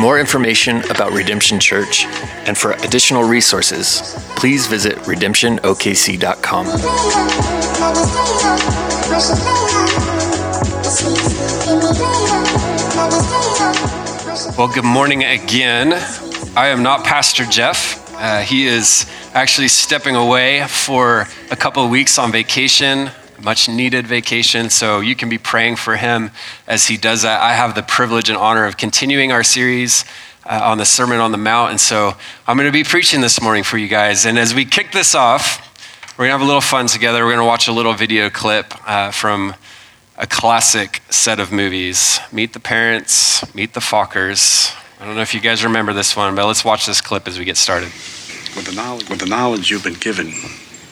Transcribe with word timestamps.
More 0.00 0.18
information 0.18 0.78
about 0.90 1.12
Redemption 1.12 1.60
Church 1.60 2.06
and 2.46 2.56
for 2.56 2.72
additional 2.72 3.22
resources, 3.22 4.00
please 4.34 4.66
visit 4.66 4.94
redemptionokc.com. 5.00 6.66
Well, 14.56 14.68
good 14.68 14.84
morning 14.84 15.24
again. 15.24 15.92
I 16.56 16.68
am 16.68 16.82
not 16.82 17.04
Pastor 17.04 17.44
Jeff. 17.44 18.14
Uh, 18.14 18.40
he 18.40 18.66
is 18.66 19.10
actually 19.34 19.68
stepping 19.68 20.16
away 20.16 20.66
for 20.66 21.26
a 21.50 21.56
couple 21.56 21.84
of 21.84 21.90
weeks 21.90 22.18
on 22.18 22.32
vacation, 22.32 23.10
much 23.42 23.68
needed 23.68 24.06
vacation. 24.06 24.70
So 24.70 25.00
you 25.00 25.16
can 25.16 25.28
be 25.28 25.38
praying 25.38 25.76
for 25.76 25.96
him 25.96 26.30
as 26.66 26.86
he 26.86 26.96
does 26.96 27.22
that. 27.22 27.40
I 27.40 27.54
have 27.54 27.74
the 27.74 27.82
privilege 27.82 28.28
and 28.28 28.38
honor 28.38 28.64
of 28.64 28.76
continuing 28.76 29.32
our 29.32 29.42
series 29.44 30.04
uh, 30.44 30.60
on 30.62 30.78
the 30.78 30.84
Sermon 30.84 31.20
on 31.20 31.32
the 31.32 31.38
Mount. 31.38 31.70
And 31.70 31.80
so 31.80 32.14
I'm 32.46 32.56
going 32.56 32.68
to 32.68 32.72
be 32.72 32.84
preaching 32.84 33.20
this 33.20 33.40
morning 33.40 33.62
for 33.62 33.78
you 33.78 33.88
guys. 33.88 34.26
And 34.26 34.38
as 34.38 34.54
we 34.54 34.64
kick 34.64 34.92
this 34.92 35.14
off, 35.14 35.66
we're 36.18 36.26
going 36.26 36.28
to 36.28 36.38
have 36.38 36.42
a 36.42 36.46
little 36.46 36.60
fun 36.60 36.86
together. 36.86 37.24
We're 37.24 37.32
going 37.32 37.44
to 37.44 37.48
watch 37.48 37.68
a 37.68 37.72
little 37.72 37.94
video 37.94 38.30
clip 38.30 38.74
uh, 38.86 39.10
from 39.10 39.54
a 40.18 40.26
classic 40.26 41.02
set 41.08 41.40
of 41.40 41.50
movies 41.50 42.20
Meet 42.30 42.52
the 42.52 42.60
Parents, 42.60 43.54
Meet 43.54 43.72
the 43.72 43.80
Fockers. 43.80 44.76
I 45.00 45.06
don't 45.06 45.14
know 45.14 45.22
if 45.22 45.32
you 45.32 45.40
guys 45.40 45.64
remember 45.64 45.94
this 45.94 46.14
one, 46.14 46.34
but 46.34 46.46
let's 46.46 46.62
watch 46.62 46.84
this 46.84 47.00
clip 47.00 47.26
as 47.26 47.38
we 47.38 47.46
get 47.46 47.56
started. 47.56 47.86
With 48.54 48.66
the 48.66 48.74
knowledge, 48.74 49.08
with 49.08 49.20
the 49.20 49.26
knowledge 49.26 49.70
you've 49.70 49.82
been 49.82 49.94
given, 49.94 50.34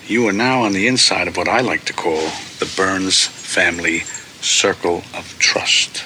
you 0.08 0.26
are 0.26 0.32
now 0.32 0.62
on 0.62 0.72
the 0.72 0.86
inside 0.86 1.28
of 1.28 1.36
what 1.36 1.48
I 1.48 1.60
like 1.60 1.84
to 1.84 1.92
call 1.92 2.20
the 2.58 2.72
Byrnes 2.76 3.26
family 3.26 4.00
circle 4.40 5.02
of 5.14 5.36
trust. 5.38 6.02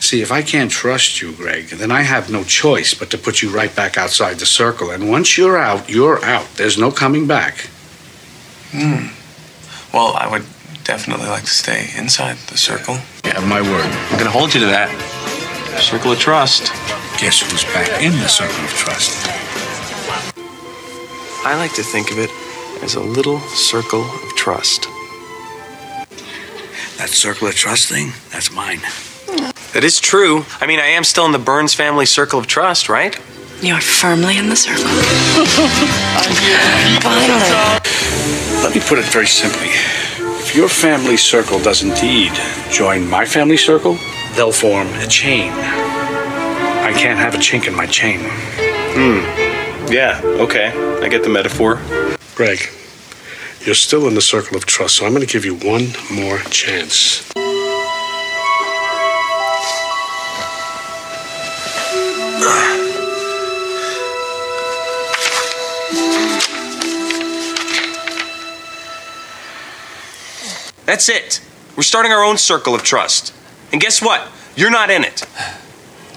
See, 0.00 0.20
if 0.20 0.32
I 0.32 0.42
can't 0.42 0.70
trust 0.70 1.22
you, 1.22 1.32
Greg, 1.32 1.68
then 1.68 1.92
I 1.92 2.02
have 2.02 2.30
no 2.30 2.42
choice 2.42 2.92
but 2.92 3.10
to 3.10 3.18
put 3.18 3.42
you 3.42 3.50
right 3.50 3.74
back 3.74 3.96
outside 3.96 4.38
the 4.38 4.46
circle. 4.46 4.90
And 4.90 5.08
once 5.08 5.38
you're 5.38 5.56
out, 5.56 5.88
you're 5.88 6.24
out. 6.24 6.48
There's 6.56 6.76
no 6.76 6.90
coming 6.90 7.28
back. 7.28 7.68
Hmm. 8.72 9.14
Well, 9.94 10.16
I 10.16 10.28
would 10.28 10.44
definitely 10.82 11.28
like 11.28 11.44
to 11.44 11.50
stay 11.50 11.90
inside 11.96 12.38
the 12.48 12.58
circle. 12.58 12.96
You 13.24 13.30
have 13.30 13.46
my 13.46 13.60
word. 13.60 13.86
I'm 13.86 14.18
going 14.18 14.24
to 14.24 14.30
hold 14.30 14.52
you 14.52 14.60
to 14.60 14.66
that. 14.66 14.90
Circle 15.80 16.12
of 16.12 16.18
trust. 16.18 16.72
Guess 17.20 17.42
who's 17.42 17.64
back 17.64 18.02
in 18.02 18.12
the 18.12 18.28
circle 18.28 18.64
of 18.64 18.70
trust? 18.70 19.28
I 21.46 21.54
like 21.56 21.72
to 21.74 21.82
think 21.82 22.10
of 22.10 22.18
it 22.18 22.30
as 22.82 22.94
a 22.94 23.00
little 23.00 23.40
circle 23.40 24.02
of 24.02 24.36
trust. 24.36 24.88
That 26.98 27.08
circle 27.08 27.48
of 27.48 27.54
trust 27.54 27.88
thing, 27.88 28.12
that's 28.30 28.52
mine. 28.52 28.80
That 29.72 29.84
is 29.84 30.00
true. 30.00 30.44
I 30.60 30.66
mean, 30.66 30.80
I 30.80 30.86
am 30.86 31.04
still 31.04 31.24
in 31.26 31.32
the 31.32 31.38
Byrnes 31.38 31.74
family 31.74 32.06
circle 32.06 32.38
of 32.38 32.46
trust, 32.46 32.88
right? 32.88 33.18
You're 33.62 33.80
firmly 33.80 34.38
in 34.38 34.48
the 34.48 34.56
circle. 34.56 34.84
Finally. 37.02 37.50
Let 38.62 38.74
me 38.74 38.80
put 38.80 38.98
it 38.98 39.04
very 39.06 39.26
simply. 39.26 39.68
If 40.40 40.54
your 40.56 40.68
family 40.68 41.16
circle 41.16 41.58
does 41.62 41.82
indeed 41.82 42.32
join 42.70 43.08
my 43.08 43.24
family 43.24 43.56
circle, 43.56 43.96
they'll 44.34 44.52
form 44.52 44.88
a 44.94 45.06
chain. 45.06 45.52
I 45.52 46.92
can't 46.96 47.18
have 47.18 47.34
a 47.34 47.38
chink 47.38 47.68
in 47.68 47.74
my 47.74 47.86
chain. 47.86 48.20
Hmm. 48.22 49.92
Yeah, 49.92 50.20
okay. 50.24 50.72
I 51.02 51.08
get 51.08 51.22
the 51.22 51.28
metaphor. 51.28 51.78
Greg, 52.40 52.70
you're 53.66 53.74
still 53.74 54.08
in 54.08 54.14
the 54.14 54.22
circle 54.22 54.56
of 54.56 54.64
trust, 54.64 54.96
so 54.96 55.04
I'm 55.04 55.12
going 55.12 55.20
to 55.20 55.30
give 55.30 55.44
you 55.44 55.56
one 55.56 55.88
more 56.10 56.38
chance. 56.48 57.30
That's 70.86 71.10
it. 71.10 71.42
We're 71.76 71.82
starting 71.82 72.10
our 72.10 72.24
own 72.24 72.38
circle 72.38 72.74
of 72.74 72.82
trust. 72.82 73.34
And 73.70 73.82
guess 73.82 74.00
what? 74.00 74.26
You're 74.56 74.70
not 74.70 74.88
in 74.88 75.04
it. 75.04 75.26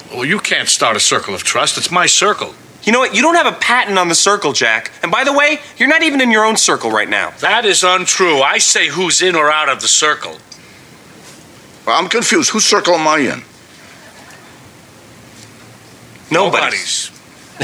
Well, 0.09 0.23
you 0.23 0.39
can't 0.39 0.69
start 0.69 0.95
a 0.95 1.01
circle 1.01 1.35
of 1.35 1.43
trust. 1.43 1.77
It's 1.77 1.91
my 1.91 2.05
circle. 2.05 2.55
You 2.83 2.91
know 2.91 2.99
what? 2.99 3.15
You 3.15 3.21
don't 3.21 3.35
have 3.35 3.45
a 3.47 3.57
patent 3.57 3.97
on 3.97 4.09
the 4.09 4.15
circle, 4.15 4.51
Jack. 4.51 4.91
And 5.03 5.11
by 5.11 5.23
the 5.23 5.31
way, 5.33 5.59
you're 5.77 5.87
not 5.89 6.03
even 6.03 6.19
in 6.19 6.31
your 6.31 6.43
own 6.45 6.57
circle 6.57 6.91
right 6.91 7.07
now. 7.09 7.31
That 7.39 7.65
is 7.65 7.83
untrue. 7.83 8.41
I 8.41 8.57
say 8.57 8.87
who's 8.89 9.21
in 9.21 9.35
or 9.35 9.49
out 9.51 9.69
of 9.69 9.81
the 9.81 9.87
circle. 9.87 10.37
Well, 11.85 11.97
I'm 11.97 12.09
confused. 12.09 12.49
Whose 12.51 12.65
circle 12.65 12.93
am 12.95 13.07
I 13.07 13.19
in? 13.19 13.41
Nobody's. 16.31 17.09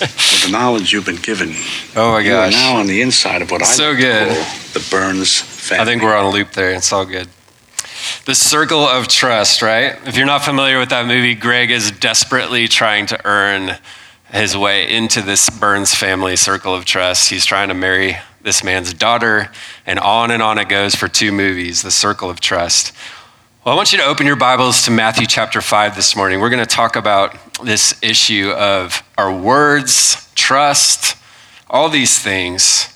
With 0.00 0.44
the 0.46 0.50
knowledge 0.52 0.92
you've 0.92 1.06
been 1.06 1.16
given, 1.16 1.54
Oh 1.96 2.12
my 2.12 2.20
you 2.20 2.34
are 2.34 2.46
gosh. 2.50 2.52
now 2.52 2.76
on 2.76 2.86
the 2.86 3.00
inside 3.00 3.42
of 3.42 3.50
what 3.50 3.62
I 3.62 3.66
So 3.66 3.94
good. 3.94 4.28
call 4.28 4.44
the 4.74 4.86
Byrnes 4.90 5.40
family. 5.40 5.82
I 5.82 5.84
think 5.86 6.02
we're 6.02 6.16
on 6.16 6.26
a 6.26 6.30
loop 6.30 6.50
there. 6.52 6.72
It's 6.72 6.92
all 6.92 7.06
good. 7.06 7.28
The 8.26 8.34
circle 8.34 8.80
of 8.80 9.08
trust, 9.08 9.62
right? 9.62 9.96
If 10.06 10.16
you're 10.16 10.26
not 10.26 10.44
familiar 10.44 10.78
with 10.78 10.90
that 10.90 11.06
movie, 11.06 11.34
Greg 11.34 11.70
is 11.70 11.90
desperately 11.92 12.68
trying 12.68 13.06
to 13.06 13.20
earn 13.24 13.78
his 14.34 14.56
way 14.56 14.90
into 14.90 15.22
this 15.22 15.48
Byrnes 15.48 15.94
family 15.94 16.34
circle 16.34 16.74
of 16.74 16.84
trust. 16.84 17.30
He's 17.30 17.46
trying 17.46 17.68
to 17.68 17.74
marry 17.74 18.16
this 18.42 18.64
man's 18.64 18.92
daughter, 18.92 19.52
and 19.86 19.98
on 20.00 20.32
and 20.32 20.42
on 20.42 20.58
it 20.58 20.68
goes 20.68 20.96
for 20.96 21.06
two 21.06 21.30
movies, 21.30 21.82
The 21.82 21.92
Circle 21.92 22.28
of 22.28 22.40
Trust. 22.40 22.92
Well, 23.64 23.72
I 23.72 23.76
want 23.76 23.92
you 23.92 23.98
to 23.98 24.04
open 24.04 24.26
your 24.26 24.34
Bibles 24.34 24.82
to 24.86 24.90
Matthew 24.90 25.26
chapter 25.26 25.60
5 25.60 25.94
this 25.94 26.16
morning. 26.16 26.40
We're 26.40 26.50
going 26.50 26.66
to 26.66 26.66
talk 26.66 26.96
about 26.96 27.36
this 27.62 27.96
issue 28.02 28.50
of 28.50 29.04
our 29.16 29.32
words, 29.32 30.28
trust, 30.34 31.16
all 31.70 31.88
these 31.88 32.18
things. 32.18 32.92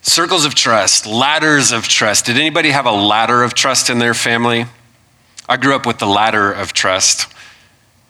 Circles 0.00 0.44
of 0.44 0.54
trust, 0.54 1.06
ladders 1.06 1.72
of 1.72 1.88
trust. 1.88 2.26
Did 2.26 2.36
anybody 2.36 2.70
have 2.70 2.86
a 2.86 2.92
ladder 2.92 3.42
of 3.42 3.54
trust 3.54 3.90
in 3.90 3.98
their 3.98 4.14
family? 4.14 4.66
I 5.48 5.56
grew 5.56 5.74
up 5.74 5.86
with 5.86 5.98
the 5.98 6.06
ladder 6.06 6.52
of 6.52 6.72
trust. 6.72 7.26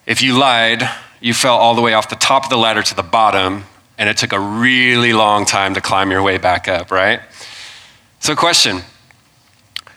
If 0.04 0.20
you 0.20 0.38
lied, 0.38 0.88
you 1.20 1.34
fell 1.34 1.56
all 1.56 1.74
the 1.74 1.82
way 1.82 1.94
off 1.94 2.08
the 2.08 2.16
top 2.16 2.44
of 2.44 2.50
the 2.50 2.56
ladder 2.56 2.82
to 2.82 2.94
the 2.94 3.02
bottom, 3.02 3.64
and 3.98 4.08
it 4.08 4.16
took 4.16 4.32
a 4.32 4.40
really 4.40 5.12
long 5.12 5.44
time 5.44 5.74
to 5.74 5.80
climb 5.80 6.10
your 6.10 6.22
way 6.22 6.38
back 6.38 6.68
up, 6.68 6.90
right? 6.90 7.20
So, 8.20 8.34
question 8.34 8.82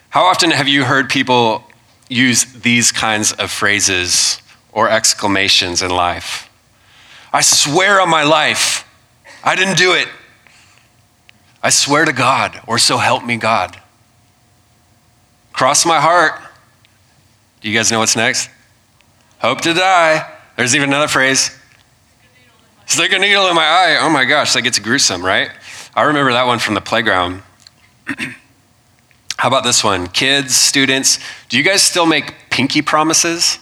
How 0.09 0.25
often 0.25 0.51
have 0.51 0.67
you 0.67 0.83
heard 0.83 1.09
people 1.09 1.63
use 2.09 2.43
these 2.45 2.91
kinds 2.91 3.31
of 3.33 3.49
phrases 3.49 4.41
or 4.71 4.89
exclamations 4.89 5.81
in 5.81 5.89
life? 5.89 6.49
I 7.31 7.41
swear 7.41 8.01
on 8.01 8.09
my 8.09 8.23
life, 8.23 8.87
I 9.43 9.55
didn't 9.55 9.77
do 9.77 9.93
it. 9.93 10.07
I 11.63 11.69
swear 11.69 12.03
to 12.03 12.11
God, 12.11 12.59
or 12.67 12.77
so 12.77 12.97
help 12.97 13.23
me 13.23 13.37
God. 13.37 13.79
Cross 15.53 15.85
my 15.85 16.01
heart. 16.01 16.33
Do 17.61 17.69
you 17.69 17.77
guys 17.77 17.89
know 17.89 17.99
what's 17.99 18.17
next? 18.17 18.49
Hope 19.39 19.61
to 19.61 19.73
die. 19.73 20.29
There's 20.55 20.75
even 20.75 20.89
another 20.89 21.07
phrase. 21.07 21.57
Stick 22.85 23.11
a 23.13 23.19
needle 23.19 23.47
in 23.47 23.55
my 23.55 23.63
eye. 23.65 23.97
Oh 24.01 24.09
my 24.09 24.25
gosh, 24.25 24.53
that 24.53 24.61
gets 24.61 24.79
gruesome, 24.79 25.25
right? 25.25 25.49
I 25.95 26.03
remember 26.03 26.31
that 26.33 26.45
one 26.45 26.59
from 26.59 26.73
the 26.73 26.81
playground. 26.81 27.43
How 29.37 29.47
about 29.47 29.63
this 29.63 29.83
one? 29.83 30.07
Kids, 30.07 30.55
students, 30.55 31.19
do 31.49 31.57
you 31.57 31.63
guys 31.63 31.81
still 31.81 32.05
make 32.05 32.33
pinky 32.49 32.81
promises? 32.81 33.59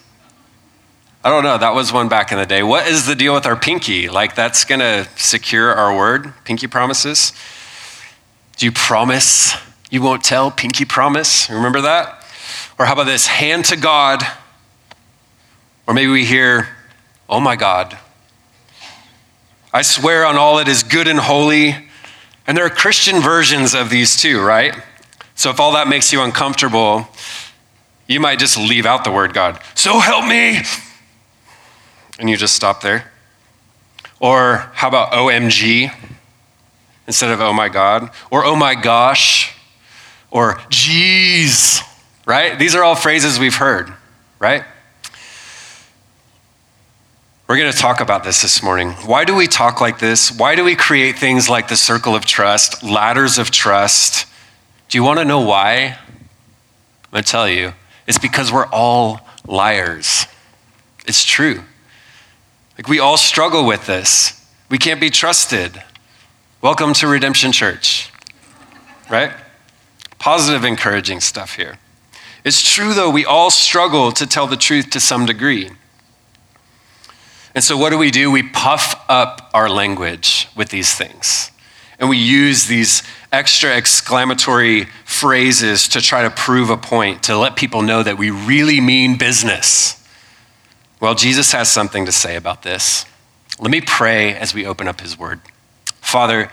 I 1.24 1.30
don't 1.30 1.44
know. 1.44 1.58
That 1.58 1.76
was 1.76 1.94
one 1.94 2.10
back 2.10 2.32
in 2.32 2.38
the 2.38 2.46
day. 2.46 2.64
What 2.64 2.88
is 2.88 3.06
the 3.06 3.16
deal 3.16 3.34
with 3.34 3.46
our 3.46 3.56
pinky? 3.56 4.10
Like, 4.10 4.36
that's 4.36 4.64
going 4.64 4.80
to 4.80 5.08
secure 5.16 5.74
our 5.74 5.96
word? 5.96 6.34
Pinky 6.46 6.68
promises? 6.68 7.32
Do 8.58 8.66
you 8.66 8.72
promise 8.72 9.56
you 9.92 10.02
won't 10.02 10.24
tell? 10.24 10.50
Pinky 10.50 10.86
promise? 10.86 11.50
Remember 11.50 11.82
that? 11.82 12.26
Or 12.80 12.86
how 12.86 12.94
about 12.94 13.06
this? 13.06 13.28
Hand 13.28 13.66
to 13.66 13.78
God. 13.78 14.24
Or 15.86 15.94
maybe 15.94 16.12
we 16.12 16.26
hear, 16.26 16.70
oh 17.32 17.40
my 17.40 17.56
God. 17.56 17.98
I 19.74 19.82
swear 19.84 20.26
on 20.26 20.36
all 20.36 20.58
that 20.58 20.68
is 20.68 20.84
good 20.84 21.08
and 21.08 21.18
holy. 21.18 21.76
And 22.46 22.58
there 22.58 22.66
are 22.66 22.70
Christian 22.70 23.22
versions 23.22 23.74
of 23.74 23.90
these 23.90 24.18
too, 24.18 24.42
right? 24.42 24.76
So 25.36 25.50
if 25.50 25.60
all 25.60 25.72
that 25.74 25.88
makes 25.88 26.12
you 26.12 26.22
uncomfortable, 26.22 27.08
you 28.06 28.20
might 28.20 28.38
just 28.38 28.58
leave 28.58 28.86
out 28.86 29.06
the 29.06 29.12
word 29.12 29.34
God. 29.34 29.62
So 29.76 30.00
help 30.00 30.28
me. 30.28 30.60
And 32.20 32.30
you 32.30 32.36
just 32.36 32.54
stop 32.54 32.82
there? 32.82 33.10
Or 34.20 34.70
how 34.74 34.90
about 34.90 35.14
OMG 35.14 35.96
instead 37.08 37.32
of 37.32 37.40
oh 37.40 37.54
my 37.54 37.70
God? 37.70 38.12
Or 38.30 38.44
oh 38.46 38.58
my 38.58 38.76
gosh? 38.76 39.56
Or 40.30 40.60
geez, 40.70 41.82
right? 42.26 42.60
These 42.60 42.76
are 42.76 42.84
all 42.84 42.96
phrases 42.96 43.40
we've 43.40 43.56
heard, 43.56 43.94
right? 44.38 44.66
We're 47.52 47.58
going 47.58 47.74
to 47.74 47.78
talk 47.78 48.00
about 48.00 48.24
this 48.24 48.42
this 48.42 48.64
morning. 48.64 48.92
Why 49.06 49.26
do 49.26 49.36
we 49.36 49.46
talk 49.46 49.82
like 49.82 50.00
this? 50.00 50.32
Why 50.32 50.56
do 50.56 50.64
we 50.64 50.74
create 50.74 51.20
things 51.20 51.50
like 51.50 51.68
the 51.68 51.76
circle 51.76 52.16
of 52.16 52.26
trust, 52.26 52.82
ladders 52.82 53.38
of 53.38 53.52
trust? 53.52 54.26
Do 54.88 54.98
you 54.98 55.04
want 55.04 55.20
to 55.20 55.26
know 55.26 55.42
why? 55.42 55.98
I'm 55.98 57.12
going 57.12 57.26
to 57.26 57.30
tell 57.30 57.50
you. 57.50 57.74
It's 58.08 58.18
because 58.18 58.54
we're 58.54 58.68
all 58.68 59.20
liars. 59.46 60.28
It's 61.06 61.26
true. 61.26 61.64
Like 62.78 62.88
we 62.88 63.00
all 63.00 63.18
struggle 63.18 63.66
with 63.66 63.86
this. 63.86 64.48
We 64.70 64.78
can't 64.78 65.02
be 65.02 65.10
trusted. 65.10 65.84
Welcome 66.62 66.94
to 66.94 67.08
Redemption 67.10 67.52
Church, 67.52 68.14
right? 69.10 69.34
Positive, 70.20 70.64
encouraging 70.64 71.20
stuff 71.20 71.58
here. 71.58 71.80
It's 72.46 72.62
true, 72.62 72.94
though, 72.94 73.10
we 73.10 73.26
all 73.26 73.52
struggle 73.52 74.14
to 74.14 74.26
tell 74.26 74.48
the 74.48 74.56
truth 74.56 74.90
to 74.92 75.02
some 75.02 75.26
degree. 75.26 75.72
And 77.54 77.64
so, 77.64 77.76
what 77.78 77.90
do 77.90 77.98
we 77.98 78.12
do? 78.12 78.32
We 78.32 78.44
puff 78.44 79.04
up 79.10 79.50
our 79.54 79.70
language 79.70 80.48
with 80.56 80.70
these 80.70 80.94
things. 80.94 81.52
And 82.00 82.10
we 82.10 82.18
use 82.18 82.66
these 82.66 83.04
extra 83.32 83.70
exclamatory 83.70 84.86
phrases 85.06 85.88
to 85.90 86.02
try 86.02 86.24
to 86.24 86.30
prove 86.30 86.70
a 86.70 86.78
point, 86.78 87.24
to 87.24 87.38
let 87.38 87.56
people 87.56 87.82
know 87.82 88.02
that 88.02 88.18
we 88.18 88.32
really 88.32 88.82
mean 88.82 89.18
business. 89.18 90.04
Well, 91.00 91.14
Jesus 91.16 91.52
has 91.52 91.70
something 91.70 92.06
to 92.06 92.12
say 92.12 92.36
about 92.36 92.64
this. 92.64 93.06
Let 93.60 93.70
me 93.70 93.82
pray 93.82 94.34
as 94.34 94.54
we 94.54 94.66
open 94.66 94.88
up 94.88 95.02
his 95.02 95.18
word. 95.18 95.42
Father, 96.00 96.50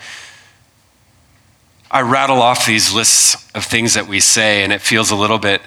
I 1.89 2.01
rattle 2.01 2.41
off 2.41 2.67
these 2.67 2.93
lists 2.93 3.49
of 3.55 3.65
things 3.65 3.95
that 3.95 4.07
we 4.07 4.19
say, 4.19 4.63
and 4.63 4.71
it 4.71 4.81
feels 4.81 5.09
a 5.09 5.15
little 5.15 5.39
bit 5.39 5.61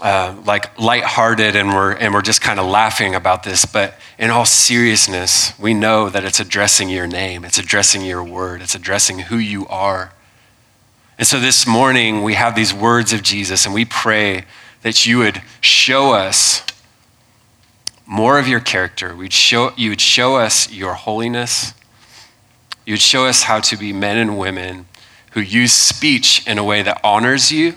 uh, 0.00 0.34
like 0.44 0.78
lighthearted 0.78 1.56
and 1.56 1.74
we're, 1.74 1.92
and 1.92 2.14
we're 2.14 2.22
just 2.22 2.40
kind 2.40 2.58
of 2.58 2.66
laughing 2.66 3.14
about 3.14 3.42
this. 3.42 3.64
But 3.64 3.94
in 4.18 4.30
all 4.30 4.44
seriousness, 4.44 5.58
we 5.58 5.74
know 5.74 6.08
that 6.08 6.24
it's 6.24 6.40
addressing 6.40 6.88
your 6.88 7.06
name, 7.06 7.44
it's 7.44 7.58
addressing 7.58 8.02
your 8.02 8.24
word, 8.24 8.62
it's 8.62 8.74
addressing 8.74 9.20
who 9.20 9.36
you 9.36 9.66
are. 9.68 10.12
And 11.18 11.26
so 11.26 11.38
this 11.38 11.66
morning, 11.66 12.22
we 12.22 12.34
have 12.34 12.54
these 12.54 12.72
words 12.72 13.12
of 13.12 13.22
Jesus, 13.22 13.66
and 13.66 13.74
we 13.74 13.84
pray 13.84 14.46
that 14.82 15.04
you 15.04 15.18
would 15.18 15.42
show 15.60 16.12
us 16.12 16.62
more 18.06 18.38
of 18.38 18.48
your 18.48 18.60
character. 18.60 19.14
We'd 19.14 19.32
show, 19.32 19.72
you 19.76 19.90
would 19.90 20.00
show 20.00 20.36
us 20.36 20.72
your 20.72 20.94
holiness. 20.94 21.74
You 22.86 22.94
would 22.94 23.00
show 23.00 23.26
us 23.26 23.42
how 23.42 23.60
to 23.60 23.76
be 23.76 23.92
men 23.92 24.16
and 24.16 24.38
women 24.38 24.86
who 25.32 25.40
use 25.40 25.72
speech 25.72 26.46
in 26.46 26.58
a 26.58 26.64
way 26.64 26.82
that 26.82 27.00
honors 27.04 27.52
you 27.52 27.76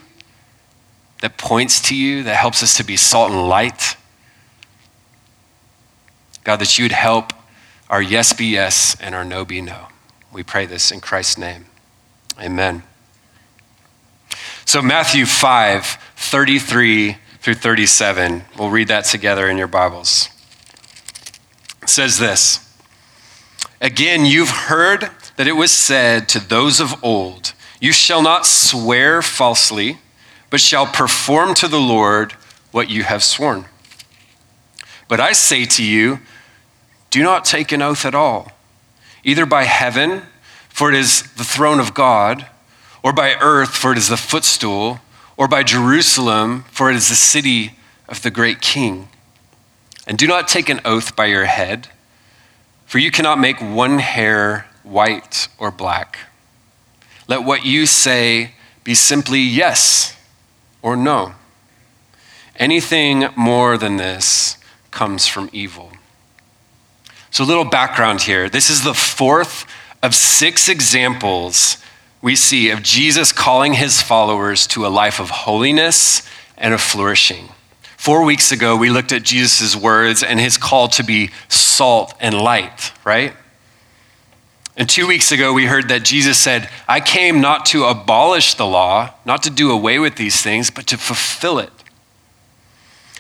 that 1.24 1.38
points 1.38 1.80
to 1.80 1.96
you, 1.96 2.22
that 2.24 2.36
helps 2.36 2.62
us 2.62 2.74
to 2.75 2.84
be 2.84 2.98
salt 2.98 3.31
and 3.31 3.48
light. 3.48 3.96
God, 6.44 6.58
that 6.58 6.78
you 6.78 6.84
would 6.84 6.92
help 6.92 7.31
our 7.90 8.02
yes 8.02 8.34
be 8.34 8.48
yes 8.48 8.98
and 9.00 9.16
our 9.16 9.24
no 9.24 9.46
be 9.46 9.62
no. 9.62 9.88
We 10.34 10.44
pray 10.44 10.66
this 10.66 10.92
in 10.92 11.00
Christ's 11.00 11.38
name. 11.38 11.68
Amen. 12.38 12.84
So, 14.66 14.81
Matthew 14.81 15.25
5 15.25 15.98
33 16.18 17.16
through 17.40 17.54
37, 17.54 18.44
we'll 18.60 18.69
read 18.69 18.90
that 18.90 19.06
together 19.06 19.48
in 19.48 19.58
your 19.58 19.68
Bibles. 19.68 20.28
It 21.81 21.88
says 21.88 22.19
this 22.19 22.69
Again, 23.80 24.26
you've 24.26 24.50
heard 24.50 25.10
that 25.38 25.48
it 25.48 25.54
was 25.54 25.72
said 25.72 26.28
to 26.30 26.46
those 26.46 26.81
of 26.81 27.02
old, 27.02 27.54
You 27.80 27.94
shall 27.94 28.22
not 28.22 28.46
swear 28.46 29.22
falsely 29.22 30.00
but 30.54 30.62
shall 30.62 30.86
perform 30.86 31.56
to 31.56 31.68
the 31.68 31.80
Lord 31.80 32.34
what 32.72 32.88
you 32.88 33.02
have 33.02 33.24
sworn. 33.24 33.66
But 35.08 35.20
I 35.20 35.32
say 35.32 35.66
to 35.66 35.84
you, 35.84 36.20
do 37.10 37.24
not 37.24 37.44
take 37.44 37.72
an 37.72 37.82
oath 37.82 38.06
at 38.06 38.14
all, 38.14 38.52
either 39.24 39.48
by 39.48 39.64
heaven, 39.64 40.22
for 40.70 40.90
it 40.90 40.96
is 40.96 41.24
the 41.38 41.44
throne 41.44 41.80
of 41.80 41.96
God, 41.96 42.46
or 43.02 43.12
by 43.12 43.34
earth, 43.42 43.72
for 43.72 43.94
it 43.94 43.98
is 43.98 44.10
the 44.10 44.16
footstool, 44.16 45.00
or 45.38 45.48
by 45.48 45.64
Jerusalem, 45.64 46.66
for 46.70 46.92
it 46.92 46.98
is 46.98 47.10
the 47.10 47.16
city 47.16 47.72
of 48.08 48.22
the 48.22 48.30
great 48.30 48.62
king. 48.62 49.08
And 50.06 50.20
do 50.20 50.28
not 50.28 50.48
take 50.48 50.70
an 50.70 50.82
oath 50.86 51.16
by 51.16 51.26
your 51.26 51.46
head, 51.46 51.88
for 52.86 53.00
you 53.00 53.10
cannot 53.10 53.40
make 53.40 53.60
one 53.60 53.98
hair 53.98 54.68
white 54.84 55.48
or 55.58 55.72
black. 55.72 56.20
Let 57.28 57.44
what 57.44 57.66
you 57.66 57.88
say 57.88 58.52
be 58.84 58.94
simply 58.94 59.40
yes 59.40 60.16
or 60.83 60.95
no. 60.95 61.33
Anything 62.57 63.30
more 63.35 63.80
than 63.80 63.97
this 63.97 64.57
comes 64.91 65.25
from 65.25 65.50
evil. 65.51 65.91
So, 67.31 67.44
a 67.44 67.45
little 67.45 67.65
background 67.65 68.21
here. 68.21 68.47
This 68.47 68.69
is 68.69 68.83
the 68.83 68.94
fourth 68.94 69.65
of 70.03 70.13
six 70.13 70.69
examples 70.69 71.77
we 72.21 72.35
see 72.35 72.69
of 72.69 72.83
Jesus 72.83 73.31
calling 73.31 73.74
his 73.74 74.03
followers 74.03 74.68
to 74.68 74.85
a 74.85 74.89
life 74.89 75.19
of 75.19 75.31
holiness 75.31 76.21
and 76.57 76.74
of 76.74 76.80
flourishing. 76.80 77.50
Four 77.97 78.24
weeks 78.24 78.51
ago, 78.51 78.77
we 78.77 78.89
looked 78.89 79.12
at 79.12 79.24
Jesus' 79.24 79.75
words 79.75 80.21
and 80.21 80.39
his 80.39 80.57
call 80.57 80.89
to 80.89 81.03
be 81.03 81.31
salt 81.47 82.13
and 82.19 82.35
light, 82.35 82.91
right? 83.03 83.33
And 84.75 84.90
two 84.90 85.06
weeks 85.06 85.31
ago, 85.31 85.54
we 85.54 85.66
heard 85.66 85.90
that 85.90 86.04
Jesus 86.04 86.40
said, 86.40 86.68
I 86.88 87.00
came 87.00 87.42
not 87.42 87.66
to 87.68 87.86
abolish 87.86 88.56
the 88.56 88.66
law, 88.66 89.14
not 89.24 89.44
to 89.44 89.52
do 89.52 89.72
away 89.72 90.00
with 90.00 90.16
these 90.16 90.42
things, 90.42 90.72
but 90.72 90.88
to 90.88 90.98
fulfill 90.98 91.60
it. 91.60 91.72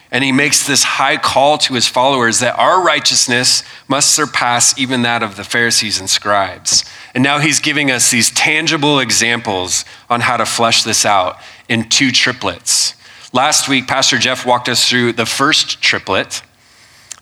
And 0.09 0.23
he 0.23 0.31
makes 0.31 0.65
this 0.65 0.83
high 0.83 1.17
call 1.17 1.57
to 1.59 1.73
his 1.73 1.87
followers 1.87 2.39
that 2.39 2.57
our 2.57 2.83
righteousness 2.83 3.63
must 3.87 4.11
surpass 4.11 4.77
even 4.77 5.03
that 5.03 5.23
of 5.23 5.35
the 5.35 5.43
Pharisees 5.43 5.99
and 5.99 6.09
scribes. 6.09 6.85
And 7.15 7.23
now 7.23 7.39
he's 7.39 7.59
giving 7.59 7.91
us 7.91 8.09
these 8.09 8.31
tangible 8.31 8.99
examples 8.99 9.85
on 10.09 10.21
how 10.21 10.37
to 10.37 10.45
flesh 10.45 10.83
this 10.83 11.05
out 11.05 11.39
in 11.69 11.89
two 11.89 12.11
triplets. 12.11 12.95
Last 13.31 13.67
week, 13.67 13.87
Pastor 13.87 14.17
Jeff 14.19 14.45
walked 14.45 14.69
us 14.69 14.87
through 14.87 15.13
the 15.13 15.25
first 15.25 15.81
triplet, 15.81 16.43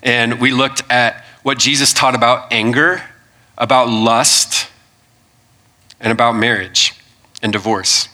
and 0.04 0.42
we 0.42 0.52
looked 0.52 0.84
at 0.90 1.24
what 1.44 1.58
Jesus 1.58 1.94
taught 1.94 2.16
about 2.16 2.52
anger 2.52 3.02
about 3.62 3.88
lust 3.88 4.68
and 6.00 6.12
about 6.12 6.36
marriage 6.36 6.96
and 7.44 7.54
divorce. 7.54 8.10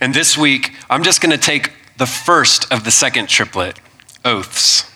And 0.00 0.12
this 0.12 0.36
week, 0.36 0.74
I'm 0.90 1.04
just 1.04 1.20
going 1.20 1.30
to 1.30 1.38
take 1.38 1.72
the 1.96 2.06
first 2.06 2.70
of 2.72 2.84
the 2.84 2.90
second 2.90 3.28
triplet 3.28 3.78
oaths. 4.24 4.90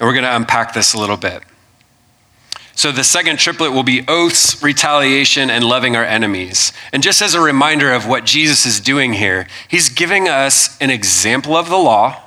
And 0.00 0.06
we're 0.08 0.14
going 0.14 0.24
to 0.24 0.34
unpack 0.34 0.72
this 0.72 0.94
a 0.94 0.98
little 0.98 1.18
bit. 1.18 1.42
So, 2.74 2.90
the 2.90 3.04
second 3.04 3.38
triplet 3.38 3.70
will 3.70 3.84
be 3.84 4.04
oaths, 4.08 4.60
retaliation, 4.62 5.48
and 5.48 5.62
loving 5.62 5.94
our 5.94 6.04
enemies. 6.04 6.72
And 6.92 7.02
just 7.02 7.22
as 7.22 7.34
a 7.34 7.40
reminder 7.40 7.92
of 7.92 8.08
what 8.08 8.24
Jesus 8.24 8.66
is 8.66 8.80
doing 8.80 9.12
here, 9.12 9.46
he's 9.68 9.88
giving 9.90 10.28
us 10.28 10.76
an 10.80 10.90
example 10.90 11.54
of 11.54 11.68
the 11.68 11.76
law. 11.76 12.20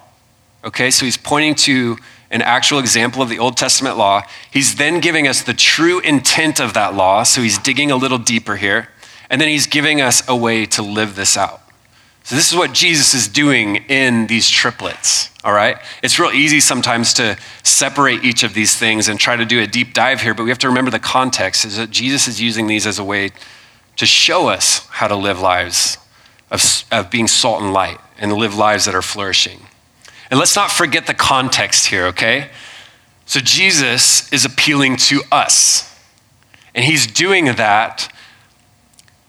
Okay, 0.64 0.90
so 0.90 1.04
he's 1.04 1.18
pointing 1.18 1.56
to 1.56 1.98
an 2.30 2.42
actual 2.42 2.80
example 2.80 3.22
of 3.22 3.30
the 3.30 3.40
Old 3.40 3.58
Testament 3.58 3.98
law. 3.98 4.22
He's 4.52 4.76
then 4.76 5.00
giving 5.00 5.28
us 5.28 5.44
the 5.44 5.54
true 5.54 6.00
intent 6.00 6.60
of 6.60 6.74
that 6.74 6.94
law. 6.94 7.24
So 7.24 7.42
he's 7.42 7.58
digging 7.58 7.92
a 7.92 7.96
little 7.96 8.18
deeper 8.18 8.56
here. 8.56 8.90
And 9.30 9.40
then 9.42 9.48
he's 9.48 9.68
giving 9.68 10.02
us 10.02 10.28
a 10.28 10.36
way 10.36 10.66
to 10.68 10.82
live 10.82 11.16
this 11.16 11.38
out. 11.38 11.62
So 12.24 12.36
this 12.36 12.52
is 12.52 12.58
what 12.58 12.74
Jesus 12.74 13.14
is 13.14 13.30
doing 13.30 13.78
in 13.88 14.28
these 14.28 14.50
triplets. 14.50 15.30
All 15.46 15.54
right? 15.54 15.78
It's 16.04 16.20
real 16.20 16.32
easy 16.32 16.60
sometimes 16.60 17.14
to 17.14 17.38
separate 17.64 18.26
each 18.26 18.44
of 18.44 18.54
these 18.54 18.76
things 18.76 19.08
and 19.08 19.18
try 19.18 19.38
to 19.38 19.46
do 19.46 19.62
a 19.62 19.68
deep 19.68 19.94
dive 19.94 20.20
here, 20.20 20.34
but 20.34 20.44
we 20.44 20.50
have 20.50 20.60
to 20.60 20.68
remember 20.68 20.92
the 20.92 21.00
context 21.00 21.64
is 21.64 21.78
that 21.78 21.90
Jesus 21.90 22.28
is 22.28 22.42
using 22.42 22.68
these 22.68 22.86
as 22.86 23.00
a 23.00 23.04
way 23.04 23.32
to 23.96 24.06
show 24.06 24.50
us 24.50 24.86
how 24.88 25.08
to 25.08 25.16
live 25.16 25.40
lives 25.40 25.98
of, 26.52 26.84
of 26.92 27.10
being 27.10 27.28
salt 27.28 27.62
and 27.62 27.72
light 27.72 27.98
and 28.18 28.34
live 28.34 28.56
lives 28.56 28.86
that 28.86 28.96
are 28.96 29.02
flourishing. 29.02 29.60
And 30.30 30.40
let's 30.40 30.56
not 30.56 30.72
forget 30.72 31.08
the 31.08 31.14
context 31.14 31.88
here, 31.88 32.06
okay? 32.08 32.50
So 33.26 33.40
Jesus 33.40 34.32
is 34.32 34.46
appealing 34.46 34.98
to 34.98 35.22
us. 35.32 35.96
And 36.74 36.86
he's 36.86 37.08
doing 37.08 37.46
that 37.46 38.14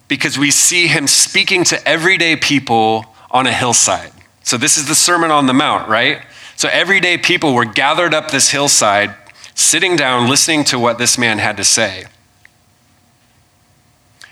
because 0.07 0.39
we 0.39 0.51
see 0.51 0.87
him 0.87 1.07
speaking 1.07 1.65
to 1.65 1.89
everyday 1.89 2.37
people 2.37 3.07
on 3.31 3.47
a 3.47 3.53
hillside. 3.53 4.13
So 4.43 4.57
this 4.57 4.79
is 4.79 4.89
the 4.89 4.95
Sermon 4.95 5.31
on 5.31 5.47
the 5.47 5.53
Mount, 5.53 5.89
right? 5.89 6.23
So 6.57 6.69
everyday 6.69 7.19
people 7.19 7.55
were 7.55 7.65
gathered 7.65 8.15
up 8.15 8.31
this 8.31 8.51
hillside, 8.51 9.15
sitting 9.55 9.97
down, 9.97 10.29
listening 10.29 10.65
to 10.65 10.79
what 10.79 10.99
this 10.99 11.19
man 11.19 11.39
had 11.39 11.57
to 11.59 11.65
say. 11.65 12.07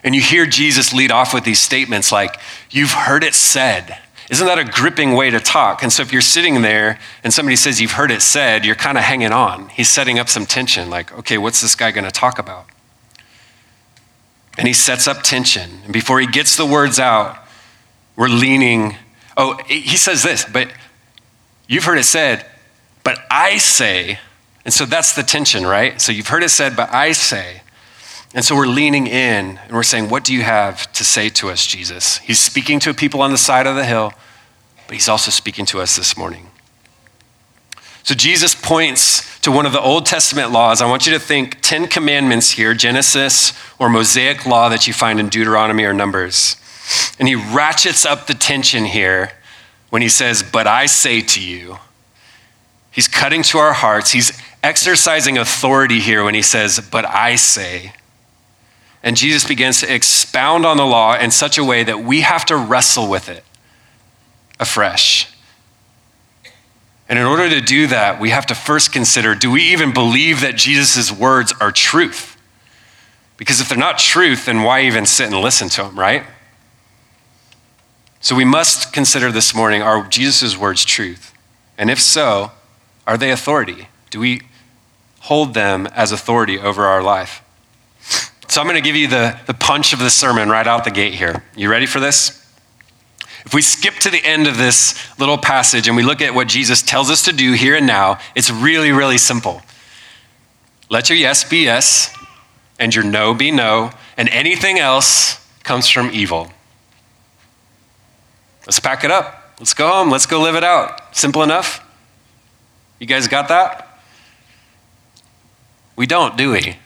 And 0.03 0.15
you 0.15 0.21
hear 0.21 0.47
Jesus 0.47 0.93
lead 0.93 1.11
off 1.11 1.35
with 1.35 1.45
these 1.45 1.61
statements 1.61 2.13
like, 2.13 2.39
You've 2.71 2.93
heard 2.93 3.25
it 3.25 3.35
said. 3.35 3.99
Isn't 4.29 4.47
that 4.47 4.59
a 4.59 4.65
gripping 4.65 5.15
way 5.15 5.31
to 5.31 5.39
talk? 5.39 5.83
And 5.83 5.93
so 5.93 6.03
if 6.03 6.13
you're 6.13 6.21
sitting 6.21 6.63
there 6.63 6.99
and 7.23 7.33
somebody 7.33 7.55
says 7.55 7.81
you've 7.81 7.93
heard 7.93 8.11
it 8.11 8.23
said, 8.23 8.65
you're 8.65 8.75
kind 8.75 8.99
of 8.99 9.05
hanging 9.05 9.33
on. 9.33 9.69
He's 9.69 9.89
setting 9.89 10.19
up 10.19 10.29
some 10.29 10.47
tension, 10.47 10.91
like, 10.91 11.17
okay, 11.19 11.39
what's 11.39 11.61
this 11.61 11.75
guy 11.77 11.93
going 11.93 12.05
to 12.05 12.11
talk 12.11 12.39
about? 12.39 12.67
And 14.59 14.67
he 14.67 14.75
sets 14.75 15.07
up 15.07 15.23
tension. 15.23 15.71
And 15.85 15.93
before 15.93 16.19
he 16.19 16.27
gets 16.27 16.57
the 16.57 16.67
words 16.67 16.99
out, 16.99 17.39
we're 18.17 18.29
leaning. 18.29 18.97
Oh, 19.37 19.59
he 19.67 19.97
says 19.97 20.23
this, 20.23 20.45
but 20.45 20.69
you've 21.69 21.85
heard 21.85 21.99
it 21.99 22.05
said, 22.05 22.45
but 23.05 23.19
I 23.31 23.59
say. 23.59 24.19
And 24.65 24.75
so 24.75 24.87
that's 24.87 25.15
the 25.15 25.23
tension, 25.23 25.65
right? 25.65 26.01
So 26.01 26.11
you've 26.11 26.27
heard 26.27 26.43
it 26.43 26.49
said, 26.49 26.75
but 26.75 26.93
I 26.93 27.13
say. 27.13 27.63
And 28.37 28.45
so 28.45 28.55
we're 28.55 28.67
leaning 28.67 29.07
in 29.07 29.59
and 29.65 29.73
we're 29.73 29.83
saying, 29.83 30.11
What 30.11 30.23
do 30.23 30.35
you 30.35 30.43
have 30.43 30.93
to 30.93 31.03
say 31.03 31.31
to 31.31 31.49
us, 31.49 31.67
Jesus? 31.67 32.19
He's 32.19 32.39
speaking 32.39 32.79
to 32.81 32.93
people 32.93 33.23
on 33.23 33.31
the 33.31 33.39
side 33.39 33.67
of 33.67 33.77
the 33.77 33.85
hill, 33.87 34.13
but 34.87 34.93
he's 34.93 35.09
also 35.09 35.31
speaking 35.31 35.65
to 35.67 35.81
us 35.81 35.97
this 35.97 36.19
morning. 36.19 36.51
So 38.03 38.15
Jesus 38.15 38.55
points 38.55 39.41
to 39.41 39.51
one 39.51 39.65
of 39.65 39.73
the 39.73 39.81
Old 39.81 40.05
Testament 40.05 40.53
laws. 40.53 40.83
I 40.83 40.87
want 40.87 41.07
you 41.07 41.15
to 41.15 41.19
think 41.19 41.63
10 41.63 41.89
commandments 41.89 42.51
here, 42.51 42.75
Genesis 42.75 43.55
or 43.79 43.89
Mosaic 43.89 44.45
law 44.45 44.69
that 44.69 44.87
you 44.87 44.93
find 44.93 45.19
in 45.19 45.31
Deuteronomy 45.31 45.85
or 45.85 45.95
Numbers. 45.95 46.57
And 47.19 47.27
he 47.27 47.35
ratchets 47.35 48.05
up 48.05 48.27
the 48.27 48.35
tension 48.35 48.85
here 48.85 49.33
when 49.89 50.03
he 50.03 50.11
says, 50.11 50.43
But 50.43 50.67
I 50.67 50.85
say 50.85 51.23
to 51.23 51.43
you. 51.43 51.79
He's 52.91 53.09
cutting 53.09 53.43
to 53.45 53.59
our 53.59 53.73
hearts. 53.73 54.13
He's 54.13 54.39
exercising 54.63 55.39
authority 55.39 56.01
here 56.01 56.23
when 56.23 56.35
he 56.35 56.43
says, 56.43 56.87
But 56.93 57.07
I 57.07 57.37
say. 57.37 57.95
And 59.03 59.17
Jesus 59.17 59.45
begins 59.45 59.81
to 59.81 59.95
expound 59.95 60.67
on 60.67 60.77
the 60.77 60.87
law 60.87 61.17
in 61.17 61.31
such 61.31 61.59
a 61.59 61.65
way 61.65 61.85
that 61.85 62.03
we 62.03 62.23
have 62.23 62.45
to 62.47 62.57
wrestle 62.57 63.09
with 63.09 63.29
it 63.29 63.45
afresh. 64.59 65.33
And 67.09 67.19
in 67.19 67.25
order 67.25 67.49
to 67.49 67.61
do 67.61 67.87
that, 67.87 68.21
we 68.21 68.31
have 68.31 68.47
to 68.47 68.55
first 68.55 68.93
consider 68.93 69.35
do 69.35 69.51
we 69.51 69.63
even 69.73 69.93
believe 69.93 70.41
that 70.41 70.57
Jesus' 70.57 71.13
words 71.13 71.53
are 71.61 71.71
truth? 71.71 72.37
Because 73.37 73.61
if 73.61 73.69
they're 73.69 73.79
not 73.79 73.99
truth, 73.99 74.47
then 74.47 74.63
why 74.63 74.83
even 74.83 75.07
sit 75.07 75.27
and 75.27 75.41
listen 75.41 75.69
to 75.71 75.83
them, 75.85 75.99
right? 75.99 76.25
So 78.21 78.35
we 78.35 78.45
must 78.45 78.93
consider 78.93 79.31
this 79.31 79.55
morning 79.55 79.83
are 79.83 80.03
Jesus' 80.09 80.57
words 80.57 80.85
truth? 80.85 81.33
And 81.79 81.91
if 81.91 82.01
so, 82.01 82.51
are 83.07 83.17
they 83.17 83.31
authority? 83.31 83.89
Do 84.11 84.19
we 84.19 84.43
hold 85.21 85.55
them 85.55 85.87
as 85.89 86.11
authority 86.11 86.59
over 86.59 86.87
our 86.87 87.03
life? 87.03 87.43
So 88.49 88.61
I'm 88.61 88.67
going 88.67 88.77
to 88.77 88.87
give 88.87 88.97
you 88.97 89.09
the, 89.09 89.39
the 89.47 89.55
punch 89.55 89.93
of 89.93 89.99
the 89.99 90.11
sermon 90.11 90.49
right 90.49 90.67
out 90.67 90.85
the 90.85 90.91
gate 90.91 91.15
here. 91.15 91.43
You 91.57 91.71
ready 91.71 91.87
for 91.87 92.01
this? 92.01 92.43
If 93.45 93.55
we 93.55 93.63
skip 93.63 93.95
to 94.01 94.11
the 94.11 94.25
end 94.25 94.47
of 94.47 94.57
this 94.57 95.19
little 95.19 95.39
passage 95.39 95.87
and 95.87 95.97
we 95.97 96.03
look 96.03 96.21
at 96.21 96.35
what 96.35 96.49
Jesus 96.49 96.83
tells 96.83 97.11
us 97.11 97.23
to 97.25 97.33
do 97.33 97.53
here 97.53 97.77
and 97.77 97.87
now, 97.87 98.19
it's 98.35 98.51
really, 98.51 98.91
really 98.91 99.19
simple. 99.19 99.63
Let 100.91 101.09
your 101.09 101.19
yes 101.19 101.49
be 101.49 101.65
yes, 101.65 102.17
and 102.79 102.95
your 102.95 103.05
no 103.05 103.35
be 103.35 103.51
no, 103.51 103.91
and 104.17 104.29
anything 104.29 104.79
else 104.79 105.45
comes 105.63 105.89
from 105.89 106.11
evil. 106.13 106.51
Let's 108.67 108.81
pack 108.81 109.05
it 109.05 109.11
up. 109.11 109.55
Let's 109.59 109.75
go 109.75 109.89
home. 109.89 110.11
Let's 110.11 110.27
go 110.27 110.41
live 110.41 110.57
it 110.57 110.65
out. 110.65 111.17
Simple 111.17 111.43
enough? 111.43 111.85
You 112.99 113.07
guys 113.07 113.29
got 113.29 113.49
that? 113.49 114.01
We 115.95 116.07
don't, 116.07 116.37
do 116.37 116.53
we? 116.53 116.77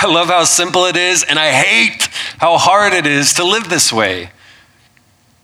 I 0.00 0.06
love 0.06 0.28
how 0.28 0.44
simple 0.44 0.84
it 0.84 0.96
is, 0.96 1.24
and 1.24 1.38
I 1.38 1.50
hate 1.50 2.08
how 2.38 2.56
hard 2.56 2.92
it 2.92 3.04
is 3.04 3.34
to 3.34 3.44
live 3.44 3.68
this 3.68 3.92
way. 3.92 4.30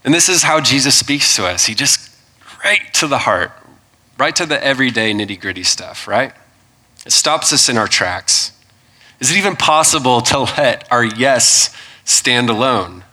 And 0.04 0.14
this 0.14 0.28
is 0.28 0.44
how 0.44 0.60
Jesus 0.60 0.96
speaks 0.96 1.34
to 1.36 1.46
us. 1.46 1.66
He 1.66 1.74
just 1.74 2.14
right 2.64 2.80
to 2.94 3.08
the 3.08 3.18
heart, 3.18 3.50
right 4.16 4.34
to 4.36 4.46
the 4.46 4.62
everyday 4.62 5.12
nitty 5.12 5.40
gritty 5.40 5.64
stuff, 5.64 6.06
right? 6.06 6.32
It 7.04 7.10
stops 7.10 7.52
us 7.52 7.68
in 7.68 7.76
our 7.76 7.88
tracks. 7.88 8.52
Is 9.18 9.32
it 9.32 9.38
even 9.38 9.56
possible 9.56 10.20
to 10.22 10.40
let 10.40 10.90
our 10.92 11.04
yes 11.04 11.74
stand 12.04 12.48
alone? 12.48 13.04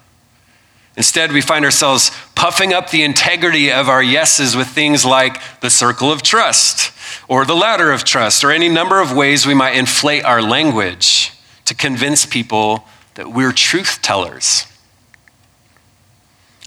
Instead, 0.97 1.31
we 1.31 1.41
find 1.41 1.63
ourselves 1.63 2.11
puffing 2.35 2.73
up 2.73 2.89
the 2.89 3.03
integrity 3.03 3.71
of 3.71 3.87
our 3.87 4.03
yeses 4.03 4.55
with 4.55 4.67
things 4.67 5.05
like 5.05 5.41
the 5.61 5.69
circle 5.69 6.11
of 6.11 6.21
trust 6.21 6.91
or 7.27 7.45
the 7.45 7.55
ladder 7.55 7.91
of 7.91 8.03
trust 8.03 8.43
or 8.43 8.51
any 8.51 8.67
number 8.67 8.99
of 8.99 9.15
ways 9.15 9.45
we 9.45 9.53
might 9.53 9.75
inflate 9.75 10.25
our 10.25 10.41
language 10.41 11.31
to 11.65 11.73
convince 11.73 12.25
people 12.25 12.85
that 13.15 13.31
we're 13.31 13.53
truth 13.53 13.99
tellers. 14.01 14.65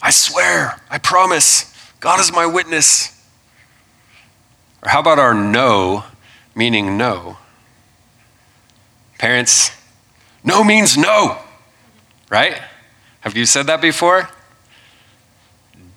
I 0.01 0.11
swear, 0.11 0.81
I 0.91 0.99
promise, 0.99 1.73
God 2.01 2.21
is 2.21 2.33
my 2.33 2.47
witness. 2.47 3.11
Or 4.83 4.91
how 4.91 5.01
about 5.01 5.19
our 5.19 5.35
no, 5.35 6.05
meaning 6.55 6.97
no? 6.97 7.39
Parents, 9.19 9.71
no 10.43 10.63
means 10.63 10.97
no, 10.97 11.39
right? 12.31 12.61
Have 13.25 13.37
you 13.37 13.47
said 13.47 13.67
that 13.69 13.81
before? 13.81 14.29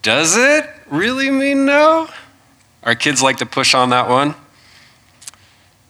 Does 0.01 0.37
it 0.37 0.65
really 0.89 1.29
mean 1.29 1.65
no? 1.65 2.07
Our 2.83 2.95
kids 2.95 3.21
like 3.21 3.37
to 3.37 3.45
push 3.45 3.73
on 3.73 3.89
that 3.89 4.07
one. 4.07 4.33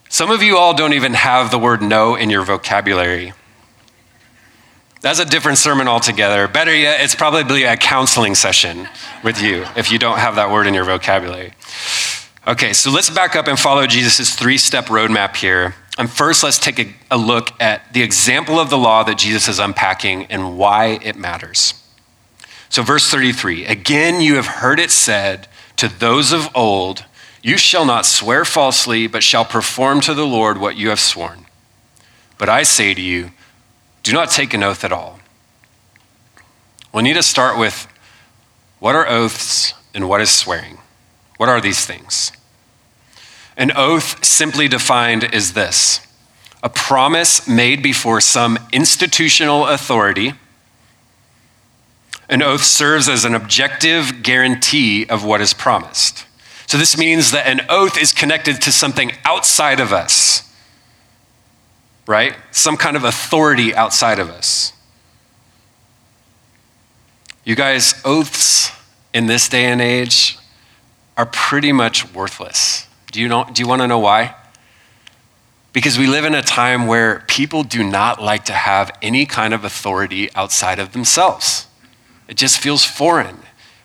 Some 0.09 0.31
of 0.31 0.41
you 0.41 0.57
all 0.57 0.73
don't 0.73 0.93
even 0.93 1.13
have 1.13 1.51
the 1.51 1.59
word 1.59 1.83
no 1.83 2.15
in 2.15 2.31
your 2.31 2.43
vocabulary. 2.43 3.33
That's 5.01 5.19
a 5.19 5.25
different 5.25 5.59
sermon 5.59 5.87
altogether. 5.87 6.47
Better 6.47 6.75
yet, 6.75 7.01
it's 7.01 7.13
probably 7.13 7.63
a 7.63 7.77
counseling 7.77 8.33
session 8.33 8.87
with 9.23 9.39
you 9.39 9.63
if 9.75 9.91
you 9.91 9.99
don't 9.99 10.17
have 10.17 10.37
that 10.37 10.49
word 10.49 10.65
in 10.65 10.73
your 10.73 10.85
vocabulary. 10.85 11.53
Okay, 12.47 12.73
so 12.73 12.89
let's 12.89 13.11
back 13.11 13.35
up 13.35 13.47
and 13.47 13.59
follow 13.59 13.85
Jesus' 13.85 14.33
three 14.33 14.57
step 14.57 14.85
roadmap 14.85 15.35
here. 15.35 15.75
And 15.97 16.09
first, 16.09 16.43
let's 16.43 16.59
take 16.59 16.79
a, 16.79 16.93
a, 17.09 17.17
look 17.17 17.51
at 17.59 17.91
the 17.93 18.03
example 18.03 18.59
of 18.59 18.69
the 18.69 18.77
law 18.77 19.03
that 19.03 19.17
Jesus 19.17 19.47
is 19.47 19.59
unpacking 19.59 20.25
and 20.27 20.57
why 20.57 20.99
it 21.01 21.15
matters. 21.15 21.73
So, 22.69 22.83
verse 22.83 23.09
33 23.09 23.65
again, 23.65 24.21
you 24.21 24.35
have 24.35 24.45
heard 24.45 24.79
it 24.79 24.91
said 24.91 25.47
to 25.77 25.87
those 25.87 26.31
of 26.31 26.55
old, 26.55 27.05
you 27.41 27.57
shall 27.57 27.85
not 27.85 28.05
swear 28.05 28.45
falsely, 28.45 29.07
but 29.07 29.23
shall 29.23 29.45
perform 29.45 30.01
to 30.01 30.13
the 30.13 30.27
Lord 30.27 30.59
what 30.59 30.75
you 30.75 30.89
have 30.89 30.99
sworn. 30.99 31.45
But 32.37 32.49
I 32.49 32.63
say 32.63 32.93
to 32.93 33.01
you, 33.01 33.31
do 34.03 34.13
not 34.13 34.29
take 34.29 34.53
an 34.53 34.63
oath 34.63 34.83
at 34.83 34.91
all. 34.91 35.19
We 36.93 37.01
need 37.01 37.15
to 37.15 37.23
start 37.23 37.57
with 37.57 37.87
what 38.79 38.95
are 38.95 39.07
oaths 39.07 39.73
and 39.93 40.07
what 40.07 40.21
is 40.21 40.29
swearing? 40.29 40.77
What 41.37 41.49
are 41.49 41.61
these 41.61 41.85
things? 41.85 42.31
An 43.57 43.71
oath, 43.75 44.23
simply 44.23 44.67
defined, 44.67 45.33
is 45.33 45.53
this 45.53 46.07
a 46.63 46.69
promise 46.69 47.47
made 47.47 47.83
before 47.83 48.19
some 48.19 48.57
institutional 48.71 49.67
authority. 49.67 50.33
An 52.29 52.41
oath 52.41 52.63
serves 52.63 53.07
as 53.07 53.25
an 53.25 53.35
objective 53.35 54.21
guarantee 54.21 55.05
of 55.05 55.23
what 55.23 55.39
is 55.39 55.53
promised. 55.53 56.25
So, 56.65 56.77
this 56.77 56.97
means 56.97 57.31
that 57.31 57.47
an 57.47 57.61
oath 57.69 57.97
is 57.97 58.11
connected 58.11 58.61
to 58.63 58.71
something 58.71 59.13
outside 59.23 59.79
of 59.79 59.93
us, 59.93 60.51
right? 62.05 62.35
Some 62.51 62.75
kind 62.75 62.97
of 62.97 63.03
authority 63.03 63.73
outside 63.73 64.19
of 64.19 64.29
us. 64.29 64.73
You 67.45 67.55
guys, 67.55 68.01
oaths 68.03 68.71
in 69.13 69.27
this 69.27 69.47
day 69.47 69.65
and 69.65 69.81
age 69.81 70.37
are 71.15 71.25
pretty 71.25 71.71
much 71.71 72.13
worthless. 72.13 72.86
Do 73.17 73.23
you, 73.23 73.29
know, 73.29 73.49
you 73.57 73.67
want 73.67 73.81
to 73.81 73.87
know 73.87 73.97
why? 73.97 74.35
Because 75.73 75.97
we 75.97 76.05
live 76.05 76.23
in 76.23 76.35
a 76.35 76.43
time 76.43 76.85
where 76.85 77.23
people 77.27 77.63
do 77.63 77.83
not 77.83 78.21
like 78.21 78.45
to 78.45 78.53
have 78.53 78.95
any 79.01 79.25
kind 79.25 79.55
of 79.55 79.63
authority 79.63 80.29
outside 80.35 80.77
of 80.77 80.91
themselves. 80.91 81.65
It 82.27 82.37
just 82.37 82.59
feels 82.59 82.85
foreign. 82.85 83.37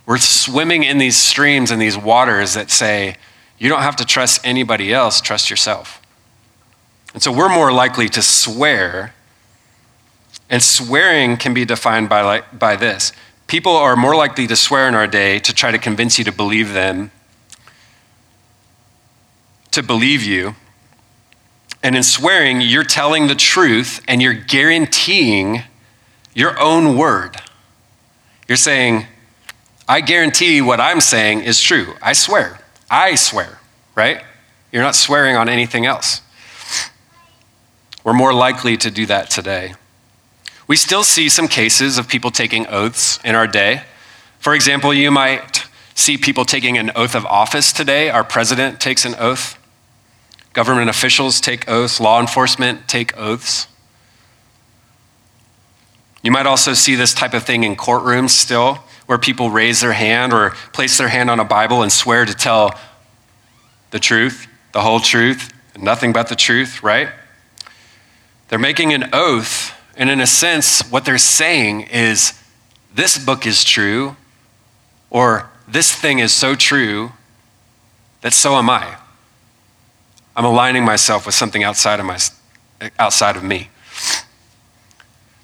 We're 0.05 0.19
swimming 0.19 0.83
in 0.85 0.99
these 0.99 1.17
streams 1.17 1.71
and 1.71 1.81
these 1.81 1.97
waters 1.97 2.53
that 2.53 2.71
say, 2.71 3.17
you 3.59 3.71
don't 3.71 3.81
have 3.81 3.97
to 3.97 4.05
trust 4.05 4.43
anybody 4.45 4.93
else, 4.93 5.23
trust 5.23 5.49
yourself. 5.49 6.03
And 7.15 7.23
so 7.23 7.33
we're 7.33 7.49
more 7.49 7.73
likely 7.73 8.11
to 8.11 8.21
swear, 8.21 9.15
and 10.51 10.63
swearing 10.63 11.39
can 11.39 11.55
be 11.55 11.65
defined 11.65 12.11
by, 12.11 12.21
like, 12.21 12.59
by 12.59 12.77
this. 12.77 13.15
People 13.47 13.73
are 13.73 13.97
more 13.97 14.15
likely 14.15 14.47
to 14.49 14.57
swear 14.57 14.89
in 14.89 14.95
our 14.95 15.07
day 15.07 15.39
to 15.39 15.55
try 15.55 15.71
to 15.71 15.79
convince 15.79 16.19
you 16.19 16.25
to 16.27 16.33
believe 16.33 16.75
them, 16.75 17.13
to 19.73 19.83
believe 19.83 20.23
you. 20.23 20.55
And 21.83 21.97
in 21.97 22.03
swearing, 22.03 22.61
you're 22.61 22.85
telling 22.85 23.27
the 23.27 23.35
truth 23.35 24.01
and 24.07 24.23
you're 24.23 24.35
guaranteeing 24.35 25.63
your 26.35 26.59
own 26.61 26.97
word. 26.97 27.37
You're 28.49 28.57
saying, 28.57 29.07
I 29.89 30.01
guarantee 30.01 30.63
what 30.63 30.81
I'm 30.81 31.01
saying 31.01 31.43
is 31.43 31.61
true. 31.61 31.95
I 32.01 32.13
swear. 32.13 32.61
I 32.91 33.15
swear, 33.15 33.59
right? 33.95 34.23
You're 34.71 34.83
not 34.83 34.95
swearing 34.95 35.37
on 35.37 35.49
anything 35.49 35.87
else. 35.87 36.21
We're 38.05 38.13
more 38.13 38.33
likely 38.33 38.77
to 38.79 38.91
do 38.91 39.07
that 39.07 39.31
today. 39.31 39.75
We 40.67 40.77
still 40.77 41.05
see 41.05 41.29
some 41.29 41.49
cases 41.49 41.99
of 41.99 42.09
people 42.09 42.31
taking 42.31 42.67
oaths 42.69 43.19
in 43.25 43.35
our 43.35 43.47
day. 43.47 43.83
For 44.39 44.55
example, 44.55 44.95
you 44.95 45.11
might 45.11 45.67
see 45.95 46.17
people 46.17 46.45
taking 46.45 46.79
an 46.79 46.91
oath 46.97 47.15
of 47.15 47.27
office 47.27 47.73
today. 47.73 48.11
Our 48.11 48.25
president 48.25 48.81
takes 48.81 49.05
an 49.05 49.15
oath, 49.19 49.59
government 50.53 50.91
officials 50.91 51.41
take 51.41 51.69
oaths, 51.69 52.01
law 52.01 52.21
enforcement 52.21 52.89
take 52.89 53.17
oaths. 53.17 53.67
You 56.23 56.31
might 56.31 56.47
also 56.47 56.73
see 56.73 56.95
this 56.95 57.15
type 57.15 57.35
of 57.35 57.45
thing 57.45 57.65
in 57.65 57.75
courtrooms 57.75 58.31
still, 58.31 58.79
where 59.07 59.19
people 59.19 59.51
raise 59.51 59.81
their 59.81 59.93
hand 59.93 60.33
or 60.33 60.51
place 60.73 60.97
their 60.97 61.09
hand 61.09 61.29
on 61.29 61.41
a 61.41 61.45
Bible 61.45 61.83
and 61.83 61.93
swear 61.93 62.25
to 62.25 62.35
tell 62.35 62.79
the 63.91 63.99
truth, 63.99 64.47
the 64.73 64.81
whole 64.81 65.01
truth, 65.01 65.53
and 65.75 65.83
nothing 65.83 66.13
but 66.13 66.29
the 66.29 66.37
truth, 66.37 66.83
right? 66.83 67.09
They're 68.49 68.59
making 68.59 68.93
an 68.93 69.11
oath, 69.13 69.75
and 69.97 70.09
in 70.09 70.21
a 70.21 70.27
sense, 70.27 70.89
what 70.91 71.05
they're 71.05 71.19
saying 71.19 71.83
is 71.83 72.39
this 72.95 73.19
book 73.19 73.47
is 73.47 73.65
true, 73.65 74.17
or 75.11 75.51
this 75.67 75.93
thing 75.93 76.21
is 76.21 76.33
so 76.33 76.55
true 76.55 77.13
that 78.21 78.33
so 78.33 78.55
am 78.55 78.71
I. 78.71 78.97
I'm 80.35 80.45
aligning 80.45 80.85
myself 80.85 81.27
with 81.27 81.35
something 81.35 81.63
outside 81.63 82.01
of, 82.01 82.07
my, 82.07 82.19
outside 82.99 83.37
of 83.37 83.45
me. 83.45 83.69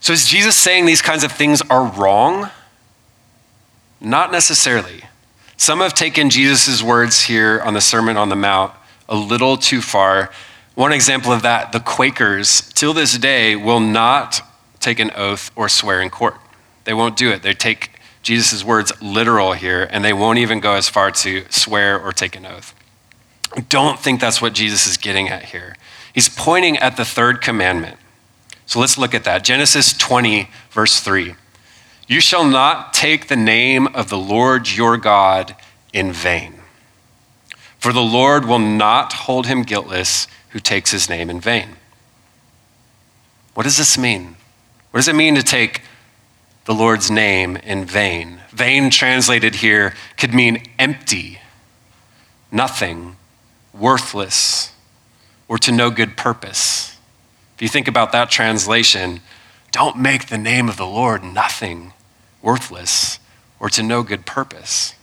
So, 0.01 0.13
is 0.13 0.25
Jesus 0.25 0.57
saying 0.57 0.87
these 0.87 1.03
kinds 1.03 1.25
of 1.25 1.33
things 1.33 1.61
are 1.63 1.85
wrong? 1.85 2.51
Not 4.01 4.33
necessarily. 4.33 5.03
Some 5.57 5.81
have 5.81 5.93
taken 5.93 6.31
Jesus' 6.31 6.83
words 6.83 7.25
here 7.25 7.61
on 7.61 7.75
the 7.75 7.81
Sermon 7.81 8.17
on 8.17 8.29
the 8.29 8.37
Mount 8.37 8.73
a 9.09 9.17
little 9.17 9.57
too 9.57 9.81
far. 9.81 10.31
One 10.75 10.93
example 10.93 11.33
of 11.33 11.43
that, 11.43 11.73
the 11.73 11.81
Quakers, 11.81 12.73
till 12.75 12.95
this 12.95 13.19
day, 13.19 13.57
will 13.57 13.81
not 13.81 14.41
take 14.79 15.01
an 15.01 15.11
oath 15.17 15.51
or 15.57 15.69
swear 15.69 16.01
in 16.01 16.11
court. 16.11 16.37
They 16.85 16.95
won't 16.95 17.17
do 17.17 17.31
it. 17.31 17.43
They 17.43 17.55
take 17.55 17.91
Jesus' 18.23 18.63
words 18.63 18.93
literal 19.03 19.53
here, 19.53 19.89
and 19.91 20.05
they 20.05 20.13
won't 20.13 20.39
even 20.39 20.61
go 20.61 20.75
as 20.75 20.89
far 20.89 21.11
to 21.11 21.45
swear 21.51 21.99
or 21.99 22.13
take 22.13 22.37
an 22.37 22.47
oath. 22.47 22.75
Don't 23.69 23.99
think 23.99 24.21
that's 24.21 24.43
what 24.43 24.53
Jesus 24.53 24.87
is 24.87 24.97
getting 24.97 25.29
at 25.29 25.47
here. 25.47 25.77
He's 26.13 26.29
pointing 26.29 26.77
at 26.79 26.97
the 26.97 27.05
third 27.05 27.41
commandment. 27.41 27.99
So 28.67 28.81
let's 28.81 28.99
look 28.99 29.15
at 29.15 29.25
that. 29.25 29.45
Genesis 29.45 29.97
20, 29.97 30.49
verse 30.71 31.01
3. 31.01 31.35
You 32.07 32.21
shall 32.21 32.45
not 32.45 32.93
take 32.95 33.29
the 33.29 33.37
name 33.37 33.87
of 33.89 34.09
the 34.09 34.19
Lord 34.19 34.71
your 34.71 34.97
God 34.97 35.55
in 35.93 36.13
vain. 36.13 36.55
For 37.79 37.93
the 37.93 38.01
Lord 38.01 38.47
will 38.47 38.59
not 38.59 39.13
hold 39.13 39.47
him 39.47 39.63
guiltless 39.63 40.27
who 40.51 40.59
takes 40.59 40.91
his 40.91 41.09
name 41.09 41.31
in 41.31 41.41
vain. 41.41 41.77
What 43.55 43.65
does 43.65 43.77
this 43.77 43.99
mean? 43.99 44.37
What 44.91 44.99
does 44.99 45.09
it 45.09 45.15
mean 45.15 45.35
to 45.35 45.43
take 45.43 45.83
the 46.65 46.75
Lord's 46.75 47.11
name 47.11 47.57
in 47.57 47.85
vain? 47.85 48.41
Vain, 48.51 48.91
translated 48.91 49.57
here, 49.57 49.95
could 50.17 50.33
mean 50.33 50.63
empty, 50.79 51.39
nothing, 52.51 53.18
worthless, 53.79 54.73
or 55.49 55.59
to 55.59 55.73
no 55.73 55.91
good 55.91 56.17
purpose. 56.17 56.97
If 57.57 57.63
you 57.63 57.69
think 57.69 57.89
about 57.89 58.13
that 58.13 58.31
translation, 58.31 59.21
don't 59.71 59.97
make 59.97 60.27
the 60.27 60.39
name 60.39 60.69
of 60.69 60.77
the 60.77 60.87
Lord 60.87 61.23
nothing 61.23 61.93
worthless, 62.43 63.19
or 63.61 63.69
to 63.71 63.83
no 63.83 64.03
good 64.03 64.27
purpose. 64.27 64.95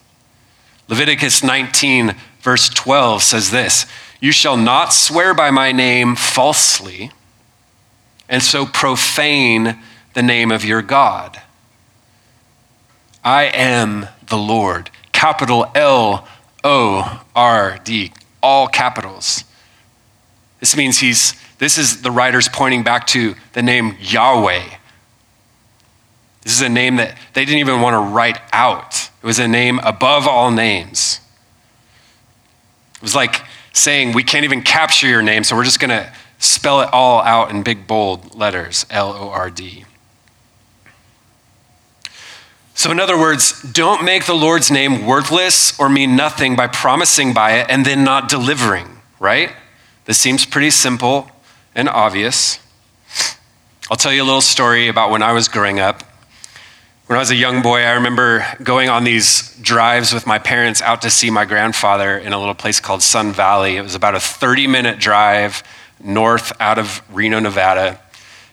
Leviticus 0.87 1.43
19, 1.43 2.15
verse 2.41 2.69
12 2.69 3.23
says 3.23 3.51
this 3.51 3.85
You 4.19 4.31
shall 4.31 4.57
not 4.57 4.93
swear 4.93 5.33
by 5.33 5.51
my 5.51 5.71
name 5.71 6.15
falsely, 6.15 7.11
and 8.29 8.41
so 8.41 8.65
profane 8.65 9.79
the 10.13 10.23
name 10.23 10.51
of 10.51 10.63
your 10.63 10.81
God. 10.81 11.41
I 13.23 13.45
am 13.45 14.07
the 14.27 14.37
Lord. 14.37 14.89
Capital 15.11 15.71
L 15.73 16.27
O 16.63 17.23
R 17.35 17.79
D, 17.83 18.11
all 18.45 18.67
capitals. 18.67 19.43
This 20.59 20.77
means 20.77 20.99
he's, 20.99 21.33
this 21.57 21.77
is 21.77 22.01
the 22.01 22.11
writer's 22.11 22.47
pointing 22.47 22.83
back 22.83 23.07
to 23.07 23.35
the 23.53 23.61
name 23.61 23.97
Yahweh 23.99 24.77
this 26.45 26.53
is 26.53 26.61
a 26.61 26.69
name 26.69 26.97
that 26.97 27.17
they 27.33 27.43
didn't 27.43 27.59
even 27.59 27.81
want 27.81 27.95
to 27.95 28.13
write 28.13 28.39
out. 28.53 29.09
It 29.21 29.25
was 29.25 29.39
a 29.39 29.47
name 29.47 29.79
above 29.79 30.27
all 30.27 30.51
names. 30.51 31.19
It 32.97 33.01
was 33.01 33.15
like 33.15 33.41
saying, 33.73 34.13
We 34.13 34.23
can't 34.23 34.45
even 34.45 34.61
capture 34.61 35.07
your 35.07 35.23
name, 35.23 35.43
so 35.43 35.55
we're 35.55 35.63
just 35.63 35.79
going 35.79 35.89
to 35.89 36.13
spell 36.37 36.81
it 36.81 36.89
all 36.93 37.21
out 37.21 37.49
in 37.49 37.63
big, 37.63 37.87
bold 37.87 38.35
letters 38.35 38.85
L 38.91 39.11
O 39.11 39.29
R 39.29 39.49
D. 39.49 39.84
So, 42.77 42.91
in 42.91 42.99
other 42.99 43.17
words, 43.17 43.61
don't 43.63 44.03
make 44.03 44.25
the 44.25 44.33
Lord's 44.33 44.69
name 44.69 45.05
worthless 45.05 45.79
or 45.79 45.87
mean 45.87 46.17
nothing 46.17 46.57
by 46.57 46.67
promising 46.67 47.33
by 47.33 47.53
it 47.53 47.67
and 47.69 47.85
then 47.85 48.03
not 48.03 48.27
delivering, 48.27 48.99
right? 49.17 49.53
This 50.03 50.19
seems 50.19 50.45
pretty 50.45 50.71
simple 50.71 51.31
and 51.73 51.87
obvious. 51.87 52.59
I'll 53.89 53.95
tell 53.95 54.11
you 54.11 54.21
a 54.21 54.25
little 54.25 54.41
story 54.41 54.89
about 54.89 55.09
when 55.09 55.23
I 55.23 55.31
was 55.31 55.47
growing 55.47 55.79
up. 55.79 56.03
When 57.07 57.15
I 57.15 57.21
was 57.21 57.31
a 57.31 57.35
young 57.35 57.61
boy, 57.61 57.79
I 57.79 57.91
remember 57.91 58.45
going 58.61 58.89
on 58.89 59.05
these 59.05 59.55
drives 59.61 60.11
with 60.11 60.27
my 60.27 60.37
parents 60.37 60.81
out 60.81 61.01
to 61.03 61.09
see 61.09 61.29
my 61.29 61.45
grandfather 61.45 62.17
in 62.17 62.33
a 62.33 62.39
little 62.39 62.55
place 62.55 62.81
called 62.81 63.01
Sun 63.01 63.31
Valley. 63.31 63.77
It 63.77 63.83
was 63.83 63.95
about 63.95 64.15
a 64.15 64.19
30 64.19 64.67
minute 64.67 64.99
drive 64.99 65.63
north 66.03 66.51
out 66.59 66.77
of 66.77 67.01
Reno, 67.09 67.39
Nevada. 67.39 68.01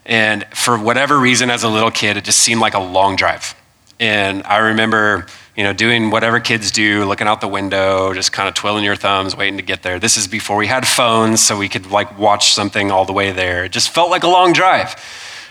And 0.06 0.46
for 0.54 0.78
whatever 0.78 1.18
reason, 1.18 1.50
as 1.50 1.64
a 1.64 1.68
little 1.68 1.90
kid, 1.90 2.16
it 2.16 2.22
just 2.22 2.38
seemed 2.38 2.60
like 2.60 2.74
a 2.74 2.80
long 2.80 3.16
drive. 3.16 3.56
And 4.02 4.42
I 4.42 4.56
remember, 4.56 5.26
you 5.56 5.62
know, 5.62 5.72
doing 5.72 6.10
whatever 6.10 6.40
kids 6.40 6.72
do, 6.72 7.04
looking 7.04 7.28
out 7.28 7.40
the 7.40 7.46
window, 7.46 8.12
just 8.14 8.32
kind 8.32 8.48
of 8.48 8.54
twiddling 8.54 8.82
your 8.82 8.96
thumbs, 8.96 9.36
waiting 9.36 9.58
to 9.58 9.62
get 9.62 9.84
there. 9.84 10.00
This 10.00 10.16
is 10.16 10.26
before 10.26 10.56
we 10.56 10.66
had 10.66 10.88
phones, 10.88 11.40
so 11.40 11.56
we 11.56 11.68
could 11.68 11.88
like 11.88 12.18
watch 12.18 12.52
something 12.52 12.90
all 12.90 13.04
the 13.04 13.12
way 13.12 13.30
there. 13.30 13.64
It 13.64 13.70
just 13.70 13.90
felt 13.90 14.10
like 14.10 14.24
a 14.24 14.28
long 14.28 14.52
drive. 14.52 14.96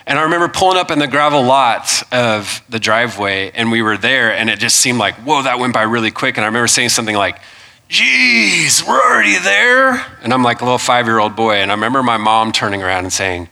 And 0.06 0.20
I 0.20 0.24
remember 0.24 0.50
pulling 0.50 0.78
up 0.78 0.92
in 0.92 1.00
the 1.00 1.08
gravel 1.08 1.42
lot 1.42 2.04
of 2.12 2.62
the 2.68 2.78
driveway, 2.78 3.52
and 3.52 3.72
we 3.72 3.82
were 3.82 3.98
there, 3.98 4.34
and 4.34 4.50
it 4.50 4.60
just 4.60 4.76
seemed 4.76 5.00
like, 5.00 5.16
whoa, 5.16 5.44
that 5.44 5.58
went 5.58 5.74
by 5.74 5.84
really 5.84 6.12
quick. 6.12 6.36
And 6.36 6.44
I 6.44 6.48
remember 6.48 6.68
saying 6.68 6.90
something 6.90 7.16
like, 7.16 7.40
geez, 7.88 8.86
we're 8.86 9.02
already 9.02 9.40
there. 9.40 10.06
And 10.24 10.34
I'm 10.34 10.44
like 10.44 10.60
a 10.60 10.66
little 10.66 10.78
five 10.78 11.06
year 11.06 11.20
old 11.20 11.38
boy. 11.38 11.54
And 11.54 11.72
I 11.72 11.74
remember 11.74 12.04
my 12.04 12.18
mom 12.18 12.52
turning 12.52 12.84
around 12.84 13.06
and 13.06 13.14
saying, 13.14 13.48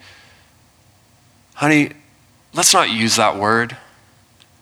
honey, 1.53 1.93
let's 2.53 2.73
not 2.73 2.89
use 2.89 3.15
that 3.15 3.38
word. 3.38 3.77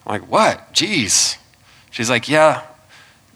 I'm 0.08 0.22
like, 0.22 0.32
what? 0.32 0.74
Jeez. 0.74 1.38
She's 1.92 2.10
like, 2.10 2.30
yeah, 2.30 2.64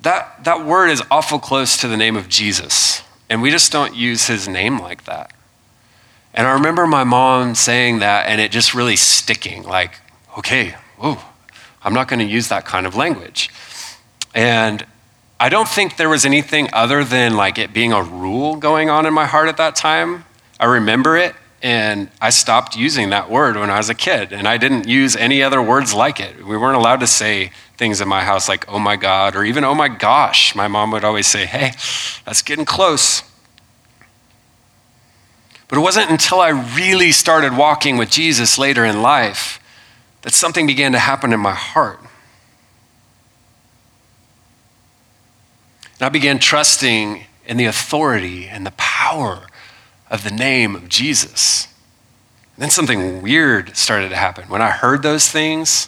that, 0.04 0.46
that 0.46 0.66
word 0.66 0.90
is 0.90 1.04
awful 1.12 1.38
close 1.38 1.76
to 1.78 1.88
the 1.90 1.98
name 1.98 2.16
of 2.16 2.30
Jesus. 2.30 3.04
And 3.30 3.42
we 3.42 3.52
just 3.52 3.72
don't 3.74 3.94
use 3.94 4.28
his 4.28 4.48
name 4.48 4.80
like 4.80 5.04
that. 5.04 5.34
And 6.34 6.48
I 6.48 6.54
remember 6.54 6.88
my 6.88 7.04
mom 7.04 7.56
saying 7.56 8.00
that 8.00 8.28
and 8.28 8.40
it 8.40 8.52
just 8.52 8.74
really 8.74 8.96
sticking 8.96 9.64
like, 9.64 9.96
okay, 10.38 10.76
whoa, 10.98 11.18
I'm 11.84 11.94
not 11.94 12.08
going 12.08 12.20
to 12.20 12.26
use 12.26 12.48
that 12.48 12.64
kind 12.64 12.88
of 12.88 12.96
language. 12.96 13.50
And 14.34 14.86
I 15.42 15.50
don't 15.50 15.68
think 15.68 15.98
there 15.98 16.08
was 16.08 16.24
anything 16.24 16.70
other 16.72 17.04
than 17.04 17.36
like 17.36 17.58
it 17.58 17.74
being 17.74 17.92
a 17.92 18.02
rule 18.02 18.56
going 18.56 18.90
on 18.90 19.06
in 19.06 19.14
my 19.14 19.26
heart 19.26 19.50
at 19.50 19.58
that 19.58 19.76
time. 19.76 20.24
I 20.58 20.66
remember 20.66 21.18
it 21.18 21.36
and 21.64 22.10
I 22.20 22.32
stopped 22.32 22.76
using 22.76 23.12
that 23.12 23.30
word 23.30 23.56
when 23.56 23.70
I 23.70 23.78
was 23.78 23.90
a 23.90 23.96
kid 23.96 24.34
and 24.34 24.48
I 24.48 24.58
didn't 24.58 24.88
use 24.88 25.16
any 25.16 25.44
other 25.44 25.62
words 25.62 25.94
like 25.94 26.20
it. 26.20 26.44
We 26.44 26.58
weren't 26.58 26.78
allowed 26.78 27.02
to 27.02 27.08
say 27.08 27.52
things 27.78 28.02
in 28.02 28.08
my 28.08 28.24
house 28.24 28.50
like, 28.50 28.68
oh 28.68 28.80
my 28.80 28.96
God, 28.96 29.36
or 29.36 29.44
even 29.44 29.64
oh 29.64 29.76
my 29.76 29.88
gosh. 29.88 30.56
My 30.56 30.68
mom 30.68 30.92
would 30.92 31.04
always 31.04 31.28
say, 31.28 31.46
hey, 31.46 31.72
that's 32.26 32.42
getting 32.42 32.66
close. 32.66 33.24
But 35.68 35.78
it 35.78 35.82
wasn't 35.82 36.10
until 36.10 36.40
I 36.40 36.50
really 36.50 37.12
started 37.12 37.56
walking 37.56 37.98
with 37.98 38.10
Jesus 38.10 38.58
later 38.58 38.84
in 38.84 39.02
life 39.02 39.60
that 40.24 40.34
something 40.34 40.66
began 40.68 40.92
to 40.94 41.00
happen 41.00 41.32
in 41.32 41.40
my 41.40 41.54
heart. 41.54 42.00
And 45.94 46.08
I 46.08 46.10
began 46.10 46.40
trusting 46.40 47.26
in 47.46 47.58
the 47.58 47.66
authority 47.66 48.48
and 48.48 48.66
the 48.66 48.72
power 48.72 49.48
of 50.12 50.24
the 50.24 50.30
name 50.30 50.76
of 50.76 50.90
Jesus. 50.90 51.68
And 52.56 52.64
then 52.64 52.70
something 52.70 53.24
weird 53.24 53.76
started 53.76 54.10
to 54.10 54.16
happen. 54.18 54.50
When 54.50 54.62
I 54.62 54.70
heard 54.70 55.02
those 55.02 55.30
things, 55.30 55.88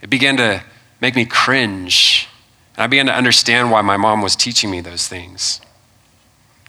it 0.00 0.10
began 0.10 0.38
to 0.38 0.64
make 1.00 1.14
me 1.14 1.26
cringe. 1.26 2.26
And 2.74 2.82
I 2.82 2.86
began 2.88 3.06
to 3.06 3.14
understand 3.14 3.70
why 3.70 3.82
my 3.82 3.98
mom 3.98 4.22
was 4.22 4.34
teaching 4.34 4.70
me 4.70 4.80
those 4.80 5.06
things. 5.06 5.60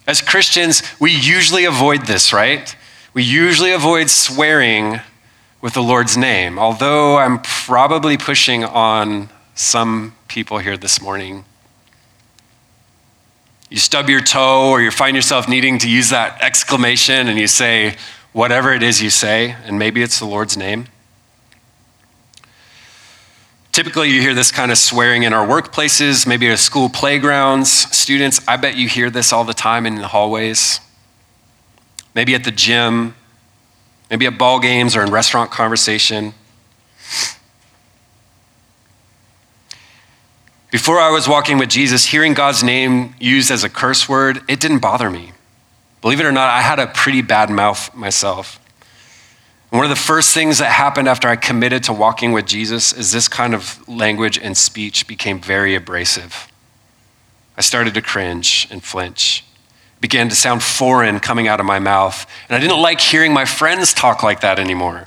As 0.06 0.22
Christians, 0.22 0.84
we 1.00 1.12
usually 1.12 1.64
avoid 1.64 2.08
this, 2.08 2.34
right? 2.34 2.76
We 3.14 3.24
usually 3.24 3.72
avoid 3.72 4.10
swearing 4.10 5.00
with 5.62 5.76
the 5.76 5.82
Lord's 5.82 6.18
name, 6.18 6.60
although 6.60 7.18
I'm 7.18 7.42
probably 7.42 8.18
pushing 8.18 8.66
on 8.66 9.30
some 9.56 10.14
people 10.28 10.58
here 10.58 10.76
this 10.76 11.00
morning. 11.02 11.46
You 13.74 13.80
stub 13.80 14.08
your 14.08 14.22
toe, 14.22 14.70
or 14.70 14.84
you 14.84 14.92
find 14.92 15.16
yourself 15.16 15.50
needing 15.50 15.80
to 15.80 15.90
use 15.90 16.12
that 16.12 16.40
exclamation, 16.44 17.28
and 17.28 17.40
you 17.40 17.48
say 17.48 17.96
whatever 18.32 18.72
it 18.72 18.84
is 18.84 19.02
you 19.02 19.10
say, 19.10 19.56
and 19.66 19.80
maybe 19.80 20.04
it's 20.04 20.20
the 20.20 20.28
Lord's 20.28 20.56
name. 20.56 20.86
Typically, 23.72 24.12
you 24.12 24.22
hear 24.22 24.36
this 24.36 24.52
kind 24.52 24.72
of 24.72 24.78
swearing 24.78 25.24
in 25.24 25.34
our 25.34 25.48
workplaces, 25.48 26.28
maybe 26.28 26.48
at 26.50 26.60
school 26.60 26.88
playgrounds. 26.88 27.72
Students, 27.72 28.48
I 28.48 28.58
bet 28.58 28.78
you 28.78 28.88
hear 28.88 29.10
this 29.10 29.34
all 29.34 29.44
the 29.44 29.56
time 29.56 29.88
in 29.88 29.96
the 29.96 30.08
hallways. 30.10 30.80
Maybe 32.14 32.36
at 32.36 32.44
the 32.44 32.52
gym, 32.52 33.16
maybe 34.12 34.28
at 34.28 34.38
ball 34.38 34.60
games 34.60 34.96
or 34.96 35.02
in 35.02 35.10
restaurant 35.10 35.50
conversation. 35.50 36.36
Before 40.74 41.00
I 41.00 41.12
was 41.12 41.28
walking 41.28 41.60
with 41.60 41.70
Jesus, 41.70 42.04
hearing 42.04 42.34
God's 42.34 42.64
name 42.64 43.14
used 43.20 43.52
as 43.52 43.64
a 43.64 43.70
curse 43.70 44.10
word, 44.10 44.42
it 44.48 44.60
didn't 44.60 44.80
bother 44.80 45.08
me. 45.08 45.32
Believe 46.02 46.20
it 46.20 46.26
or 46.26 46.32
not, 46.32 46.50
I 46.50 46.62
had 46.62 46.80
a 46.80 46.88
pretty 46.88 47.22
bad 47.22 47.52
mouth 47.52 47.94
myself. 47.94 48.60
One 49.70 49.84
of 49.84 49.92
the 49.92 49.96
first 49.96 50.34
things 50.34 50.58
that 50.58 50.72
happened 50.72 51.08
after 51.08 51.28
I 51.28 51.36
committed 51.36 51.84
to 51.84 51.94
walking 51.94 52.32
with 52.32 52.48
Jesus 52.48 52.92
is 52.92 53.12
this 53.12 53.28
kind 53.28 53.54
of 53.54 53.88
language 53.88 54.40
and 54.40 54.58
speech 54.58 55.06
became 55.06 55.40
very 55.40 55.76
abrasive. 55.76 56.52
I 57.56 57.62
started 57.62 57.94
to 57.94 58.02
cringe 58.02 58.68
and 58.72 58.84
flinch. 58.84 59.46
It 59.98 60.02
began 60.02 60.28
to 60.30 60.36
sound 60.36 60.64
foreign 60.64 61.20
coming 61.20 61.48
out 61.48 61.60
of 61.60 61.68
my 61.68 61.78
mouth. 61.78 62.26
And 62.50 62.56
I 62.56 62.60
didn't 62.60 62.82
like 62.82 63.00
hearing 63.00 63.32
my 63.32 63.46
friends 63.46 63.94
talk 63.94 64.24
like 64.24 64.42
that 64.42 64.58
anymore. 64.58 65.06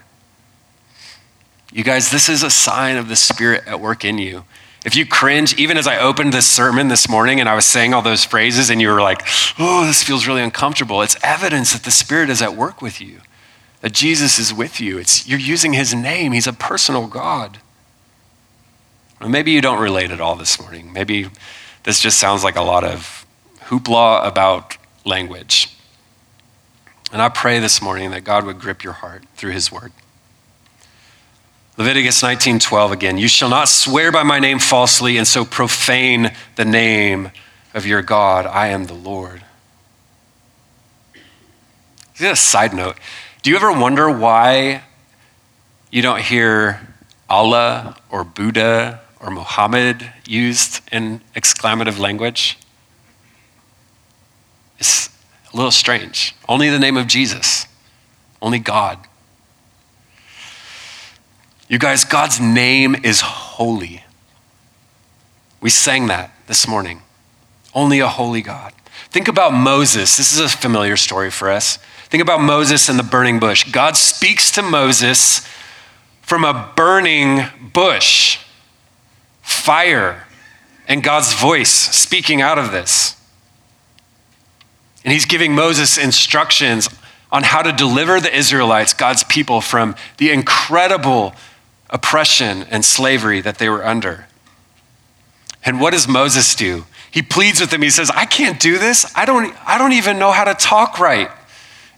You 1.72 1.82
guys, 1.82 2.12
this 2.12 2.28
is 2.28 2.44
a 2.44 2.50
sign 2.50 2.96
of 2.96 3.08
the 3.08 3.16
Spirit 3.16 3.64
at 3.66 3.80
work 3.80 4.04
in 4.04 4.18
you. 4.18 4.44
If 4.86 4.94
you 4.94 5.04
cringe, 5.04 5.52
even 5.58 5.78
as 5.78 5.88
I 5.88 5.98
opened 5.98 6.32
this 6.32 6.46
sermon 6.46 6.86
this 6.86 7.08
morning 7.08 7.40
and 7.40 7.48
I 7.48 7.56
was 7.56 7.64
saying 7.64 7.92
all 7.92 8.02
those 8.02 8.24
phrases 8.24 8.70
and 8.70 8.80
you 8.80 8.88
were 8.88 9.02
like, 9.02 9.20
oh, 9.58 9.84
this 9.84 10.04
feels 10.04 10.28
really 10.28 10.42
uncomfortable, 10.42 11.02
it's 11.02 11.16
evidence 11.24 11.72
that 11.72 11.82
the 11.82 11.90
Spirit 11.90 12.30
is 12.30 12.40
at 12.40 12.54
work 12.54 12.80
with 12.80 13.00
you, 13.00 13.20
that 13.80 13.92
Jesus 13.92 14.38
is 14.38 14.54
with 14.54 14.80
you. 14.80 14.96
It's, 14.96 15.26
you're 15.26 15.40
using 15.40 15.72
His 15.72 15.92
name, 15.92 16.30
He's 16.30 16.46
a 16.46 16.52
personal 16.52 17.08
God. 17.08 17.58
Maybe 19.20 19.50
you 19.50 19.60
don't 19.60 19.82
relate 19.82 20.12
at 20.12 20.20
all 20.20 20.36
this 20.36 20.60
morning. 20.60 20.92
Maybe 20.92 21.30
this 21.82 21.98
just 21.98 22.18
sounds 22.18 22.44
like 22.44 22.54
a 22.54 22.62
lot 22.62 22.84
of 22.84 23.26
hoopla 23.64 24.24
about 24.24 24.76
language. 25.04 25.76
And 27.12 27.20
I 27.20 27.28
pray 27.28 27.58
this 27.58 27.82
morning 27.82 28.12
that 28.12 28.22
God 28.22 28.44
would 28.44 28.60
grip 28.60 28.84
your 28.84 28.92
heart 28.92 29.24
through 29.34 29.50
His 29.50 29.72
word. 29.72 29.90
Leviticus 31.78 32.22
19:12 32.22 32.90
again, 32.90 33.18
you 33.18 33.28
shall 33.28 33.50
not 33.50 33.68
swear 33.68 34.10
by 34.10 34.22
my 34.22 34.38
name 34.38 34.58
falsely 34.58 35.18
and 35.18 35.28
so 35.28 35.44
profane 35.44 36.34
the 36.54 36.64
name 36.64 37.30
of 37.74 37.86
your 37.86 38.00
God. 38.00 38.46
I 38.46 38.68
am 38.68 38.86
the 38.86 38.94
Lord. 38.94 39.44
Just 42.14 42.32
a 42.32 42.36
side 42.36 42.72
note. 42.72 42.96
Do 43.42 43.50
you 43.50 43.56
ever 43.56 43.70
wonder 43.70 44.10
why 44.10 44.84
you 45.90 46.00
don't 46.00 46.22
hear 46.22 46.80
Allah 47.28 47.96
or 48.08 48.24
Buddha 48.24 49.02
or 49.20 49.30
Muhammad 49.30 50.10
used 50.26 50.80
in 50.90 51.20
exclamative 51.34 51.98
language? 51.98 52.58
It's 54.78 55.10
a 55.52 55.56
little 55.56 55.70
strange. 55.70 56.34
Only 56.48 56.70
the 56.70 56.78
name 56.78 56.96
of 56.96 57.06
Jesus, 57.06 57.66
only 58.40 58.60
God. 58.60 59.05
You 61.68 61.78
guys, 61.78 62.04
God's 62.04 62.40
name 62.40 62.94
is 63.02 63.20
holy. 63.20 64.04
We 65.60 65.70
sang 65.70 66.06
that 66.06 66.30
this 66.46 66.68
morning. 66.68 67.02
Only 67.74 67.98
a 67.98 68.08
holy 68.08 68.40
God. 68.40 68.72
Think 69.10 69.26
about 69.26 69.52
Moses. 69.52 70.16
This 70.16 70.32
is 70.32 70.38
a 70.38 70.48
familiar 70.48 70.96
story 70.96 71.30
for 71.30 71.50
us. 71.50 71.78
Think 72.08 72.22
about 72.22 72.40
Moses 72.40 72.88
and 72.88 72.98
the 72.98 73.02
burning 73.02 73.40
bush. 73.40 73.70
God 73.72 73.96
speaks 73.96 74.52
to 74.52 74.62
Moses 74.62 75.46
from 76.22 76.44
a 76.44 76.72
burning 76.76 77.46
bush, 77.72 78.38
fire, 79.42 80.24
and 80.86 81.02
God's 81.02 81.34
voice 81.34 81.70
speaking 81.70 82.40
out 82.40 82.58
of 82.58 82.70
this. 82.70 83.20
And 85.04 85.12
he's 85.12 85.24
giving 85.24 85.54
Moses 85.54 85.98
instructions 85.98 86.88
on 87.32 87.42
how 87.42 87.62
to 87.62 87.72
deliver 87.72 88.20
the 88.20 88.34
Israelites, 88.34 88.92
God's 88.92 89.24
people, 89.24 89.60
from 89.60 89.96
the 90.18 90.30
incredible 90.30 91.34
oppression 91.90 92.64
and 92.70 92.84
slavery 92.84 93.40
that 93.40 93.58
they 93.58 93.68
were 93.68 93.84
under. 93.84 94.26
And 95.64 95.80
what 95.80 95.92
does 95.92 96.06
Moses 96.06 96.54
do? 96.54 96.86
He 97.10 97.22
pleads 97.22 97.60
with 97.60 97.70
them. 97.70 97.82
He 97.82 97.90
says, 97.90 98.10
I 98.10 98.24
can't 98.24 98.60
do 98.60 98.78
this. 98.78 99.10
I 99.14 99.24
don't, 99.24 99.54
I 99.66 99.78
don't 99.78 99.92
even 99.92 100.18
know 100.18 100.32
how 100.32 100.44
to 100.44 100.54
talk 100.54 100.98
right. 100.98 101.30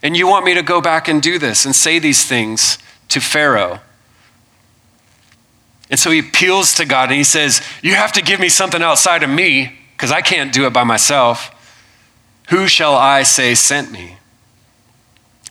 And 0.03 0.16
you 0.16 0.27
want 0.27 0.44
me 0.44 0.55
to 0.55 0.62
go 0.62 0.81
back 0.81 1.09
and 1.09 1.20
do 1.20 1.38
this 1.38 1.64
and 1.64 1.74
say 1.74 1.98
these 1.98 2.24
things 2.24 2.79
to 3.09 3.20
Pharaoh. 3.20 3.81
And 5.90 5.98
so 5.98 6.11
he 6.11 6.20
appeals 6.20 6.74
to 6.74 6.85
God 6.85 7.09
and 7.09 7.16
he 7.16 7.24
says, 7.24 7.62
You 7.83 7.94
have 7.94 8.12
to 8.12 8.22
give 8.22 8.40
me 8.40 8.48
something 8.48 8.83
outside 8.83 9.22
of 9.22 9.31
me 9.31 9.79
because 9.92 10.12
I 10.12 10.20
can't 10.20 10.53
do 10.53 10.66
it 10.66 10.72
by 10.72 10.85
myself. 10.85 11.55
Who 12.51 12.68
shall 12.68 12.94
I 12.94 13.22
say 13.24 13.55
sent 13.55 13.90
me? 13.90 14.18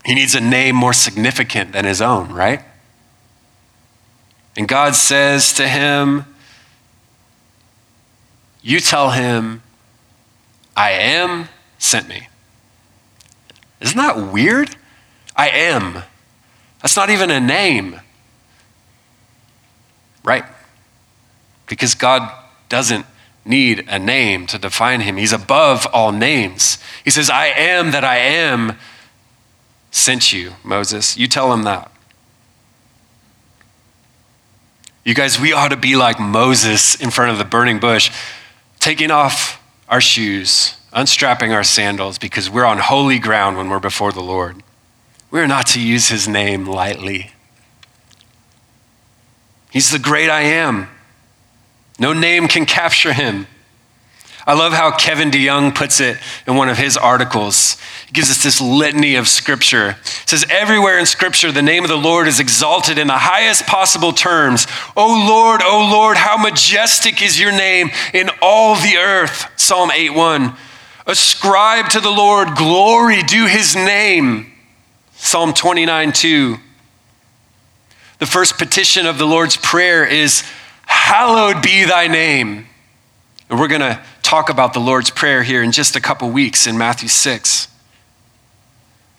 He 0.06 0.15
needs 0.15 0.36
a 0.36 0.41
name 0.41 0.76
more 0.76 0.93
significant 0.93 1.73
than 1.73 1.86
his 1.86 2.02
own, 2.02 2.32
right? 2.32 2.62
And 4.57 4.67
God 4.67 4.95
says 4.95 5.53
to 5.53 5.67
him, 5.67 6.25
You 8.63 8.79
tell 8.79 9.11
him, 9.11 9.61
I 10.75 10.91
am 10.91 11.47
sent 11.77 12.09
me. 12.09 12.27
Isn't 13.79 13.97
that 13.97 14.33
weird? 14.33 14.75
I 15.35 15.49
am. 15.49 16.01
That's 16.81 16.95
not 16.95 17.11
even 17.11 17.29
a 17.29 17.39
name. 17.39 18.01
Right? 20.23 20.43
Because 21.67 21.93
God 21.93 22.31
doesn't 22.67 23.05
need 23.45 23.85
a 23.87 23.99
name 23.99 24.47
to 24.47 24.57
define 24.57 25.01
him. 25.01 25.17
He's 25.17 25.31
above 25.31 25.85
all 25.93 26.11
names. 26.11 26.79
He 27.05 27.11
says, 27.11 27.29
I 27.29 27.47
am 27.47 27.91
that 27.91 28.03
I 28.03 28.17
am 28.17 28.77
sent 29.91 30.33
you, 30.33 30.53
Moses. 30.63 31.15
You 31.15 31.27
tell 31.27 31.53
him 31.53 31.63
that. 31.63 31.91
You 35.07 35.13
guys, 35.13 35.39
we 35.39 35.53
ought 35.53 35.69
to 35.69 35.77
be 35.77 35.95
like 35.95 36.19
Moses 36.19 36.93
in 36.95 37.11
front 37.11 37.31
of 37.31 37.37
the 37.37 37.45
burning 37.45 37.79
bush, 37.79 38.11
taking 38.81 39.09
off 39.09 39.63
our 39.87 40.01
shoes, 40.01 40.75
unstrapping 40.91 41.53
our 41.53 41.63
sandals, 41.63 42.17
because 42.17 42.49
we're 42.49 42.65
on 42.65 42.77
holy 42.77 43.17
ground 43.17 43.55
when 43.55 43.69
we're 43.69 43.79
before 43.79 44.11
the 44.11 44.19
Lord. 44.19 44.61
We're 45.31 45.47
not 45.47 45.65
to 45.67 45.81
use 45.81 46.09
his 46.09 46.27
name 46.27 46.65
lightly. 46.65 47.31
He's 49.71 49.91
the 49.91 49.97
great 49.97 50.29
I 50.29 50.41
am. 50.41 50.89
No 51.97 52.11
name 52.11 52.49
can 52.49 52.65
capture 52.65 53.13
him. 53.13 53.47
I 54.47 54.53
love 54.53 54.71
how 54.71 54.95
Kevin 54.95 55.29
DeYoung 55.29 55.75
puts 55.75 55.99
it 55.99 56.17
in 56.47 56.55
one 56.55 56.69
of 56.69 56.77
his 56.77 56.95
articles. 56.95 57.75
He 58.05 58.13
gives 58.13 58.31
us 58.31 58.41
this 58.41 58.62
litany 58.62 59.15
of 59.15 59.27
scripture. 59.27 59.97
It 59.99 60.23
says, 60.25 60.45
Everywhere 60.49 60.97
in 60.97 61.05
scripture, 61.05 61.51
the 61.51 61.62
name 61.62 61.83
of 61.83 61.89
the 61.89 61.97
Lord 61.97 62.29
is 62.29 62.39
exalted 62.39 62.97
in 62.97 63.07
the 63.07 63.17
highest 63.17 63.65
possible 63.65 64.13
terms. 64.13 64.65
O 64.95 65.05
Lord, 65.27 65.62
O 65.62 65.89
Lord, 65.91 66.15
how 66.15 66.38
majestic 66.38 67.21
is 67.21 67.38
your 67.38 67.51
name 67.51 67.89
in 68.13 68.29
all 68.41 68.75
the 68.75 68.95
earth. 68.95 69.51
Psalm 69.57 69.91
8 69.91 70.12
1. 70.12 70.55
Ascribe 71.07 71.89
to 71.89 71.99
the 71.99 72.10
Lord 72.10 72.55
glory, 72.55 73.23
due 73.23 73.47
his 73.47 73.75
name. 73.75 74.53
Psalm 75.17 75.53
29 75.53 76.13
2. 76.13 76.57
The 78.19 78.25
first 78.25 78.57
petition 78.57 79.05
of 79.05 79.17
the 79.17 79.25
Lord's 79.25 79.57
Prayer 79.57 80.05
is, 80.05 80.41
Hallowed 80.86 81.62
be 81.62 81.83
thy 81.83 82.07
name. 82.07 82.65
And 83.49 83.60
we're 83.60 83.67
going 83.67 83.81
to 83.81 84.01
talk 84.27 84.49
about 84.49 84.73
the 84.73 84.79
Lord's 84.79 85.09
Prayer 85.09 85.41
here 85.41 85.63
in 85.63 85.71
just 85.71 85.95
a 85.95 86.01
couple 86.01 86.29
weeks 86.29 86.67
in 86.67 86.77
Matthew 86.77 87.07
6. 87.07 87.69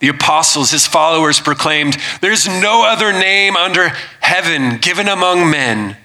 The 0.00 0.08
apostles, 0.08 0.70
his 0.70 0.86
followers, 0.86 1.40
proclaimed, 1.40 1.96
There's 2.20 2.46
no 2.46 2.84
other 2.84 3.10
name 3.10 3.56
under 3.56 3.88
heaven 4.20 4.76
given 4.76 5.08
among 5.08 5.50
men 5.50 5.96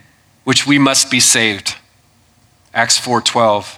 which 0.45 0.65
we 0.65 0.79
must 0.79 1.11
be 1.11 1.19
saved. 1.19 1.75
Acts 2.73 2.97
4:12. 2.97 3.77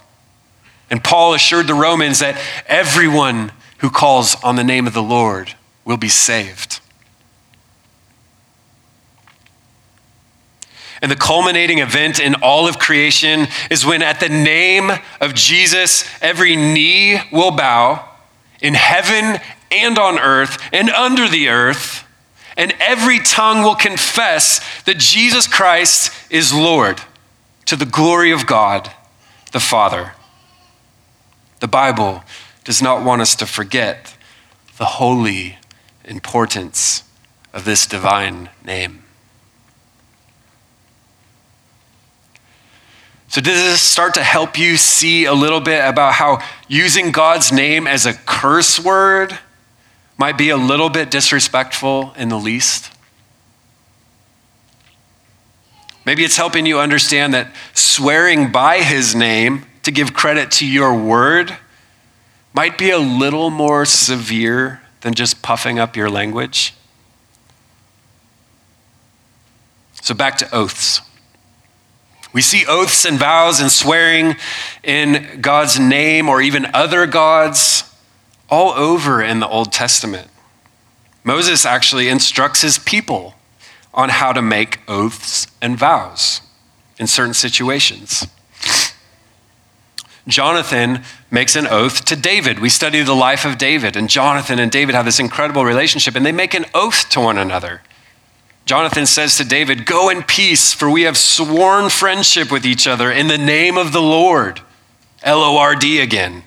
And 0.90 1.02
Paul 1.02 1.34
assured 1.34 1.66
the 1.66 1.74
Romans 1.74 2.20
that 2.20 2.40
everyone 2.68 3.50
who 3.78 3.90
calls 3.90 4.36
on 4.44 4.54
the 4.54 4.64
name 4.64 4.86
of 4.86 4.94
the 4.94 5.02
Lord 5.02 5.54
will 5.84 5.96
be 5.96 6.08
saved. 6.08 6.78
And 11.06 11.10
the 11.12 11.14
culminating 11.14 11.78
event 11.78 12.18
in 12.18 12.34
all 12.42 12.66
of 12.66 12.80
creation 12.80 13.46
is 13.70 13.86
when, 13.86 14.02
at 14.02 14.18
the 14.18 14.28
name 14.28 14.90
of 15.20 15.34
Jesus, 15.34 16.04
every 16.20 16.56
knee 16.56 17.20
will 17.30 17.52
bow 17.52 18.08
in 18.60 18.74
heaven 18.74 19.40
and 19.70 20.00
on 20.00 20.18
earth 20.18 20.58
and 20.72 20.90
under 20.90 21.28
the 21.28 21.48
earth, 21.48 22.04
and 22.56 22.74
every 22.80 23.20
tongue 23.20 23.62
will 23.62 23.76
confess 23.76 24.82
that 24.82 24.98
Jesus 24.98 25.46
Christ 25.46 26.10
is 26.28 26.52
Lord 26.52 27.00
to 27.66 27.76
the 27.76 27.86
glory 27.86 28.32
of 28.32 28.48
God 28.48 28.90
the 29.52 29.60
Father. 29.60 30.14
The 31.60 31.68
Bible 31.68 32.24
does 32.64 32.82
not 32.82 33.04
want 33.04 33.22
us 33.22 33.36
to 33.36 33.46
forget 33.46 34.16
the 34.76 34.86
holy 34.86 35.56
importance 36.04 37.04
of 37.52 37.64
this 37.64 37.86
divine 37.86 38.50
name. 38.64 39.04
So, 43.28 43.40
does 43.40 43.60
this 43.60 43.80
start 43.80 44.14
to 44.14 44.22
help 44.22 44.58
you 44.58 44.76
see 44.76 45.24
a 45.24 45.34
little 45.34 45.60
bit 45.60 45.84
about 45.84 46.14
how 46.14 46.38
using 46.68 47.10
God's 47.10 47.52
name 47.52 47.86
as 47.86 48.06
a 48.06 48.14
curse 48.14 48.82
word 48.82 49.36
might 50.16 50.38
be 50.38 50.50
a 50.50 50.56
little 50.56 50.88
bit 50.88 51.10
disrespectful 51.10 52.14
in 52.16 52.28
the 52.28 52.38
least? 52.38 52.92
Maybe 56.04 56.24
it's 56.24 56.36
helping 56.36 56.66
you 56.66 56.78
understand 56.78 57.34
that 57.34 57.52
swearing 57.74 58.52
by 58.52 58.78
his 58.78 59.16
name 59.16 59.66
to 59.82 59.90
give 59.90 60.14
credit 60.14 60.52
to 60.52 60.66
your 60.66 60.96
word 60.96 61.56
might 62.54 62.78
be 62.78 62.90
a 62.90 62.98
little 62.98 63.50
more 63.50 63.84
severe 63.84 64.80
than 65.00 65.14
just 65.14 65.42
puffing 65.42 65.80
up 65.80 65.96
your 65.96 66.08
language. 66.08 66.74
So, 70.00 70.14
back 70.14 70.38
to 70.38 70.54
oaths. 70.54 71.00
We 72.36 72.42
see 72.42 72.66
oaths 72.66 73.06
and 73.06 73.18
vows 73.18 73.60
and 73.60 73.72
swearing 73.72 74.36
in 74.82 75.40
God's 75.40 75.80
name 75.80 76.28
or 76.28 76.42
even 76.42 76.66
other 76.74 77.06
gods 77.06 77.90
all 78.50 78.72
over 78.72 79.22
in 79.22 79.40
the 79.40 79.48
Old 79.48 79.72
Testament. 79.72 80.28
Moses 81.24 81.64
actually 81.64 82.10
instructs 82.10 82.60
his 82.60 82.78
people 82.78 83.36
on 83.94 84.10
how 84.10 84.34
to 84.34 84.42
make 84.42 84.80
oaths 84.86 85.46
and 85.62 85.78
vows 85.78 86.42
in 86.98 87.06
certain 87.06 87.32
situations. 87.32 88.26
Jonathan 90.28 91.04
makes 91.30 91.56
an 91.56 91.66
oath 91.66 92.04
to 92.04 92.16
David. 92.16 92.58
We 92.58 92.68
study 92.68 93.00
the 93.00 93.14
life 93.14 93.46
of 93.46 93.56
David, 93.56 93.96
and 93.96 94.10
Jonathan 94.10 94.58
and 94.58 94.70
David 94.70 94.94
have 94.94 95.06
this 95.06 95.18
incredible 95.18 95.64
relationship, 95.64 96.14
and 96.14 96.26
they 96.26 96.32
make 96.32 96.52
an 96.52 96.66
oath 96.74 97.08
to 97.08 97.20
one 97.20 97.38
another. 97.38 97.80
Jonathan 98.66 99.06
says 99.06 99.36
to 99.36 99.44
David, 99.44 99.86
Go 99.86 100.08
in 100.08 100.24
peace, 100.24 100.72
for 100.72 100.90
we 100.90 101.02
have 101.02 101.16
sworn 101.16 101.88
friendship 101.88 102.50
with 102.50 102.66
each 102.66 102.88
other 102.88 103.12
in 103.12 103.28
the 103.28 103.38
name 103.38 103.78
of 103.78 103.92
the 103.92 104.02
Lord. 104.02 104.60
L 105.22 105.40
O 105.40 105.56
R 105.56 105.76
D 105.76 106.00
again. 106.00 106.42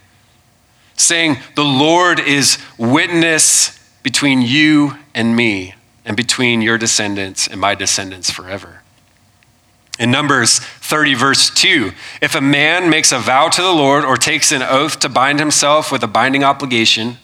Saying, 0.96 1.38
The 1.56 1.64
Lord 1.64 2.20
is 2.20 2.58
witness 2.78 3.80
between 4.04 4.42
you 4.42 4.98
and 5.16 5.34
me, 5.34 5.76
and 6.04 6.18
between 6.18 6.62
your 6.62 6.78
descendants 6.78 7.48
and 7.48 7.60
my 7.60 7.74
descendants 7.74 8.30
forever. 8.30 8.82
In 9.98 10.12
Numbers 10.12 10.60
30, 10.60 11.14
verse 11.14 11.50
2, 11.50 11.92
if 12.22 12.36
a 12.36 12.42
man 12.42 12.90
makes 12.90 13.14
a 13.14 13.20
vow 13.20 13.48
to 13.48 13.62
the 13.62 13.72
Lord 13.72 14.04
or 14.04 14.18
takes 14.18 14.52
an 14.52 14.62
oath 14.62 15.00
to 15.00 15.10
bind 15.10 15.40
himself 15.40 15.90
with 15.90 16.04
a 16.04 16.08
binding 16.08 16.44
obligation, 16.44 17.18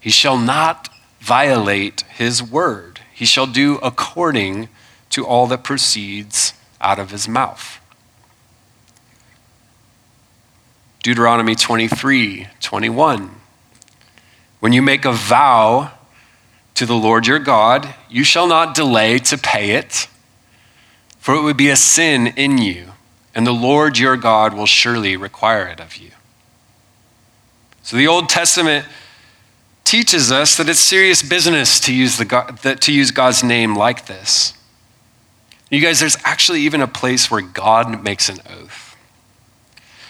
he 0.00 0.10
shall 0.10 0.38
not 0.38 0.88
violate 1.20 2.02
his 2.02 2.42
word. 2.42 2.93
He 3.14 3.24
shall 3.24 3.46
do 3.46 3.76
according 3.76 4.68
to 5.10 5.24
all 5.24 5.46
that 5.46 5.62
proceeds 5.64 6.52
out 6.80 6.98
of 6.98 7.10
his 7.10 7.28
mouth. 7.28 7.80
Deuteronomy 11.02 11.54
23, 11.54 12.48
21. 12.60 13.30
When 14.60 14.72
you 14.72 14.82
make 14.82 15.04
a 15.04 15.12
vow 15.12 15.92
to 16.74 16.84
the 16.84 16.94
Lord 16.94 17.26
your 17.26 17.38
God, 17.38 17.94
you 18.10 18.24
shall 18.24 18.46
not 18.46 18.74
delay 18.74 19.18
to 19.20 19.38
pay 19.38 19.70
it 19.70 20.08
for 21.24 21.34
it 21.34 21.40
would 21.40 21.56
be 21.56 21.70
a 21.70 21.76
sin 21.76 22.26
in 22.36 22.58
you, 22.58 22.92
and 23.34 23.46
the 23.46 23.52
Lord 23.52 23.96
your 23.96 24.14
God 24.14 24.52
will 24.52 24.66
surely 24.66 25.16
require 25.16 25.66
it 25.66 25.80
of 25.80 25.96
you. 25.96 26.10
So 27.82 27.96
the 27.96 28.06
Old 28.06 28.28
Testament 28.28 28.84
teaches 29.84 30.32
us 30.32 30.56
that 30.56 30.68
it's 30.68 30.80
serious 30.80 31.22
business 31.22 31.78
to 31.80 31.94
use, 31.94 32.16
the 32.16 32.24
God, 32.24 32.58
to 32.80 32.92
use 32.92 33.10
God's 33.10 33.44
name 33.44 33.76
like 33.76 34.06
this. 34.06 34.54
You 35.70 35.80
guys, 35.80 36.00
there's 36.00 36.16
actually 36.24 36.60
even 36.62 36.80
a 36.80 36.86
place 36.88 37.30
where 37.30 37.42
God 37.42 38.02
makes 38.02 38.28
an 38.28 38.38
oath. 38.50 38.96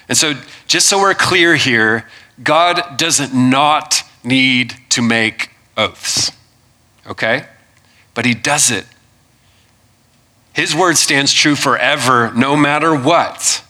And 0.09 0.17
so, 0.17 0.35
just 0.67 0.87
so 0.87 0.99
we're 0.99 1.15
clear 1.15 1.57
here, 1.57 2.09
God 2.43 2.97
doesn't 2.97 3.35
not 3.35 4.03
need 4.23 4.75
to 4.91 5.03
make 5.03 5.51
oaths, 5.77 6.33
okay? 7.07 7.47
But 8.15 8.27
He 8.27 8.35
does 8.35 8.71
it 8.71 8.87
his 10.55 10.75
word 10.75 10.97
stands 10.97 11.33
true 11.33 11.57
forever, 11.57 12.33
no 12.33 12.57
matter 12.57 12.95
what. 12.95 13.63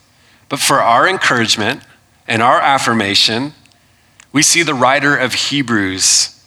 But 0.50 0.60
for 0.60 0.80
our 0.82 1.08
encouragement 1.08 1.82
and 2.28 2.42
our 2.42 2.60
affirmation, 2.60 3.54
we 4.34 4.42
see 4.42 4.64
the 4.64 4.74
writer 4.74 5.16
of 5.16 5.32
Hebrews 5.32 6.44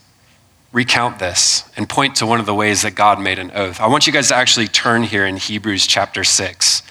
recount 0.73 1.19
this 1.19 1.63
and 1.78 1.88
point 1.88 2.17
to 2.17 2.26
one 2.26 2.41
of 2.41 2.45
the 2.45 2.54
ways 2.54 2.82
that 2.82 2.95
God 2.95 3.17
made 3.19 3.39
an 3.39 3.50
oath. 3.56 3.80
I 3.80 3.88
want 3.88 4.06
you 4.06 4.12
guys 4.12 4.28
to 4.28 4.36
actually 4.36 4.67
turn 4.67 5.04
here 5.04 5.26
in 5.26 5.38
Hebrews 5.38 5.88
chapter 5.88 6.26
6. 6.26 6.84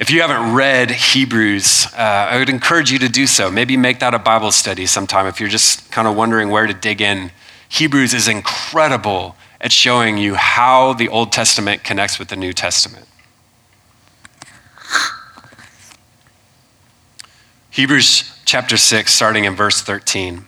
If 0.00 0.10
you 0.10 0.20
haven't 0.22 0.52
read 0.52 0.90
Hebrews, 0.90 1.86
uh, 1.96 2.00
I 2.00 2.38
would 2.38 2.48
encourage 2.48 2.90
you 2.90 2.98
to 2.98 3.08
do 3.08 3.28
so. 3.28 3.52
Maybe 3.52 3.76
make 3.76 4.00
that 4.00 4.12
a 4.12 4.18
Bible 4.18 4.50
study 4.50 4.84
sometime 4.84 5.26
if 5.26 5.38
you're 5.38 5.48
just 5.48 5.92
kind 5.92 6.08
of 6.08 6.16
wondering 6.16 6.50
where 6.50 6.66
to 6.66 6.74
dig 6.74 7.00
in. 7.00 7.30
Hebrews 7.68 8.12
is 8.12 8.26
incredible 8.26 9.36
at 9.60 9.70
showing 9.70 10.18
you 10.18 10.34
how 10.34 10.92
the 10.92 11.08
Old 11.08 11.30
Testament 11.30 11.84
connects 11.84 12.18
with 12.18 12.28
the 12.28 12.36
New 12.36 12.52
Testament. 12.52 13.06
Hebrews 17.70 18.39
chapter 18.50 18.76
6, 18.76 19.14
starting 19.14 19.44
in 19.44 19.54
verse 19.54 19.80
13. 19.80 20.44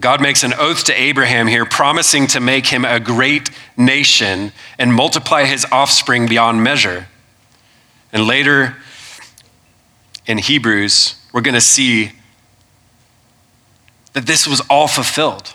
God 0.00 0.20
makes 0.20 0.42
an 0.42 0.54
oath 0.58 0.82
to 0.86 1.00
Abraham 1.00 1.46
here, 1.46 1.64
promising 1.64 2.26
to 2.26 2.40
make 2.40 2.66
him 2.66 2.84
a 2.84 2.98
great 2.98 3.48
nation 3.76 4.50
and 4.76 4.92
multiply 4.92 5.44
his 5.44 5.64
offspring 5.70 6.26
beyond 6.26 6.64
measure. 6.64 7.06
And 8.12 8.26
later 8.26 8.78
in 10.26 10.38
Hebrews, 10.38 11.14
we're 11.32 11.42
going 11.42 11.54
to 11.54 11.60
see 11.60 12.10
that 14.14 14.26
this 14.26 14.48
was 14.48 14.60
all 14.68 14.88
fulfilled. 14.88 15.54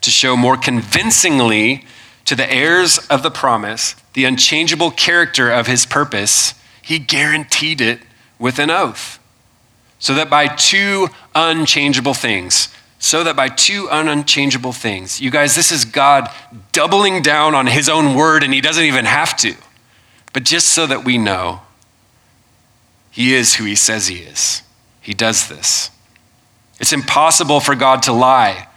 to 0.00 0.10
show 0.10 0.36
more 0.36 0.56
convincingly 0.56 1.84
to 2.24 2.34
the 2.34 2.50
heirs 2.52 2.98
of 3.08 3.22
the 3.22 3.30
promise 3.30 3.96
the 4.12 4.24
unchangeable 4.24 4.90
character 4.90 5.50
of 5.50 5.66
his 5.66 5.86
purpose, 5.86 6.54
he 6.82 6.98
guaranteed 6.98 7.80
it 7.80 8.00
with 8.38 8.58
an 8.58 8.70
oath. 8.70 9.18
So 9.98 10.14
that 10.14 10.30
by 10.30 10.48
two 10.48 11.08
unchangeable 11.34 12.14
things, 12.14 12.68
so 12.98 13.22
that 13.24 13.36
by 13.36 13.48
two 13.48 13.88
unchangeable 13.90 14.72
things, 14.72 15.20
you 15.20 15.30
guys, 15.30 15.54
this 15.54 15.70
is 15.70 15.84
God 15.84 16.30
doubling 16.72 17.22
down 17.22 17.54
on 17.54 17.66
his 17.66 17.88
own 17.88 18.14
word, 18.14 18.42
and 18.42 18.52
he 18.52 18.60
doesn't 18.60 18.84
even 18.84 19.04
have 19.04 19.36
to. 19.38 19.54
But 20.32 20.44
just 20.44 20.68
so 20.68 20.86
that 20.86 21.04
we 21.04 21.18
know, 21.18 21.60
he 23.10 23.34
is 23.34 23.54
who 23.54 23.64
he 23.64 23.74
says 23.74 24.06
he 24.06 24.16
is. 24.16 24.62
He 25.00 25.14
does 25.14 25.48
this. 25.48 25.90
It's 26.78 26.92
impossible 26.92 27.60
for 27.60 27.74
God 27.74 28.02
to 28.04 28.12
lie 28.12 28.68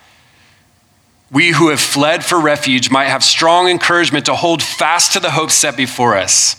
we 1.34 1.50
who 1.50 1.70
have 1.70 1.80
fled 1.80 2.24
for 2.24 2.40
refuge 2.40 2.92
might 2.92 3.08
have 3.08 3.24
strong 3.24 3.68
encouragement 3.68 4.28
to 4.28 4.36
hold 4.36 4.62
fast 4.62 5.14
to 5.14 5.20
the 5.20 5.32
hope 5.32 5.50
set 5.50 5.76
before 5.76 6.16
us. 6.16 6.56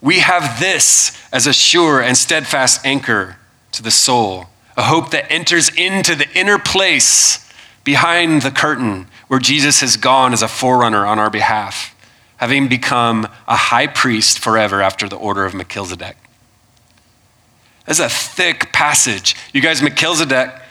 We 0.00 0.20
have 0.20 0.58
this 0.58 1.22
as 1.32 1.46
a 1.46 1.52
sure 1.52 2.00
and 2.00 2.16
steadfast 2.16 2.84
anchor 2.86 3.36
to 3.72 3.82
the 3.82 3.90
soul, 3.90 4.46
a 4.74 4.84
hope 4.84 5.10
that 5.10 5.30
enters 5.30 5.68
into 5.68 6.14
the 6.14 6.28
inner 6.34 6.58
place 6.58 7.46
behind 7.84 8.40
the 8.40 8.50
curtain 8.50 9.06
where 9.28 9.38
Jesus 9.38 9.80
has 9.80 9.98
gone 9.98 10.32
as 10.32 10.42
a 10.42 10.48
forerunner 10.48 11.04
on 11.04 11.18
our 11.18 11.30
behalf, 11.30 11.94
having 12.38 12.68
become 12.68 13.24
a 13.46 13.56
high 13.56 13.86
priest 13.86 14.38
forever 14.38 14.80
after 14.80 15.08
the 15.08 15.16
order 15.16 15.44
of 15.44 15.52
Melchizedek. 15.52 16.16
That's 17.84 17.98
a 17.98 18.08
thick 18.08 18.72
passage. 18.72 19.36
You 19.52 19.60
guys, 19.60 19.82
Melchizedek 19.82 20.62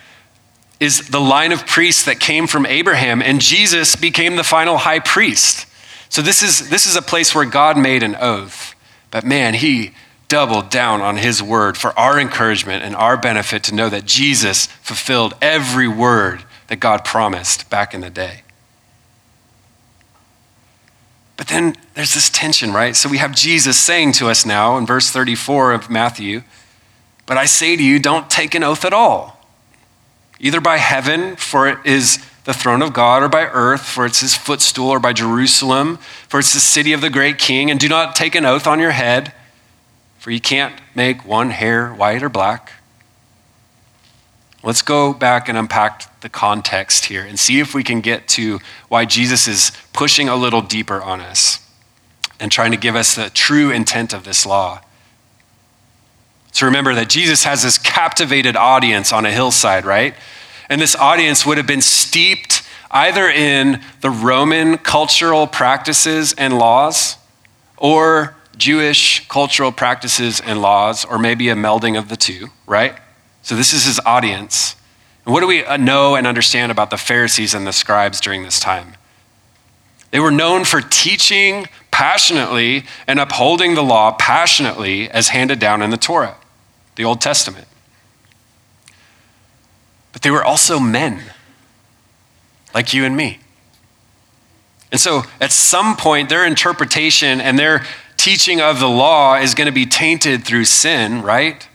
is 0.80 1.10
the 1.10 1.22
line 1.22 1.52
of 1.52 1.66
priests 1.66 2.04
that 2.06 2.20
came 2.20 2.48
from 2.48 2.66
Abraham, 2.66 3.22
and 3.22 3.40
Jesus 3.40 3.96
became 3.96 4.36
the 4.36 4.44
final 4.44 4.78
high 4.78 5.00
priest. 5.00 5.66
So 6.10 6.22
this 6.22 6.44
is, 6.44 6.70
this 6.70 6.86
is 6.86 6.96
a 6.96 7.02
place 7.02 7.34
where 7.34 7.46
God 7.46 7.78
made 7.78 8.04
an 8.04 8.16
oath. 8.16 8.76
But 9.12 9.24
man, 9.24 9.54
he 9.54 9.92
doubled 10.28 10.70
down 10.70 11.02
on 11.02 11.18
his 11.18 11.42
word 11.42 11.78
for 11.78 11.98
our 11.98 12.20
encouragement 12.20 12.84
and 12.84 12.96
our 12.96 13.16
benefit 13.18 13.64
to 13.64 13.76
know 13.76 13.90
that 13.90 14.06
Jesus 14.06 14.66
fulfilled 14.66 15.34
every 15.42 15.88
word 15.88 16.44
that 16.68 16.78
God 16.78 17.06
promised 17.06 17.70
back 17.70 17.94
in 17.94 18.02
the 18.02 18.10
day. 18.10 18.42
But 21.38 21.48
then 21.48 21.76
there's 21.94 22.14
this 22.14 22.30
tension, 22.30 22.72
right? 22.74 22.96
So 22.96 23.10
we 23.10 23.18
have 23.18 23.36
Jesus 23.36 23.78
saying 23.78 24.14
to 24.14 24.28
us 24.30 24.46
now 24.46 24.78
in 24.78 24.86
verse 24.86 25.10
34 25.12 25.74
of 25.74 25.90
Matthew, 25.90 26.44
But 27.26 27.38
I 27.38 27.46
say 27.46 27.76
to 27.76 27.84
you, 27.84 28.00
don't 28.00 28.30
take 28.30 28.56
an 28.56 28.64
oath 28.64 28.86
at 28.86 28.94
all, 28.94 29.35
either 30.40 30.62
by 30.62 30.78
heaven, 30.78 31.36
for 31.36 31.68
it 31.68 31.78
is 31.86 32.26
the 32.46 32.54
throne 32.54 32.82
of 32.82 32.94
God, 32.94 33.24
or 33.24 33.30
by 33.30 33.46
earth, 33.46 33.82
for 33.82 34.06
it's 34.06 34.20
his 34.20 34.36
footstool, 34.36 34.90
or 34.90 35.00
by 35.00 35.14
Jerusalem, 35.14 35.98
for 36.28 36.40
it's 36.40 36.54
the 36.54 36.60
city 36.60 36.94
of 36.94 37.02
the 37.02 37.10
great 37.10 37.40
king. 37.40 37.72
And 37.72 37.80
do 37.80 37.90
not 37.90 38.16
take 38.16 38.36
an 38.36 38.46
oath 38.46 38.68
on 38.68 38.80
your 38.80 38.92
head, 38.92 39.34
for 40.20 40.32
you 40.32 40.40
can't 40.40 40.80
make 40.94 41.26
one 41.26 41.50
hair 41.50 41.94
white 41.94 42.22
or 42.22 42.30
black. 42.30 42.72
Let's 44.64 44.82
go 44.82 45.14
back 45.14 45.48
and 45.48 45.58
unpack 45.58 46.22
the 46.22 46.30
context 46.30 47.06
here 47.06 47.24
and 47.24 47.40
see 47.40 47.60
if 47.60 47.76
we 47.76 47.84
can 47.84 48.02
get 48.02 48.28
to 48.30 48.60
why 48.90 49.06
Jesus 49.06 49.48
is 49.48 49.72
pushing 49.94 50.28
a 50.28 50.36
little 50.36 50.62
deeper 50.62 51.02
on 51.02 51.22
us 51.22 51.60
and 52.40 52.52
trying 52.52 52.72
to 52.72 52.78
give 52.78 52.96
us 52.96 53.14
the 53.14 53.30
true 53.30 53.70
intent 53.70 54.12
of 54.12 54.24
this 54.24 54.44
law. 54.44 54.82
So 56.56 56.66
remember 56.68 56.96
that 56.96 57.10
Jesus 57.10 57.44
has 57.44 57.64
this 57.64 57.78
captivated 57.78 58.56
audience 58.56 59.12
on 59.12 59.26
a 59.26 59.32
hillside, 59.32 59.84
right? 59.84 60.16
And 60.70 60.80
this 60.80 60.96
audience 60.96 61.46
would 61.46 61.58
have 61.58 61.68
been 61.68 61.82
steeped 61.82 62.64
either 62.90 63.28
in 63.28 63.82
the 64.00 64.10
Roman 64.10 64.78
cultural 64.78 65.48
practices 65.48 66.34
and 66.38 66.58
laws 66.58 67.18
or 67.76 68.38
Jewish 68.56 69.28
cultural 69.28 69.74
practices 69.74 70.40
and 70.40 70.62
laws, 70.62 71.04
or 71.04 71.20
maybe 71.20 71.50
a 71.50 71.56
melding 71.56 72.00
of 72.00 72.08
the 72.08 72.16
two, 72.16 72.48
right? 72.66 72.96
So 73.42 73.58
this 73.58 73.74
is 73.74 73.84
his 73.84 74.00
audience. 74.06 74.78
And 75.26 75.34
what 75.34 75.42
do 75.42 75.48
we 75.48 75.66
uh, 75.66 75.76
know 75.76 76.16
and 76.16 76.26
understand 76.26 76.72
about 76.72 76.90
the 76.90 76.96
Pharisees 76.96 77.54
and 77.54 77.68
the 77.68 77.74
scribes 77.74 78.22
during 78.22 78.44
this 78.44 78.62
time? 78.62 78.96
They 80.12 80.22
were 80.22 80.32
known 80.32 80.64
for 80.64 80.80
teaching 80.80 81.68
passionately 81.92 82.86
and 83.08 83.20
upholding 83.20 83.76
the 83.76 83.84
law 83.84 84.14
passionately 84.14 85.10
as 85.10 85.28
handed 85.28 85.60
down 85.60 85.82
in 85.82 85.90
the 85.90 85.98
Torah, 85.98 86.38
the 86.96 87.06
Old 87.06 87.22
Testament. 87.22 87.68
But 90.14 90.22
they 90.22 90.32
were 90.32 90.44
also 90.44 90.80
men, 90.80 91.22
like 92.74 92.94
you 92.94 93.06
and 93.06 93.16
me. 93.18 93.40
And 94.92 95.02
so 95.02 95.24
at 95.42 95.52
some 95.52 95.98
point, 95.98 96.30
their 96.30 96.46
interpretation 96.46 97.42
and 97.42 97.60
their 97.60 97.86
teaching 98.18 98.62
of 98.62 98.80
the 98.80 98.88
law 98.88 99.36
is 99.36 99.54
going 99.54 99.66
to 99.66 99.74
be 99.74 99.86
tainted 99.86 100.46
through 100.46 100.66
sin, 100.66 101.22
right? 101.22 101.68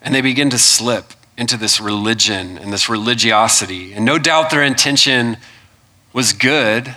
And 0.00 0.14
they 0.14 0.20
begin 0.20 0.50
to 0.50 0.58
slip 0.58 1.12
into 1.36 1.56
this 1.56 1.80
religion 1.80 2.58
and 2.58 2.72
this 2.72 2.88
religiosity. 2.88 3.92
And 3.92 4.04
no 4.04 4.18
doubt 4.18 4.50
their 4.50 4.62
intention 4.62 5.36
was 6.12 6.32
good 6.32 6.94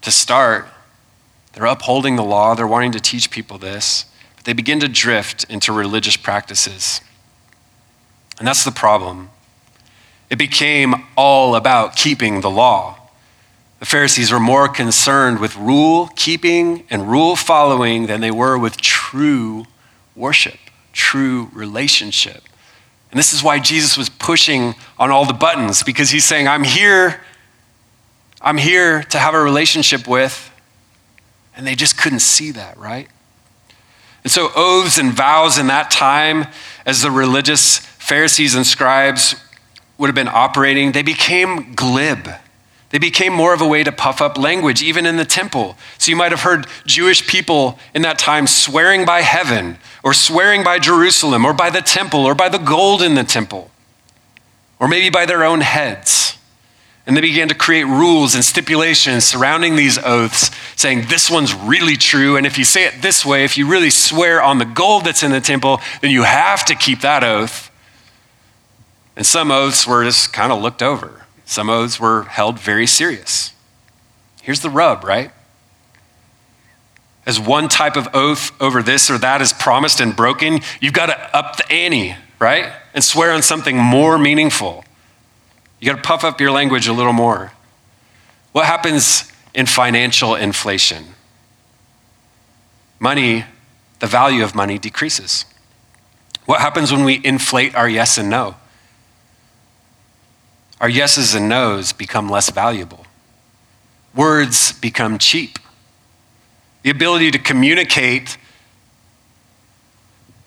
to 0.00 0.10
start. 0.10 0.68
They're 1.52 1.66
upholding 1.66 2.16
the 2.16 2.24
law, 2.24 2.54
they're 2.54 2.66
wanting 2.66 2.92
to 2.92 3.00
teach 3.00 3.30
people 3.30 3.58
this, 3.58 4.06
they 4.44 4.52
begin 4.52 4.80
to 4.80 4.88
drift 4.88 5.44
into 5.44 5.72
religious 5.72 6.16
practices. 6.16 7.00
And 8.38 8.46
that's 8.46 8.64
the 8.64 8.72
problem. 8.72 9.30
It 10.30 10.36
became 10.36 10.94
all 11.16 11.54
about 11.54 11.96
keeping 11.96 12.40
the 12.40 12.50
law. 12.50 12.98
The 13.80 13.86
Pharisees 13.86 14.32
were 14.32 14.40
more 14.40 14.68
concerned 14.68 15.40
with 15.40 15.56
rule 15.56 16.08
keeping 16.16 16.84
and 16.90 17.10
rule 17.10 17.36
following 17.36 18.06
than 18.06 18.20
they 18.20 18.30
were 18.30 18.58
with 18.58 18.76
true 18.78 19.66
worship 20.16 20.58
true 20.94 21.50
relationship. 21.52 22.42
And 23.10 23.18
this 23.18 23.32
is 23.32 23.42
why 23.42 23.58
Jesus 23.58 23.98
was 23.98 24.08
pushing 24.08 24.74
on 24.98 25.10
all 25.10 25.26
the 25.26 25.34
buttons 25.34 25.82
because 25.82 26.10
he's 26.10 26.24
saying, 26.24 26.48
I'm 26.48 26.64
here, 26.64 27.20
I'm 28.40 28.56
here 28.56 29.02
to 29.02 29.18
have 29.18 29.34
a 29.34 29.42
relationship 29.42 30.08
with. 30.08 30.50
And 31.56 31.66
they 31.66 31.74
just 31.74 31.98
couldn't 31.98 32.20
see 32.20 32.52
that, 32.52 32.78
right? 32.78 33.08
And 34.24 34.32
so, 34.32 34.50
oaths 34.56 34.98
and 34.98 35.12
vows 35.12 35.58
in 35.58 35.66
that 35.66 35.90
time, 35.90 36.46
as 36.86 37.02
the 37.02 37.10
religious 37.10 37.78
Pharisees 37.78 38.54
and 38.54 38.66
scribes 38.66 39.36
would 39.98 40.08
have 40.08 40.14
been 40.14 40.28
operating, 40.28 40.92
they 40.92 41.02
became 41.02 41.74
glib. 41.74 42.28
They 42.88 42.98
became 42.98 43.34
more 43.34 43.52
of 43.52 43.60
a 43.60 43.66
way 43.66 43.84
to 43.84 43.92
puff 43.92 44.22
up 44.22 44.38
language, 44.38 44.82
even 44.82 45.04
in 45.04 45.16
the 45.16 45.24
temple. 45.26 45.76
So 45.98 46.10
you 46.10 46.16
might 46.16 46.30
have 46.30 46.40
heard 46.40 46.66
Jewish 46.86 47.26
people 47.26 47.78
in 47.94 48.02
that 48.02 48.18
time 48.18 48.46
swearing 48.46 49.04
by 49.04 49.20
heaven, 49.20 49.76
or 50.02 50.14
swearing 50.14 50.64
by 50.64 50.78
Jerusalem, 50.78 51.44
or 51.44 51.52
by 51.52 51.68
the 51.70 51.82
temple, 51.82 52.24
or 52.24 52.34
by 52.34 52.48
the 52.48 52.58
gold 52.58 53.02
in 53.02 53.16
the 53.16 53.24
temple, 53.24 53.70
or 54.78 54.88
maybe 54.88 55.10
by 55.10 55.26
their 55.26 55.44
own 55.44 55.60
heads. 55.60 56.23
And 57.06 57.16
they 57.16 57.20
began 57.20 57.48
to 57.48 57.54
create 57.54 57.84
rules 57.84 58.34
and 58.34 58.42
stipulations 58.42 59.24
surrounding 59.24 59.76
these 59.76 59.98
oaths, 59.98 60.50
saying 60.74 61.06
this 61.08 61.30
one's 61.30 61.52
really 61.52 61.96
true. 61.96 62.36
And 62.36 62.46
if 62.46 62.56
you 62.56 62.64
say 62.64 62.86
it 62.86 63.02
this 63.02 63.26
way, 63.26 63.44
if 63.44 63.58
you 63.58 63.68
really 63.68 63.90
swear 63.90 64.42
on 64.42 64.58
the 64.58 64.64
gold 64.64 65.04
that's 65.04 65.22
in 65.22 65.30
the 65.30 65.40
temple, 65.40 65.80
then 66.00 66.10
you 66.10 66.22
have 66.22 66.64
to 66.64 66.74
keep 66.74 67.02
that 67.02 67.22
oath. 67.22 67.70
And 69.16 69.26
some 69.26 69.50
oaths 69.50 69.86
were 69.86 70.02
just 70.02 70.32
kind 70.32 70.50
of 70.50 70.62
looked 70.62 70.82
over. 70.82 71.26
Some 71.44 71.68
oaths 71.68 72.00
were 72.00 72.22
held 72.22 72.58
very 72.58 72.86
serious. 72.86 73.52
Here's 74.42 74.60
the 74.60 74.70
rub, 74.70 75.04
right? 75.04 75.30
As 77.26 77.38
one 77.38 77.68
type 77.68 77.96
of 77.96 78.08
oath 78.14 78.50
over 78.60 78.82
this 78.82 79.10
or 79.10 79.18
that 79.18 79.42
is 79.42 79.52
promised 79.52 80.00
and 80.00 80.16
broken, 80.16 80.60
you've 80.80 80.92
got 80.94 81.06
to 81.06 81.36
up 81.36 81.56
the 81.56 81.70
ante, 81.70 82.16
right? 82.38 82.72
And 82.94 83.04
swear 83.04 83.32
on 83.32 83.42
something 83.42 83.76
more 83.76 84.18
meaningful. 84.18 84.84
You 85.80 85.90
got 85.90 85.96
to 85.96 86.02
puff 86.02 86.24
up 86.24 86.40
your 86.40 86.50
language 86.50 86.86
a 86.86 86.92
little 86.92 87.12
more. 87.12 87.52
What 88.52 88.66
happens 88.66 89.30
in 89.54 89.66
financial 89.66 90.34
inflation? 90.34 91.04
Money, 92.98 93.44
the 94.00 94.06
value 94.06 94.44
of 94.44 94.54
money 94.54 94.78
decreases. 94.78 95.44
What 96.46 96.60
happens 96.60 96.92
when 96.92 97.04
we 97.04 97.20
inflate 97.24 97.74
our 97.74 97.88
yes 97.88 98.18
and 98.18 98.30
no? 98.30 98.56
Our 100.80 100.88
yeses 100.88 101.34
and 101.34 101.48
nos 101.48 101.92
become 101.92 102.28
less 102.28 102.50
valuable. 102.50 103.06
Words 104.14 104.72
become 104.72 105.18
cheap. 105.18 105.58
The 106.82 106.90
ability 106.90 107.30
to 107.30 107.38
communicate, 107.38 108.36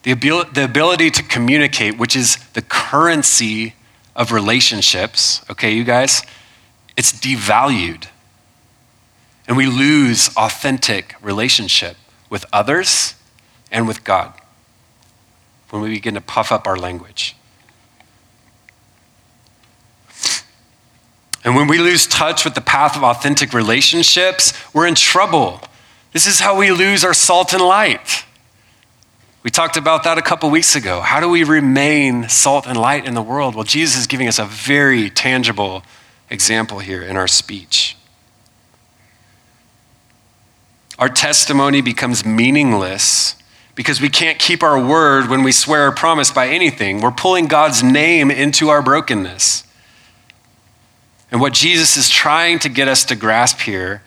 the, 0.04 0.12
abil- 0.12 0.46
the 0.46 0.64
ability 0.64 1.10
to 1.12 1.24
communicate, 1.24 1.98
which 1.98 2.16
is 2.16 2.38
the 2.54 2.62
currency 2.62 3.74
of 4.18 4.32
relationships, 4.32 5.46
okay, 5.50 5.72
you 5.72 5.84
guys, 5.84 6.24
it's 6.98 7.14
devalued. 7.14 8.08
And 9.48 9.56
we 9.56 9.68
lose 9.68 10.30
authentic 10.36 11.16
relationship 11.22 11.96
with 12.30 12.44
others 12.52 13.14
and 13.72 13.88
with 13.88 14.04
God 14.04 14.34
when 15.70 15.82
we 15.82 15.90
begin 15.90 16.16
to 16.16 16.22
puff 16.22 16.52
up 16.52 16.68
our 16.68 16.76
language. 16.76 17.36
And 21.44 21.56
when 21.56 21.68
we 21.68 21.78
lose 21.78 22.08
touch 22.08 22.44
with 22.44 22.56
the 22.56 22.62
path 22.62 22.98
of 22.98 23.04
authentic 23.04 23.54
relationships, 23.54 24.52
we're 24.74 24.88
in 24.88 24.96
trouble. 24.96 25.62
This 26.12 26.26
is 26.26 26.40
how 26.40 26.58
we 26.58 26.72
lose 26.72 27.06
our 27.06 27.14
salt 27.14 27.54
and 27.54 27.62
light. 27.62 28.26
We 29.48 29.52
talked 29.52 29.78
about 29.78 30.04
that 30.04 30.18
a 30.18 30.22
couple 30.22 30.50
weeks 30.50 30.76
ago. 30.76 31.00
How 31.00 31.22
do 31.22 31.30
we 31.30 31.46
remain 31.46 32.28
salt 32.28 32.68
and 32.68 32.78
light 32.78 33.06
in 33.06 33.14
the 33.14 33.22
world? 33.22 33.56
Well, 33.56 33.64
Jesus 33.64 34.02
is 34.02 34.06
giving 34.06 34.28
us 34.28 34.40
a 34.40 34.44
very 34.44 35.10
tangible 35.10 35.84
example 36.30 36.80
here 36.80 37.02
in 37.02 37.16
our 37.16 37.30
speech. 37.30 37.96
Our 41.00 41.08
testimony 41.08 41.80
becomes 41.80 42.26
meaningless 42.26 43.38
because 43.74 44.02
we 44.02 44.10
can't 44.10 44.38
keep 44.38 44.64
our 44.64 44.86
word 44.86 45.30
when 45.30 45.44
we 45.44 45.54
swear 45.54 45.88
a 45.88 45.94
promise 45.94 46.30
by 46.30 46.50
anything. 46.50 47.00
We're 47.00 47.12
pulling 47.12 47.48
God's 47.48 47.82
name 47.82 48.30
into 48.30 48.68
our 48.68 48.82
brokenness. 48.82 49.64
And 51.32 51.40
what 51.40 51.54
Jesus 51.54 51.96
is 51.96 52.10
trying 52.10 52.60
to 52.60 52.68
get 52.68 52.90
us 52.90 53.06
to 53.06 53.16
grasp 53.16 53.62
here 53.62 54.04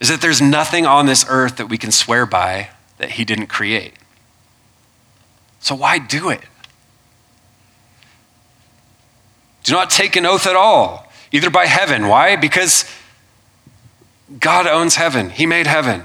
is 0.00 0.08
that 0.08 0.20
there's 0.20 0.42
nothing 0.42 0.84
on 0.84 1.06
this 1.06 1.24
earth 1.28 1.58
that 1.58 1.68
we 1.68 1.78
can 1.78 1.92
swear 1.92 2.26
by 2.26 2.70
that 2.98 3.12
he 3.12 3.24
didn't 3.24 3.46
create. 3.46 3.94
So 5.60 5.74
why 5.74 5.98
do 5.98 6.30
it? 6.30 6.40
Do 9.62 9.72
not 9.72 9.90
take 9.90 10.16
an 10.16 10.26
oath 10.26 10.46
at 10.46 10.56
all, 10.56 11.10
either 11.32 11.50
by 11.50 11.66
heaven. 11.66 12.08
Why? 12.08 12.36
Because 12.36 12.84
God 14.38 14.66
owns 14.66 14.96
heaven, 14.96 15.30
He 15.30 15.46
made 15.46 15.66
heaven. 15.66 16.04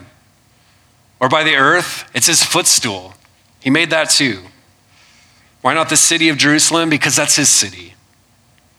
Or 1.19 1.29
by 1.29 1.43
the 1.43 1.55
earth, 1.55 2.09
it's 2.13 2.27
His 2.27 2.43
footstool. 2.43 3.13
He 3.61 3.69
made 3.69 3.89
that 3.89 4.09
too. 4.09 4.41
Why 5.61 5.73
not 5.73 5.89
the 5.89 5.97
city 5.97 6.29
of 6.29 6.37
Jerusalem? 6.37 6.89
Because 6.89 7.15
that's 7.15 7.37
His 7.37 7.49
city. 7.49 7.95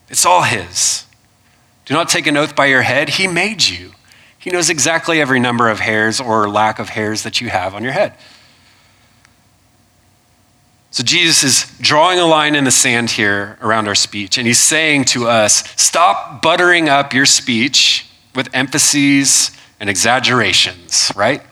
It's 0.08 0.26
all 0.26 0.42
His. 0.42 1.04
Do 1.86 1.94
not 1.94 2.08
take 2.08 2.26
an 2.26 2.36
oath 2.36 2.54
by 2.54 2.66
your 2.66 2.82
head. 2.82 3.08
He 3.10 3.26
made 3.26 3.66
you. 3.66 3.92
He 4.38 4.50
knows 4.50 4.70
exactly 4.70 5.20
every 5.20 5.40
number 5.40 5.68
of 5.68 5.80
hairs 5.80 6.20
or 6.20 6.48
lack 6.48 6.78
of 6.78 6.90
hairs 6.90 7.22
that 7.24 7.40
you 7.40 7.48
have 7.48 7.74
on 7.74 7.82
your 7.82 7.92
head. 7.92 8.12
So 10.96 11.04
Jesus 11.04 11.42
is 11.42 11.78
drawing 11.78 12.18
a 12.18 12.24
line 12.24 12.54
in 12.54 12.64
the 12.64 12.70
sand 12.70 13.10
here 13.10 13.58
around 13.60 13.86
our 13.86 13.94
speech, 13.94 14.38
and 14.38 14.46
he's 14.46 14.58
saying 14.58 15.04
to 15.04 15.28
us 15.28 15.62
stop 15.78 16.40
buttering 16.40 16.88
up 16.88 17.12
your 17.12 17.26
speech 17.26 18.08
with 18.34 18.48
emphases 18.54 19.50
and 19.78 19.90
exaggerations, 19.90 21.12
right? 21.14 21.42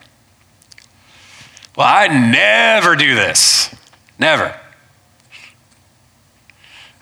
Well, 1.76 1.86
I 1.86 2.08
never 2.08 2.96
do 2.96 3.14
this. 3.14 3.74
Never. 4.18 4.58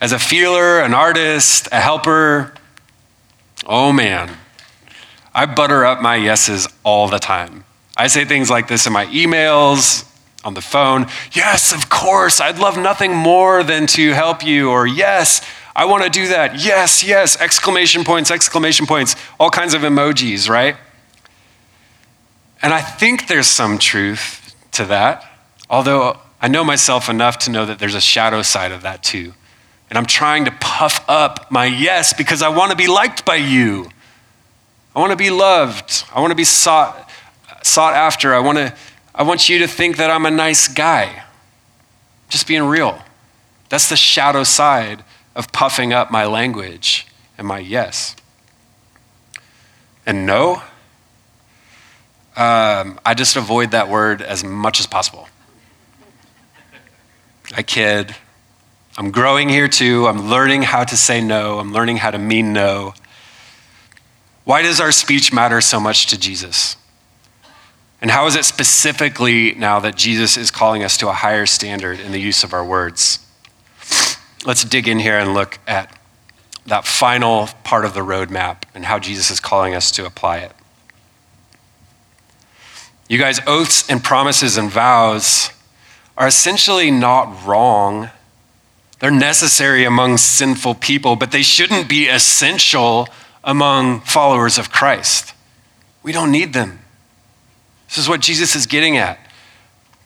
As 0.01 0.11
a 0.11 0.19
feeler, 0.19 0.81
an 0.81 0.95
artist, 0.95 1.69
a 1.71 1.81
helper, 1.81 2.55
oh 3.69 3.93
man, 3.93 4.37
I 5.33 5.47
butter 5.47 5.85
up 5.85 6.03
my 6.03 6.17
yeses 6.17 6.67
all 6.83 7.07
the 7.07 7.21
time. 7.21 7.65
I 7.97 8.09
say 8.09 8.25
things 8.25 8.51
like 8.51 8.67
this 8.67 8.85
in 8.85 8.93
my 8.93 9.07
emails, 9.07 10.09
on 10.45 10.55
the 10.55 10.61
phone. 10.61 11.07
Yes, 11.33 11.73
of 11.73 11.89
course, 11.89 12.41
I'd 12.41 12.59
love 12.59 12.77
nothing 12.77 13.15
more 13.15 13.63
than 13.63 13.87
to 13.89 14.13
help 14.13 14.45
you. 14.45 14.71
Or 14.71 14.87
yes, 14.87 15.41
I 15.75 15.85
want 15.85 16.05
to 16.05 16.11
do 16.11 16.29
that. 16.29 16.63
Yes, 16.63 17.03
yes, 17.03 17.41
exclamation 17.41 18.05
points, 18.05 18.31
exclamation 18.31 18.87
points, 18.87 19.17
all 19.39 19.51
kinds 19.51 19.75
of 19.75 19.83
emojis, 19.83 20.49
right? 20.49 20.77
And 22.61 22.73
I 22.73 22.81
think 22.81 23.27
there's 23.27 23.47
some 23.47 23.79
truth 23.79 24.55
to 24.73 24.85
that, 24.87 25.25
although 25.69 26.19
I 26.41 26.49
know 26.49 26.65
myself 26.65 27.09
enough 27.09 27.39
to 27.39 27.51
know 27.51 27.67
that 27.67 27.79
there's 27.79 27.95
a 27.95 28.01
shadow 28.01 28.43
side 28.43 28.73
of 28.73 28.83
that 28.83 29.03
too. 29.03 29.35
And 29.89 29.99
I'm 29.99 30.07
trying 30.07 30.45
to 30.47 30.51
puff 30.53 31.05
up 31.09 31.51
my 31.51 31.67
yes 31.67 32.13
because 32.13 32.43
I 32.43 32.49
want 32.49 32.71
to 32.71 32.77
be 32.77 32.87
liked 32.87 33.25
by 33.25 33.37
you. 33.37 33.91
I 34.95 35.01
want 35.01 35.11
to 35.11 35.17
be 35.17 35.31
loved. 35.31 36.05
I 36.15 36.21
want 36.21 36.31
to 36.31 36.37
be 36.37 36.45
sought, 36.45 37.11
sought 37.63 37.95
after. 37.95 38.35
I 38.35 38.41
want, 38.41 38.59
to, 38.59 38.75
I 39.15 39.23
want 39.25 39.49
you 39.49 39.59
to 39.59 39.69
think 39.69 39.97
that 39.99 40.11
I'm 40.11 40.27
a 40.27 40.31
nice 40.31 40.69
guy. 40.69 41.25
Just 42.29 42.47
being 42.47 42.63
real. 42.63 43.03
That's 43.69 43.89
the 43.89 43.97
shadow 43.97 44.45
side 44.45 45.05
of 45.35 45.53
puffing 45.53 45.93
up 45.93 46.11
my 46.11 46.25
language 46.25 47.07
and 47.37 47.47
my 47.47 47.59
yes. 47.59 48.17
And 50.07 50.27
no, 50.27 50.63
um, 52.37 52.99
I 53.05 53.15
just 53.15 53.37
avoid 53.37 53.73
that 53.73 53.89
word 53.89 54.23
as 54.23 54.43
much 54.43 54.81
as 54.81 54.87
possible. 54.87 55.29
I 57.55 57.63
kid. 57.63 58.17
I'm 58.97 59.11
growing 59.11 59.49
here 59.49 59.69
too. 59.69 60.07
I'm 60.07 60.29
learning 60.29 60.63
how 60.63 60.85
to 60.85 60.97
say 60.97 61.21
no. 61.21 61.59
I'm 61.59 61.73
learning 61.73 61.99
how 61.99 62.11
to 62.11 62.19
mean 62.19 62.53
no. 62.53 62.95
Why 64.45 64.63
does 64.63 64.81
our 64.81 64.93
speech 64.93 65.33
matter 65.33 65.61
so 65.61 65.79
much 65.79 66.07
to 66.07 66.19
Jesus? 66.19 66.77
And 68.03 68.11
how 68.11 68.27
is 68.27 68.35
it 68.35 68.45
specifically 68.45 69.55
now 69.55 69.79
that 69.79 69.95
Jesus 69.95 70.37
is 70.37 70.51
calling 70.51 70.83
us 70.83 70.97
to 70.97 71.09
a 71.09 71.13
higher 71.13 71.47
standard 71.47 72.01
in 72.01 72.11
the 72.11 72.19
use 72.19 72.43
of 72.43 72.53
our 72.53 72.65
words? 72.65 73.25
Let's 74.45 74.65
dig 74.65 74.89
in 74.89 74.99
here 74.99 75.17
and 75.21 75.35
look 75.35 75.61
at 75.69 75.97
that 76.67 76.85
final 76.85 77.47
part 77.63 77.85
of 77.85 77.95
the 77.95 78.01
roadmap 78.01 78.65
and 78.75 78.85
how 78.85 78.99
Jesus 78.99 79.31
is 79.31 79.39
calling 79.39 79.73
us 79.73 79.93
to 79.93 80.05
apply 80.05 80.39
it. 80.39 80.53
You 83.09 83.19
guys, 83.19 83.41
oaths 83.47 83.89
and 83.89 84.03
promises 84.03 84.57
and 84.57 84.69
vows 84.69 85.51
are 86.17 86.27
essentially 86.27 86.91
not 86.91 87.47
wrong. 87.47 88.11
They're 88.99 89.13
necessary 89.13 89.85
among 89.85 90.17
sinful 90.17 90.75
people, 90.77 91.15
but 91.15 91.31
they 91.31 91.43
shouldn't 91.43 91.89
be 91.89 92.09
essential 92.09 93.09
among 93.45 94.01
followers 94.01 94.59
of 94.59 94.73
Christ. 94.73 95.35
We 96.03 96.11
don't 96.11 96.33
need 96.33 96.53
them. 96.53 96.82
This 97.93 97.99
is 97.99 98.09
what 98.09 98.23
Jesus 98.23 98.57
is 98.57 98.65
getting 98.65 98.97
at. 98.97 99.19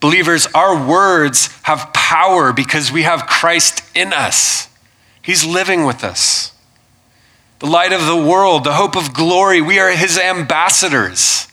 Believers, 0.01 0.49
our 0.57 0.89
words 0.89 1.47
have 1.63 1.93
power 1.93 2.53
because 2.53 2.91
we 2.91 3.03
have 3.03 3.29
Christ 3.29 3.81
in 3.95 4.13
us. 4.13 4.69
He's 5.23 5.45
living 5.45 5.85
with 5.85 6.03
us. 6.03 6.53
The 7.61 7.67
light 7.67 7.93
of 7.93 8.05
the 8.05 8.17
world, 8.17 8.65
the 8.65 8.73
hope 8.73 8.97
of 8.97 9.15
glory, 9.15 9.61
we 9.61 9.79
are 9.79 9.93
his 9.93 10.19
ambassadors. 10.19 11.47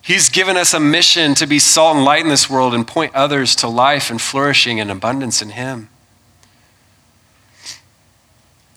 He's 0.00 0.30
given 0.30 0.56
us 0.56 0.72
a 0.72 0.80
mission 0.80 1.34
to 1.34 1.46
be 1.46 1.58
salt 1.58 1.96
and 1.96 2.04
light 2.06 2.22
in 2.22 2.30
this 2.30 2.48
world 2.48 2.72
and 2.72 2.88
point 2.88 3.14
others 3.14 3.54
to 3.56 3.68
life 3.68 4.10
and 4.10 4.18
flourishing 4.18 4.80
and 4.80 4.90
abundance 4.90 5.42
in 5.42 5.50
him. 5.50 5.90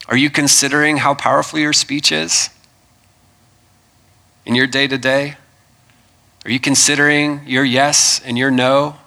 Are 0.09 0.17
you 0.17 0.29
considering 0.29 0.97
how 0.97 1.13
powerful 1.13 1.59
your 1.59 1.71
speech 1.71 2.11
is 2.11 2.49
in 4.45 4.53
your 4.53 4.67
day 4.67 4.85
to 4.87 4.97
day? 4.97 5.37
Are 6.45 6.51
you 6.51 6.59
considering 6.59 7.41
your 7.47 7.63
yes 7.63 8.21
and 8.23 8.37
your 8.37 8.51
no 8.51 8.97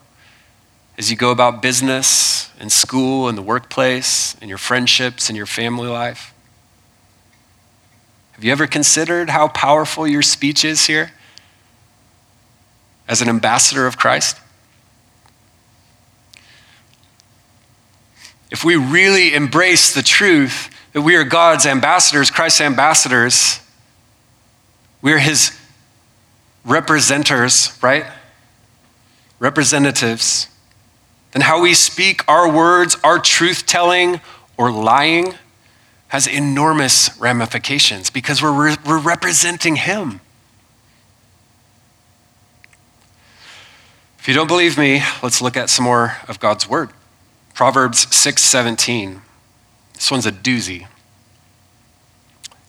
as 0.99 1.09
you 1.09 1.16
go 1.16 1.30
about 1.30 1.62
business 1.62 2.51
and 2.59 2.72
school 2.72 3.28
and 3.28 3.39
the 3.39 3.43
workplace 3.43 4.34
and 4.41 4.49
your 4.49 4.59
friendships 4.59 5.28
and 5.28 5.36
your 5.36 5.47
family 5.47 5.86
life? 5.86 6.34
Have 8.32 8.43
you 8.43 8.51
ever 8.51 8.66
considered 8.66 9.30
how 9.30 9.47
powerful 9.47 10.05
your 10.05 10.22
speech 10.22 10.64
is 10.64 10.86
here 10.86 11.12
as 13.07 13.22
an 13.22 13.28
ambassador 13.28 13.86
of 13.86 13.97
Christ? 13.97 14.36
If 18.51 18.64
we 18.64 18.74
really 18.74 19.32
embrace 19.32 19.95
the 19.95 20.03
truth 20.03 20.70
that 20.93 21.03
we 21.03 21.14
are 21.14 21.22
God's 21.22 21.66
ambassadors, 21.66 22.32
Christ's 22.32 22.62
ambassadors, 22.62 23.61
we're 25.03 25.20
his 25.20 25.58
representers, 26.69 27.83
right? 27.83 28.05
Representatives. 29.39 30.49
Then 31.33 31.43
how 31.43 31.61
we 31.62 31.75
speak, 31.75 32.29
our 32.29 32.51
words, 32.51 32.97
our 33.03 33.19
truth 33.19 33.66
telling 33.66 34.21
or 34.57 34.71
lying 34.71 35.35
has 36.09 36.27
enormous 36.27 37.19
ramifications 37.19 38.11
because 38.11 38.43
we're, 38.43 38.69
re- 38.69 38.77
we're 38.87 39.01
representing 39.01 39.77
him. 39.77 40.21
If 44.19 44.29
you 44.29 44.35
don't 44.35 44.47
believe 44.47 44.77
me, 44.77 45.03
let's 45.23 45.41
look 45.41 45.57
at 45.57 45.71
some 45.71 45.85
more 45.85 46.16
of 46.29 46.39
God's 46.39 46.69
word. 46.69 46.91
Proverbs 47.55 48.07
6:17. 48.07 49.23
This 49.95 50.11
one's 50.11 50.27
a 50.27 50.33
doozy. 50.33 50.87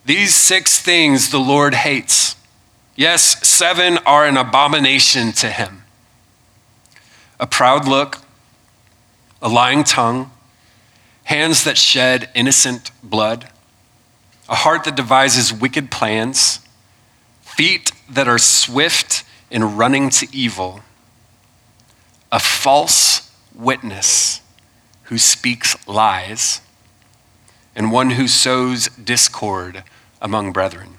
These 0.04 0.34
six 0.34 0.80
things 0.80 1.30
the 1.30 1.38
Lord 1.38 1.74
hates 1.74 2.34
Yes, 3.00 3.48
seven 3.48 3.96
are 4.04 4.26
an 4.26 4.36
abomination 4.36 5.32
to 5.32 5.48
him 5.48 5.84
a 7.40 7.46
proud 7.46 7.88
look, 7.88 8.18
a 9.40 9.48
lying 9.48 9.84
tongue, 9.84 10.30
hands 11.24 11.64
that 11.64 11.78
shed 11.78 12.28
innocent 12.34 12.90
blood, 13.02 13.48
a 14.50 14.54
heart 14.54 14.84
that 14.84 14.96
devises 14.96 15.50
wicked 15.50 15.90
plans, 15.90 16.58
feet 17.40 17.90
that 18.10 18.28
are 18.28 18.36
swift 18.36 19.24
in 19.50 19.78
running 19.78 20.10
to 20.10 20.28
evil, 20.30 20.82
a 22.30 22.38
false 22.38 23.32
witness 23.54 24.42
who 25.04 25.16
speaks 25.16 25.74
lies, 25.88 26.60
and 27.74 27.92
one 27.92 28.10
who 28.10 28.28
sows 28.28 28.88
discord 28.88 29.84
among 30.20 30.52
brethren. 30.52 30.98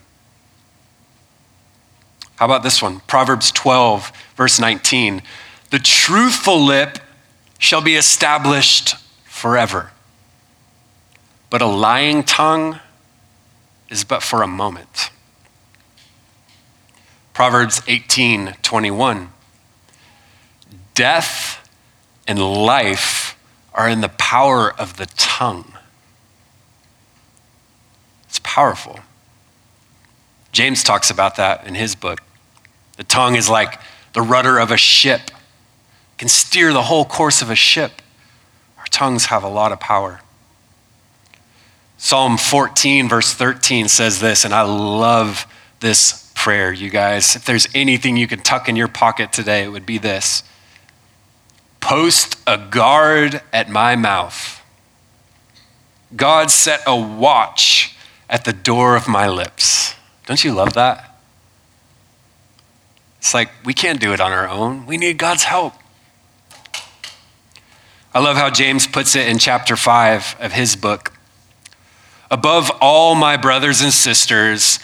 How 2.42 2.46
about 2.46 2.64
this 2.64 2.82
one? 2.82 3.02
Proverbs 3.02 3.52
12, 3.52 4.12
verse 4.36 4.60
19. 4.60 5.22
The 5.70 5.78
truthful 5.78 6.60
lip 6.60 6.98
shall 7.60 7.82
be 7.82 7.96
established 7.96 8.96
forever, 9.26 9.92
but 11.52 11.62
a 11.62 11.68
lying 11.68 12.24
tongue 12.24 12.80
is 13.92 14.04
but 14.04 14.24
for 14.24 14.42
a 14.42 14.48
moment. 14.48 15.12
Proverbs 17.36 17.84
18, 17.88 18.56
21. 18.64 19.30
Death 20.96 21.70
and 22.28 22.40
life 22.40 23.38
are 23.72 23.88
in 23.88 24.02
the 24.02 24.10
power 24.10 24.74
of 24.80 24.98
the 24.98 25.06
tongue. 25.16 25.74
It's 28.28 28.40
powerful. 28.40 29.00
James 30.52 30.84
talks 30.84 31.12
about 31.12 31.36
that 31.36 31.68
in 31.68 31.76
his 31.76 31.94
book. 31.94 32.20
The 33.02 33.08
tongue 33.08 33.36
is 33.36 33.50
like 33.50 33.80
the 34.14 34.22
rudder 34.22 34.60
of 34.60 34.70
a 34.70 34.78
ship, 34.78 35.22
it 35.26 36.18
can 36.20 36.28
steer 36.28 36.72
the 36.72 36.84
whole 36.84 37.04
course 37.04 37.42
of 37.42 37.50
a 37.50 37.56
ship. 37.56 37.94
Our 38.78 38.86
tongues 38.92 39.26
have 39.26 39.42
a 39.42 39.48
lot 39.48 39.72
of 39.72 39.80
power. 39.80 40.22
Psalm 41.98 42.38
14, 42.38 43.10
verse 43.10 43.34
13 43.34 43.88
says 43.88 44.20
this, 44.20 44.46
and 44.46 44.54
I 44.54 44.62
love 44.62 45.48
this 45.80 46.32
prayer, 46.36 46.72
you 46.72 46.92
guys. 46.92 47.36
If 47.36 47.44
there's 47.44 47.68
anything 47.74 48.18
you 48.18 48.28
can 48.28 48.40
tuck 48.40 48.70
in 48.70 48.76
your 48.76 48.88
pocket 48.88 49.34
today, 49.34 49.64
it 49.64 49.70
would 49.70 49.88
be 49.88 49.98
this 49.98 50.44
Post 51.80 52.38
a 52.46 52.60
guard 52.60 53.42
at 53.52 53.68
my 53.68 53.96
mouth. 53.96 54.62
God 56.16 56.52
set 56.52 56.82
a 56.86 56.96
watch 56.96 57.96
at 58.30 58.46
the 58.46 58.54
door 58.54 58.96
of 58.96 59.08
my 59.08 59.28
lips. 59.28 59.96
Don't 60.28 60.44
you 60.44 60.54
love 60.54 60.74
that? 60.74 61.11
It's 63.22 63.34
like 63.34 63.50
we 63.64 63.74
can't 63.74 64.02
do 64.02 64.12
it 64.12 64.20
on 64.20 64.34
our 64.34 64.50
own. 64.50 64.86
We 64.86 64.98
need 64.98 65.18
God's 65.18 65.44
help. 65.44 65.74
I 68.14 68.20
love 68.20 68.36
how 68.36 68.50
James 68.50 68.86
puts 68.86 69.16
it 69.16 69.28
in 69.28 69.38
chapter 69.38 69.78
5 69.78 70.36
of 70.42 70.52
his 70.52 70.76
book. 70.76 71.14
Above 72.30 72.70
all, 72.82 73.16
my 73.16 73.38
brothers 73.38 73.82
and 73.82 73.94
sisters, 73.94 74.80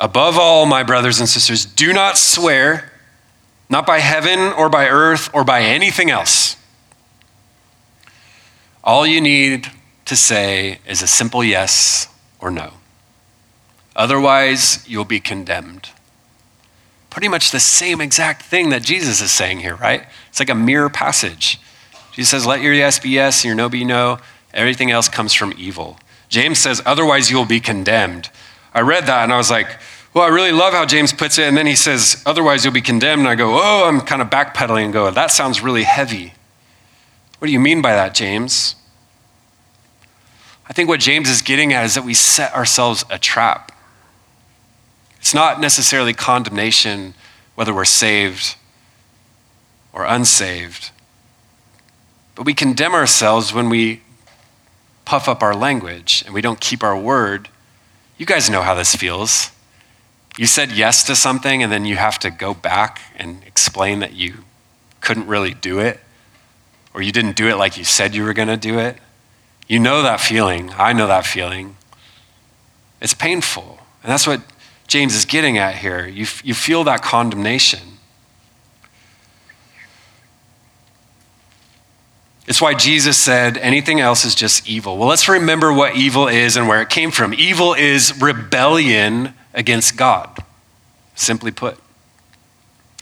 Above 0.00 0.38
all, 0.38 0.64
my 0.64 0.82
brothers 0.82 1.20
and 1.20 1.28
sisters, 1.28 1.66
do 1.66 1.92
not 1.92 2.16
swear, 2.16 2.90
not 3.68 3.84
by 3.84 3.98
heaven 3.98 4.38
or 4.38 4.70
by 4.70 4.88
earth 4.88 5.28
or 5.34 5.44
by 5.44 5.60
anything 5.60 6.10
else. 6.10 6.56
All 8.82 9.06
you 9.06 9.20
need 9.20 9.70
to 10.06 10.16
say 10.16 10.78
is 10.88 11.02
a 11.02 11.06
simple 11.06 11.44
yes 11.44 12.08
or 12.40 12.50
no. 12.50 12.72
Otherwise, 13.94 14.88
you'll 14.88 15.04
be 15.04 15.20
condemned. 15.20 15.90
Pretty 17.10 17.28
much 17.28 17.50
the 17.50 17.60
same 17.60 18.00
exact 18.00 18.42
thing 18.42 18.70
that 18.70 18.82
Jesus 18.82 19.20
is 19.20 19.32
saying 19.32 19.60
here, 19.60 19.74
right? 19.74 20.06
It's 20.28 20.38
like 20.38 20.48
a 20.48 20.54
mirror 20.54 20.88
passage. 20.88 21.60
Jesus 22.12 22.30
says, 22.30 22.46
Let 22.46 22.60
your 22.60 22.72
yes 22.72 22.98
be 22.98 23.10
yes 23.10 23.42
and 23.42 23.46
your 23.46 23.56
no 23.56 23.68
be 23.68 23.84
no. 23.84 24.18
Everything 24.54 24.90
else 24.90 25.08
comes 25.08 25.34
from 25.34 25.52
evil. 25.56 25.98
James 26.28 26.58
says, 26.58 26.80
Otherwise, 26.86 27.30
you'll 27.30 27.44
be 27.44 27.60
condemned. 27.60 28.30
I 28.72 28.80
read 28.80 29.06
that 29.06 29.24
and 29.24 29.32
I 29.32 29.36
was 29.36 29.50
like, 29.50 29.78
Well, 30.14 30.24
I 30.24 30.28
really 30.28 30.52
love 30.52 30.72
how 30.72 30.86
James 30.86 31.12
puts 31.12 31.38
it. 31.38 31.48
And 31.48 31.56
then 31.56 31.66
he 31.66 31.74
says, 31.74 32.22
Otherwise, 32.24 32.64
you'll 32.64 32.74
be 32.74 32.80
condemned. 32.80 33.20
And 33.20 33.28
I 33.28 33.34
go, 33.34 33.58
Oh, 33.60 33.88
I'm 33.88 34.00
kind 34.00 34.22
of 34.22 34.30
backpedaling 34.30 34.84
and 34.84 34.92
go, 34.92 35.10
That 35.10 35.30
sounds 35.30 35.60
really 35.60 35.82
heavy. 35.84 36.34
What 37.38 37.46
do 37.46 37.52
you 37.52 37.60
mean 37.60 37.82
by 37.82 37.94
that, 37.94 38.14
James? 38.14 38.76
I 40.68 40.72
think 40.72 40.88
what 40.88 41.00
James 41.00 41.28
is 41.28 41.42
getting 41.42 41.72
at 41.72 41.84
is 41.84 41.96
that 41.96 42.04
we 42.04 42.14
set 42.14 42.54
ourselves 42.54 43.04
a 43.10 43.18
trap. 43.18 43.72
It's 45.20 45.34
not 45.34 45.60
necessarily 45.60 46.14
condemnation, 46.14 47.14
whether 47.54 47.74
we're 47.74 47.84
saved 47.84 48.56
or 49.92 50.04
unsaved, 50.04 50.90
but 52.34 52.46
we 52.46 52.54
condemn 52.54 52.94
ourselves 52.94 53.52
when 53.52 53.68
we 53.68 54.00
puff 55.04 55.28
up 55.28 55.42
our 55.42 55.54
language 55.54 56.22
and 56.24 56.32
we 56.32 56.40
don't 56.40 56.60
keep 56.60 56.82
our 56.82 56.96
word. 56.96 57.48
You 58.16 58.26
guys 58.26 58.48
know 58.48 58.62
how 58.62 58.74
this 58.74 58.94
feels. 58.94 59.50
You 60.38 60.46
said 60.46 60.72
yes 60.72 61.02
to 61.04 61.16
something 61.16 61.62
and 61.62 61.70
then 61.70 61.84
you 61.84 61.96
have 61.96 62.18
to 62.20 62.30
go 62.30 62.54
back 62.54 63.00
and 63.16 63.42
explain 63.44 63.98
that 63.98 64.14
you 64.14 64.44
couldn't 65.00 65.26
really 65.26 65.52
do 65.52 65.80
it 65.80 66.00
or 66.94 67.02
you 67.02 67.12
didn't 67.12 67.36
do 67.36 67.48
it 67.48 67.56
like 67.56 67.76
you 67.76 67.84
said 67.84 68.14
you 68.14 68.24
were 68.24 68.32
going 68.32 68.48
to 68.48 68.56
do 68.56 68.78
it. 68.78 68.96
You 69.68 69.78
know 69.78 70.02
that 70.02 70.20
feeling. 70.20 70.70
I 70.76 70.92
know 70.92 71.06
that 71.06 71.26
feeling. 71.26 71.76
It's 73.00 73.14
painful. 73.14 73.80
And 74.02 74.10
that's 74.10 74.26
what 74.26 74.40
James 74.90 75.14
is 75.14 75.24
getting 75.24 75.56
at 75.56 75.76
here. 75.76 76.04
You, 76.04 76.26
you 76.42 76.52
feel 76.52 76.82
that 76.82 77.00
condemnation. 77.00 77.78
It's 82.48 82.60
why 82.60 82.74
Jesus 82.74 83.16
said 83.16 83.56
anything 83.58 84.00
else 84.00 84.24
is 84.24 84.34
just 84.34 84.68
evil. 84.68 84.98
Well, 84.98 85.06
let's 85.06 85.28
remember 85.28 85.72
what 85.72 85.94
evil 85.94 86.26
is 86.26 86.56
and 86.56 86.66
where 86.66 86.82
it 86.82 86.88
came 86.88 87.12
from. 87.12 87.32
Evil 87.32 87.72
is 87.72 88.20
rebellion 88.20 89.34
against 89.54 89.96
God, 89.96 90.36
simply 91.14 91.52
put. 91.52 91.78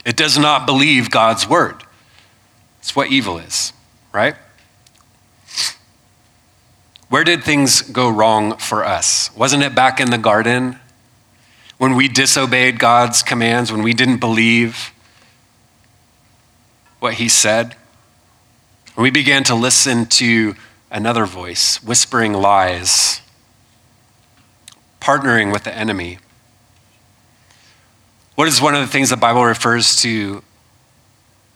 It 0.05 0.15
does 0.15 0.37
not 0.37 0.67
believe 0.67 1.09
God's 1.09 1.49
word. 1.49 1.83
It's 2.81 2.95
what 2.95 3.07
evil 3.07 3.39
is, 3.39 3.73
right? 4.13 4.35
Where 7.09 7.23
did 7.23 7.43
things 7.43 7.81
go 7.81 8.07
wrong 8.09 8.57
for 8.57 8.85
us? 8.85 9.35
Wasn't 9.35 9.63
it 9.63 9.73
back 9.73 9.99
in 9.99 10.11
the 10.11 10.19
garden 10.19 10.79
when 11.79 11.95
we 11.95 12.09
disobeyed 12.09 12.77
God's 12.77 13.23
commands, 13.23 13.71
when 13.71 13.81
we 13.81 13.93
didn't 13.93 14.19
believe 14.19 14.91
what 16.99 17.15
He 17.15 17.29
said? 17.29 17.75
When 18.93 19.03
we 19.03 19.09
began 19.09 19.45
to 19.45 19.55
listen 19.55 20.05
to 20.07 20.55
another 20.91 21.25
voice, 21.25 21.81
whispering 21.81 22.33
lies, 22.33 23.21
partnering 24.99 25.53
with 25.53 25.63
the 25.63 25.73
enemy. 25.73 26.19
What 28.35 28.49
is 28.49 28.61
one 28.61 28.75
of 28.75 28.81
the 28.81 28.87
things 28.87 29.09
the 29.09 29.15
Bible 29.15 29.45
refers 29.45 30.01
to 30.01 30.43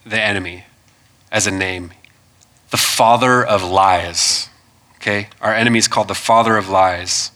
the 0.05 0.21
enemy 0.21 0.63
as 1.33 1.47
a 1.47 1.51
name? 1.51 1.91
The 2.71 2.77
father 2.77 3.45
of 3.45 3.61
lies. 3.61 4.47
Okay? 4.95 5.27
Our 5.41 5.53
enemy 5.53 5.79
is 5.79 5.89
called 5.89 6.07
the 6.07 6.15
father 6.15 6.55
of 6.55 6.69
lies. 6.69 7.31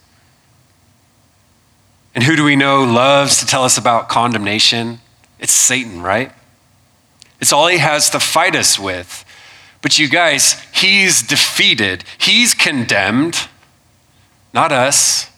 And 2.17 2.23
who 2.23 2.35
do 2.35 2.43
we 2.43 2.55
know 2.55 2.83
loves 2.83 3.37
to 3.41 3.45
tell 3.45 3.63
us 3.63 3.77
about 3.77 4.09
condemnation? 4.09 5.01
It's 5.39 5.53
Satan, 5.53 6.01
right? 6.01 6.31
It's 7.39 7.53
all 7.53 7.67
he 7.67 7.77
has 7.77 8.09
to 8.09 8.19
fight 8.19 8.55
us 8.55 8.79
with. 8.79 9.23
But 9.83 9.99
you 9.99 10.09
guys, 10.09 10.53
he's 10.73 11.21
defeated, 11.21 12.03
he's 12.17 12.55
condemned, 12.55 13.47
not 14.51 14.71
us. 14.71 15.29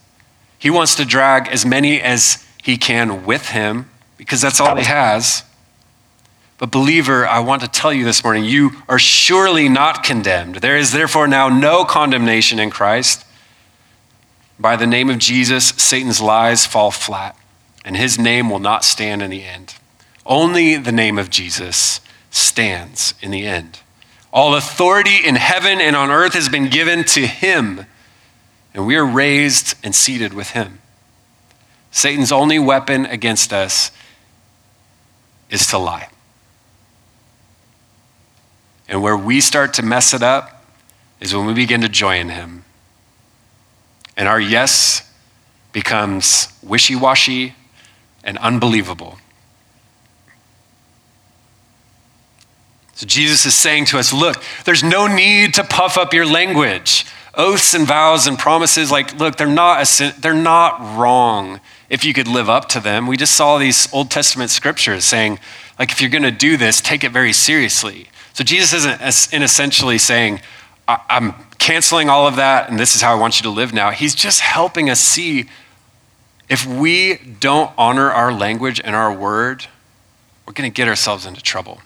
He 0.57 0.69
wants 0.69 0.95
to 0.95 1.03
drag 1.03 1.49
as 1.49 1.65
many 1.65 1.99
as 1.99 2.47
he 2.63 2.77
can 2.77 3.25
with 3.25 3.49
him 3.49 3.89
because 4.15 4.39
that's 4.39 4.61
all 4.61 4.77
he 4.77 4.85
has. 4.85 5.43
But, 6.59 6.71
believer, 6.71 7.27
I 7.27 7.39
want 7.39 7.61
to 7.61 7.67
tell 7.67 7.91
you 7.91 8.05
this 8.05 8.23
morning 8.23 8.45
you 8.45 8.71
are 8.87 8.99
surely 8.99 9.67
not 9.67 10.03
condemned. 10.03 10.55
There 10.55 10.77
is 10.77 10.93
therefore 10.93 11.27
now 11.27 11.49
no 11.49 11.83
condemnation 11.83 12.57
in 12.57 12.69
Christ. 12.69 13.25
By 14.59 14.75
the 14.75 14.87
name 14.87 15.09
of 15.09 15.19
Jesus, 15.19 15.69
Satan's 15.69 16.19
lies 16.19 16.65
fall 16.65 16.91
flat, 16.91 17.37
and 17.85 17.95
his 17.95 18.19
name 18.19 18.49
will 18.49 18.59
not 18.59 18.83
stand 18.83 19.21
in 19.21 19.31
the 19.31 19.43
end. 19.43 19.75
Only 20.25 20.75
the 20.75 20.91
name 20.91 21.17
of 21.17 21.29
Jesus 21.29 22.01
stands 22.29 23.13
in 23.21 23.31
the 23.31 23.45
end. 23.45 23.79
All 24.31 24.55
authority 24.55 25.25
in 25.25 25.35
heaven 25.35 25.79
and 25.79 25.95
on 25.95 26.11
earth 26.11 26.33
has 26.33 26.49
been 26.49 26.69
given 26.69 27.03
to 27.05 27.25
him, 27.25 27.85
and 28.73 28.85
we 28.85 28.95
are 28.95 29.05
raised 29.05 29.75
and 29.83 29.95
seated 29.95 30.33
with 30.33 30.49
him. 30.49 30.79
Satan's 31.91 32.31
only 32.31 32.59
weapon 32.59 33.05
against 33.05 33.51
us 33.51 33.91
is 35.49 35.65
to 35.67 35.77
lie. 35.77 36.09
And 38.89 39.03
where 39.03 39.17
we 39.17 39.39
start 39.39 39.73
to 39.75 39.83
mess 39.83 40.13
it 40.13 40.23
up 40.23 40.65
is 41.19 41.35
when 41.35 41.45
we 41.45 41.53
begin 41.53 41.81
to 41.81 41.89
join 41.89 42.29
Him. 42.29 42.58
And 44.19 44.27
our 44.27 44.39
yes 44.39 45.09
becomes 45.71 46.49
wishy 46.61 46.93
washy 46.93 47.55
and 48.21 48.37
unbelievable. 48.39 49.17
So 52.95 53.07
Jesus 53.07 53.45
is 53.45 53.55
saying 53.55 53.85
to 53.85 53.97
us 53.97 54.11
look, 54.11 54.43
there's 54.65 54.83
no 54.83 55.07
need 55.07 55.53
to 55.53 55.63
puff 55.63 55.97
up 55.97 56.13
your 56.13 56.25
language. 56.25 57.05
Oaths 57.33 57.73
and 57.73 57.87
vows 57.87 58.27
and 58.27 58.37
promises, 58.37 58.91
like, 58.91 59.17
look, 59.17 59.37
they're 59.37 59.47
not, 59.47 59.87
they're 60.19 60.33
not 60.33 60.97
wrong 60.97 61.61
if 61.89 62.03
you 62.03 62.13
could 62.13 62.27
live 62.27 62.49
up 62.49 62.67
to 62.69 62.81
them. 62.81 63.07
We 63.07 63.15
just 63.15 63.35
saw 63.35 63.57
these 63.57 63.91
Old 63.93 64.11
Testament 64.11 64.49
scriptures 64.49 65.05
saying, 65.05 65.39
like, 65.77 65.93
if 65.93 66.01
you're 66.01 66.09
going 66.09 66.23
to 66.23 66.31
do 66.31 66.57
this, 66.57 66.81
take 66.81 67.05
it 67.05 67.13
very 67.13 67.31
seriously. 67.31 68.09
So 68.33 68.43
Jesus 68.43 68.85
isn't 68.85 69.33
in 69.33 69.43
essentially 69.43 69.97
saying, 69.97 70.41
I'm 70.89 71.35
canceling 71.59 72.09
all 72.09 72.27
of 72.27 72.37
that 72.37 72.69
and 72.69 72.79
this 72.79 72.95
is 72.95 73.01
how 73.01 73.15
I 73.15 73.19
want 73.19 73.39
you 73.39 73.43
to 73.43 73.49
live 73.49 73.73
now. 73.73 73.91
He's 73.91 74.15
just 74.15 74.39
helping 74.39 74.89
us 74.89 74.99
see 74.99 75.47
if 76.49 76.65
we 76.65 77.15
don't 77.39 77.71
honor 77.77 78.11
our 78.11 78.33
language 78.33 78.81
and 78.83 78.95
our 78.95 79.13
word, 79.13 79.67
we're 80.45 80.53
going 80.53 80.69
to 80.69 80.73
get 80.73 80.87
ourselves 80.87 81.27
into 81.27 81.41
trouble. 81.41 81.79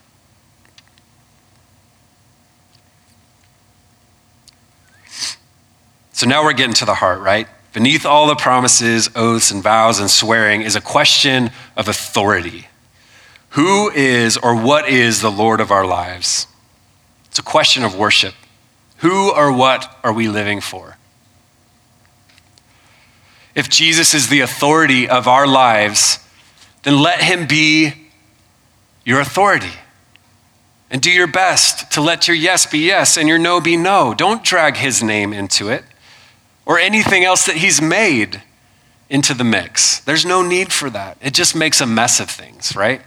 So 6.14 6.28
now 6.28 6.44
we're 6.46 6.54
getting 6.54 6.76
to 6.76 6.86
the 6.86 6.94
heart, 6.94 7.20
right? 7.20 7.48
Beneath 7.74 8.06
all 8.06 8.28
the 8.28 8.36
promises, 8.36 9.10
oaths, 9.16 9.52
and 9.52 9.62
vows 9.62 10.00
and 10.00 10.10
swearing 10.10 10.62
is 10.62 10.78
a 10.78 10.82
question 10.82 11.52
of 11.76 11.90
authority. 11.90 12.68
Who 13.50 13.92
is 13.92 14.38
or 14.38 14.56
what 14.56 14.88
is 14.88 15.22
the 15.22 15.32
Lord 15.32 15.60
of 15.60 15.72
our 15.72 15.86
lives? 15.86 16.48
It's 17.26 17.40
a 17.40 17.44
question 17.44 17.84
of 17.84 17.98
worship. 17.98 18.36
Who 19.04 19.34
or 19.34 19.52
what 19.52 19.98
are 20.02 20.14
we 20.14 20.30
living 20.30 20.62
for? 20.62 20.96
If 23.54 23.70
Jesus 23.70 24.14
is 24.14 24.30
the 24.30 24.40
authority 24.40 25.10
of 25.10 25.28
our 25.28 25.46
lives, 25.46 26.20
then 26.84 26.98
let 26.98 27.22
him 27.22 27.46
be 27.46 27.94
your 29.04 29.20
authority. 29.20 29.74
And 30.90 31.02
do 31.02 31.12
your 31.12 31.28
best 31.28 31.92
to 31.92 32.02
let 32.02 32.30
your 32.30 32.38
yes 32.38 32.66
be 32.66 32.80
yes 32.80 33.18
and 33.18 33.28
your 33.28 33.38
no 33.38 33.60
be 33.60 33.76
no. 33.76 34.14
Don't 34.14 34.42
drag 34.42 34.78
his 34.78 35.04
name 35.04 35.34
into 35.34 35.68
it 35.68 35.84
or 36.66 36.80
anything 36.80 37.26
else 37.26 37.46
that 37.46 37.58
he's 37.58 37.82
made 37.82 38.42
into 39.10 39.34
the 39.34 39.44
mix. 39.44 40.00
There's 40.00 40.26
no 40.26 40.42
need 40.42 40.72
for 40.72 40.90
that. 40.90 41.18
It 41.20 41.34
just 41.34 41.58
makes 41.58 41.82
a 41.82 41.86
mess 41.86 42.22
of 42.22 42.30
things, 42.30 42.74
right? 42.74 43.02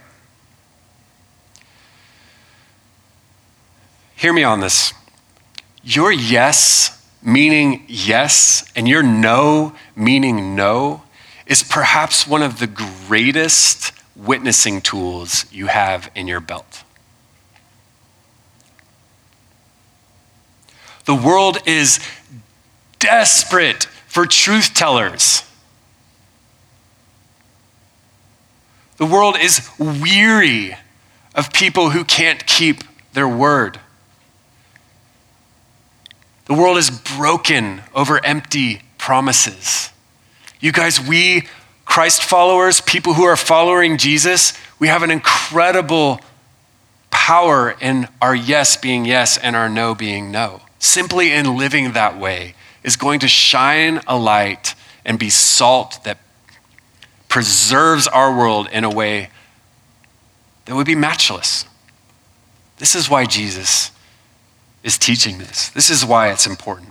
Hear 4.15 4.35
me 4.35 4.45
on 4.45 4.61
this. 4.61 4.93
Your 5.89 6.11
yes, 6.11 7.01
meaning 7.23 7.85
yes, 7.87 8.69
and 8.75 8.89
your 8.89 9.05
no, 9.05 9.73
meaning 9.95 10.57
no, 10.57 11.05
is 11.47 11.63
perhaps 11.63 12.27
one 12.27 12.43
of 12.43 12.59
the 12.59 12.67
greatest 12.67 13.93
witnessing 14.17 14.81
tools 14.81 15.47
you 15.53 15.69
have 15.69 16.11
in 16.17 16.27
your 16.27 16.41
belt. 16.41 16.83
The 21.05 21.15
world 21.15 21.59
is 21.67 22.01
desperate 22.99 23.85
for 24.09 24.27
truth 24.27 24.75
tellers. 24.75 25.45
The 28.97 29.07
world 29.07 29.37
is 29.41 29.71
weary 29.79 30.77
of 31.33 31.53
people 31.53 31.91
who 31.91 32.03
can't 32.03 32.45
keep 32.45 32.83
their 33.13 33.29
word. 33.29 33.79
The 36.47 36.55
world 36.55 36.79
is 36.79 36.91
broken 36.91 37.83
over 37.95 38.25
empty 38.25 38.83
promises. 38.99 39.91
You 40.61 40.73
guys, 40.73 41.01
we, 41.01 41.49
Christ 41.85 42.23
followers, 42.23 42.81
people 42.81 43.15
who 43.15 43.25
are 43.25 43.37
following 43.37 43.99
Jesus, 43.99 44.53
we 44.79 44.89
have 44.89 45.03
an 45.03 45.11
incredible 45.11 46.21
power 47.11 47.75
in 47.81 48.07
our 48.23 48.35
yes 48.35 48.77
being 48.77 49.05
yes 49.05 49.37
and 49.37 49.57
our 49.57 49.69
no 49.69 49.95
being 49.95 50.31
no. 50.31 50.63
Simply 50.79 51.33
in 51.33 51.57
living 51.57 51.93
that 51.93 52.17
way 52.19 52.55
is 52.85 52.97
going 52.97 53.19
to 53.21 53.29
shine 53.29 54.01
a 54.07 54.17
light 54.17 54.77
and 55.05 55.19
be 55.19 55.31
salt 55.31 55.99
that 56.05 56.19
preserves 57.29 58.07
our 58.07 58.37
world 58.37 58.69
in 58.71 58.85
a 58.85 58.91
way 58.91 59.31
that 60.67 60.77
would 60.77 60.87
be 60.87 60.95
matchless. 60.95 61.65
This 62.79 62.95
is 62.95 63.11
why 63.11 63.25
Jesus 63.25 63.91
is 64.87 64.97
teaching 64.97 65.39
this. 65.39 65.69
This 65.71 65.91
is 65.91 66.05
why 66.05 66.31
it's 66.31 66.47
important. 66.47 66.91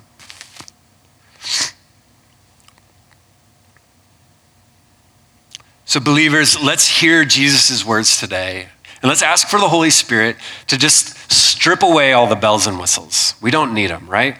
So, 5.86 6.02
believers, 6.02 6.62
let's 6.62 7.00
hear 7.00 7.24
Jesus' 7.24 7.86
words 7.86 8.20
today. 8.20 8.68
And 9.02 9.08
let's 9.08 9.22
ask 9.22 9.48
for 9.48 9.60
the 9.60 9.70
Holy 9.70 9.92
Spirit 9.92 10.36
to 10.68 10.78
just 10.78 11.32
strip 11.32 11.84
away 11.84 12.12
all 12.12 12.28
the 12.28 12.36
bells 12.36 12.68
and 12.68 12.78
whistles. 12.80 13.34
We 13.42 13.50
don't 13.50 13.74
need 13.74 13.92
them, 13.92 14.10
right? 14.10 14.38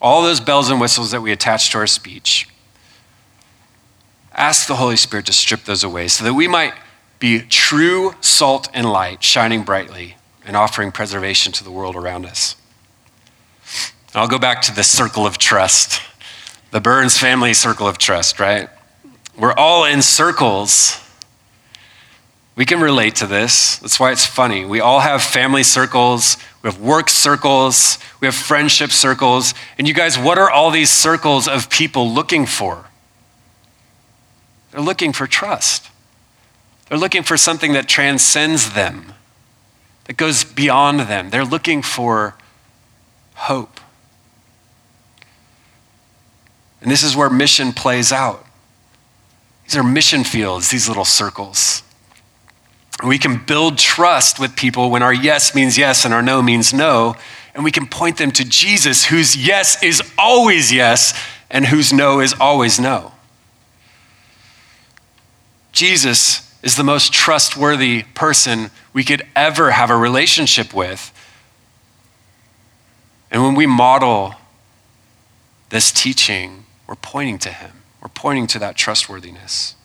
All 0.00 0.22
those 0.22 0.40
bells 0.40 0.70
and 0.70 0.80
whistles 0.80 1.10
that 1.10 1.20
we 1.20 1.32
attach 1.32 1.70
to 1.72 1.78
our 1.78 1.86
speech. 1.86 2.48
Ask 4.32 4.68
the 4.68 4.76
Holy 4.76 4.96
Spirit 4.96 5.26
to 5.26 5.34
strip 5.34 5.64
those 5.64 5.84
away 5.84 6.08
so 6.08 6.24
that 6.24 6.32
we 6.32 6.48
might 6.48 6.72
be 7.18 7.40
true 7.40 8.14
salt 8.22 8.70
and 8.72 8.90
light, 8.90 9.22
shining 9.22 9.64
brightly 9.64 10.15
and 10.46 10.56
offering 10.56 10.92
preservation 10.92 11.52
to 11.52 11.64
the 11.64 11.70
world 11.70 11.96
around 11.96 12.24
us. 12.24 12.56
And 14.14 14.22
I'll 14.22 14.28
go 14.28 14.38
back 14.38 14.62
to 14.62 14.74
the 14.74 14.84
circle 14.84 15.26
of 15.26 15.36
trust, 15.36 16.00
the 16.70 16.80
Byrnes 16.80 17.18
family 17.18 17.52
circle 17.52 17.86
of 17.86 17.98
trust, 17.98 18.40
right? 18.40 18.68
We're 19.38 19.52
all 19.52 19.84
in 19.84 20.00
circles. 20.00 20.98
We 22.54 22.64
can 22.64 22.80
relate 22.80 23.16
to 23.16 23.26
this. 23.26 23.76
That's 23.78 24.00
why 24.00 24.12
it's 24.12 24.24
funny. 24.24 24.64
We 24.64 24.80
all 24.80 25.00
have 25.00 25.22
family 25.22 25.62
circles, 25.62 26.38
we 26.62 26.68
have 26.70 26.80
work 26.80 27.10
circles, 27.10 27.98
we 28.20 28.26
have 28.26 28.34
friendship 28.34 28.90
circles. 28.90 29.52
And 29.76 29.86
you 29.86 29.92
guys, 29.92 30.18
what 30.18 30.38
are 30.38 30.50
all 30.50 30.70
these 30.70 30.90
circles 30.90 31.46
of 31.46 31.68
people 31.68 32.10
looking 32.10 32.46
for? 32.46 32.86
They're 34.70 34.80
looking 34.80 35.12
for 35.12 35.26
trust. 35.26 35.90
They're 36.88 36.98
looking 36.98 37.22
for 37.22 37.36
something 37.36 37.72
that 37.72 37.88
transcends 37.88 38.72
them, 38.74 39.12
that 40.06 40.16
goes 40.16 40.44
beyond 40.44 41.00
them. 41.00 41.30
They're 41.30 41.44
looking 41.44 41.82
for 41.82 42.34
hope. 43.34 43.80
And 46.80 46.90
this 46.90 47.02
is 47.02 47.16
where 47.16 47.28
mission 47.28 47.72
plays 47.72 48.12
out. 48.12 48.46
These 49.64 49.76
are 49.76 49.82
mission 49.82 50.22
fields, 50.22 50.70
these 50.70 50.88
little 50.88 51.04
circles. 51.04 51.82
We 53.04 53.18
can 53.18 53.44
build 53.44 53.78
trust 53.78 54.38
with 54.38 54.56
people 54.56 54.90
when 54.90 55.02
our 55.02 55.12
yes 55.12 55.54
means 55.54 55.76
yes 55.76 56.04
and 56.04 56.14
our 56.14 56.22
no 56.22 56.40
means 56.40 56.72
no. 56.72 57.16
And 57.54 57.64
we 57.64 57.72
can 57.72 57.86
point 57.86 58.16
them 58.18 58.30
to 58.32 58.44
Jesus, 58.44 59.06
whose 59.06 59.36
yes 59.36 59.82
is 59.82 60.02
always 60.16 60.72
yes 60.72 61.20
and 61.50 61.66
whose 61.66 61.92
no 61.92 62.20
is 62.20 62.34
always 62.38 62.78
no. 62.78 63.12
Jesus 65.72 66.45
is 66.66 66.74
the 66.74 66.82
most 66.82 67.12
trustworthy 67.12 68.02
person 68.14 68.72
we 68.92 69.04
could 69.04 69.22
ever 69.36 69.70
have 69.70 69.88
a 69.88 69.96
relationship 69.96 70.74
with. 70.74 71.12
And 73.30 73.40
when 73.44 73.54
we 73.54 73.66
model 73.66 74.34
this 75.68 75.92
teaching, 75.92 76.64
we're 76.88 76.96
pointing 76.96 77.38
to 77.38 77.50
him, 77.50 77.84
we're 78.02 78.08
pointing 78.08 78.48
to 78.48 78.58
that 78.58 78.74
trustworthiness. 78.74 79.76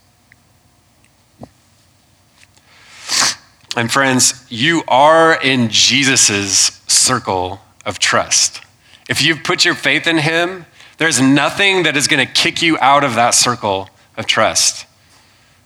And 3.78 3.92
friends, 3.92 4.44
you 4.50 4.82
are 4.88 5.40
in 5.40 5.70
Jesus' 5.70 6.82
circle 6.88 7.62
of 7.86 8.00
trust. 8.00 8.60
If 9.08 9.22
you've 9.22 9.44
put 9.44 9.64
your 9.64 9.76
faith 9.76 10.08
in 10.08 10.18
him, 10.18 10.66
there's 10.98 11.22
nothing 11.22 11.84
that 11.84 11.96
is 11.96 12.08
going 12.08 12.26
to 12.26 12.34
kick 12.34 12.64
you 12.64 12.80
out 12.80 13.04
of 13.04 13.14
that 13.14 13.36
circle 13.36 13.88
of 14.18 14.26
trust. 14.26 14.88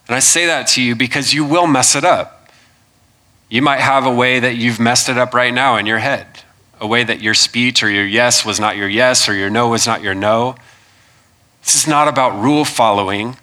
And 0.06 0.14
I 0.14 0.20
say 0.20 0.46
that 0.46 0.68
to 0.68 0.82
you 0.82 0.94
because 0.94 1.34
you 1.34 1.44
will 1.44 1.66
mess 1.66 1.96
it 1.96 2.04
up. 2.04 2.50
You 3.48 3.62
might 3.62 3.80
have 3.80 4.06
a 4.06 4.14
way 4.14 4.40
that 4.40 4.56
you've 4.56 4.80
messed 4.80 5.08
it 5.08 5.18
up 5.18 5.34
right 5.34 5.54
now 5.54 5.76
in 5.76 5.86
your 5.86 5.98
head, 5.98 6.26
a 6.80 6.86
way 6.86 7.04
that 7.04 7.20
your 7.20 7.34
speech 7.34 7.82
or 7.82 7.90
your 7.90 8.06
yes 8.06 8.44
was 8.44 8.58
not 8.58 8.76
your 8.76 8.88
yes 8.88 9.28
or 9.28 9.34
your 9.34 9.50
no 9.50 9.68
was 9.68 9.86
not 9.86 10.02
your 10.02 10.14
no. 10.14 10.56
This 11.64 11.74
is 11.74 11.86
not 11.86 12.08
about 12.08 12.40
rule 12.40 12.64
following. 12.64 13.36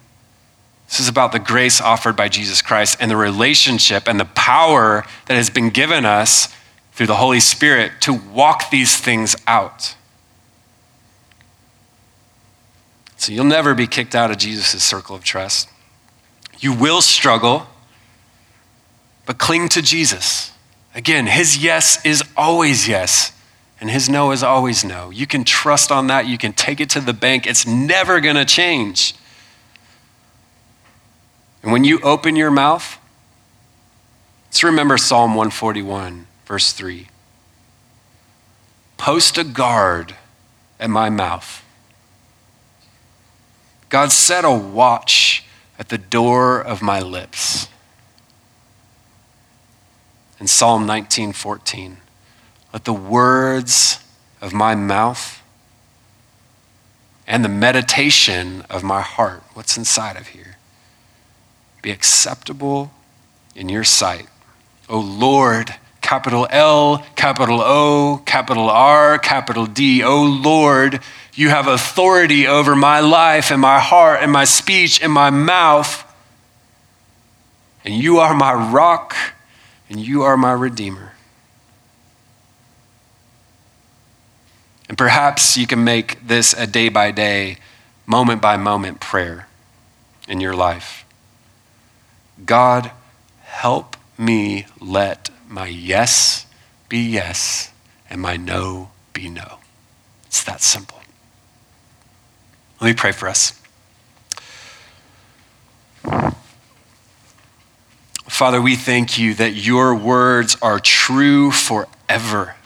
This 0.88 1.00
is 1.00 1.08
about 1.08 1.32
the 1.32 1.38
grace 1.38 1.80
offered 1.80 2.16
by 2.16 2.28
Jesus 2.28 2.62
Christ 2.62 2.98
and 3.00 3.10
the 3.10 3.16
relationship 3.16 4.06
and 4.06 4.20
the 4.20 4.26
power 4.26 5.04
that 5.26 5.34
has 5.34 5.50
been 5.50 5.70
given 5.70 6.04
us 6.04 6.54
through 6.92 7.06
the 7.06 7.16
Holy 7.16 7.40
Spirit 7.40 7.92
to 8.02 8.14
walk 8.14 8.70
these 8.70 8.96
things 8.96 9.34
out. 9.46 9.96
So 13.16 13.32
you'll 13.32 13.44
never 13.44 13.74
be 13.74 13.86
kicked 13.86 14.14
out 14.14 14.30
of 14.30 14.36
Jesus' 14.38 14.82
circle 14.82 15.16
of 15.16 15.24
trust. 15.24 15.68
You 16.64 16.72
will 16.72 17.02
struggle, 17.02 17.66
but 19.26 19.36
cling 19.36 19.68
to 19.68 19.82
Jesus. 19.82 20.50
Again, 20.94 21.26
his 21.26 21.58
yes 21.58 22.02
is 22.06 22.24
always 22.38 22.88
yes, 22.88 23.32
and 23.82 23.90
his 23.90 24.08
no 24.08 24.32
is 24.32 24.42
always 24.42 24.82
no. 24.82 25.10
You 25.10 25.26
can 25.26 25.44
trust 25.44 25.92
on 25.92 26.06
that. 26.06 26.26
You 26.26 26.38
can 26.38 26.54
take 26.54 26.80
it 26.80 26.88
to 26.88 27.02
the 27.02 27.12
bank. 27.12 27.46
It's 27.46 27.66
never 27.66 28.18
going 28.18 28.36
to 28.36 28.46
change. 28.46 29.14
And 31.62 31.70
when 31.70 31.84
you 31.84 32.00
open 32.00 32.34
your 32.34 32.50
mouth, 32.50 32.96
let's 34.46 34.64
remember 34.64 34.96
Psalm 34.96 35.34
141, 35.34 36.26
verse 36.46 36.72
3. 36.72 37.08
Post 38.96 39.36
a 39.36 39.44
guard 39.44 40.16
at 40.80 40.88
my 40.88 41.10
mouth. 41.10 41.62
God 43.90 44.10
set 44.10 44.46
a 44.46 44.50
watch 44.50 45.43
at 45.78 45.88
the 45.88 45.98
door 45.98 46.60
of 46.60 46.82
my 46.82 47.00
lips. 47.00 47.68
In 50.40 50.46
Psalm 50.46 50.86
19:14, 50.86 51.98
let 52.72 52.84
the 52.84 52.92
words 52.92 54.00
of 54.40 54.52
my 54.52 54.74
mouth 54.74 55.40
and 57.26 57.44
the 57.44 57.48
meditation 57.48 58.62
of 58.68 58.82
my 58.82 59.00
heart, 59.00 59.42
what's 59.54 59.76
inside 59.76 60.16
of 60.16 60.28
here, 60.28 60.58
be 61.82 61.90
acceptable 61.90 62.92
in 63.54 63.68
your 63.68 63.84
sight. 63.84 64.28
O 64.88 64.98
Lord, 64.98 65.74
capital 66.00 66.46
L, 66.50 67.04
capital 67.16 67.62
O, 67.62 68.22
capital 68.26 68.68
R, 68.68 69.18
capital 69.18 69.66
D. 69.66 70.02
O 70.02 70.22
Lord, 70.22 71.00
you 71.34 71.48
have 71.48 71.66
authority 71.66 72.46
over 72.46 72.76
my 72.76 73.00
life 73.00 73.50
and 73.50 73.60
my 73.60 73.80
heart 73.80 74.20
and 74.22 74.30
my 74.30 74.44
speech 74.44 75.02
and 75.02 75.12
my 75.12 75.30
mouth. 75.30 76.02
And 77.84 77.94
you 77.94 78.18
are 78.18 78.34
my 78.34 78.52
rock 78.52 79.16
and 79.88 80.00
you 80.00 80.22
are 80.22 80.36
my 80.36 80.52
redeemer. 80.52 81.12
And 84.88 84.96
perhaps 84.96 85.56
you 85.56 85.66
can 85.66 85.82
make 85.82 86.26
this 86.26 86.52
a 86.52 86.66
day 86.66 86.88
by 86.88 87.10
day, 87.10 87.58
moment 88.06 88.40
by 88.40 88.56
moment 88.56 89.00
prayer 89.00 89.48
in 90.28 90.40
your 90.40 90.54
life. 90.54 91.04
God, 92.44 92.92
help 93.42 93.96
me 94.16 94.66
let 94.80 95.30
my 95.48 95.66
yes 95.66 96.46
be 96.88 96.98
yes 96.98 97.72
and 98.08 98.20
my 98.20 98.36
no 98.36 98.90
be 99.12 99.28
no. 99.28 99.58
It's 100.26 100.44
that 100.44 100.60
simple. 100.60 101.03
Let 102.84 102.90
me 102.90 102.96
pray 102.96 103.12
for 103.12 103.30
us. 103.30 103.58
Father, 108.28 108.60
we 108.60 108.76
thank 108.76 109.18
you 109.18 109.32
that 109.36 109.54
your 109.54 109.94
words 109.94 110.58
are 110.60 110.78
true 110.78 111.50
forever. 111.50 112.56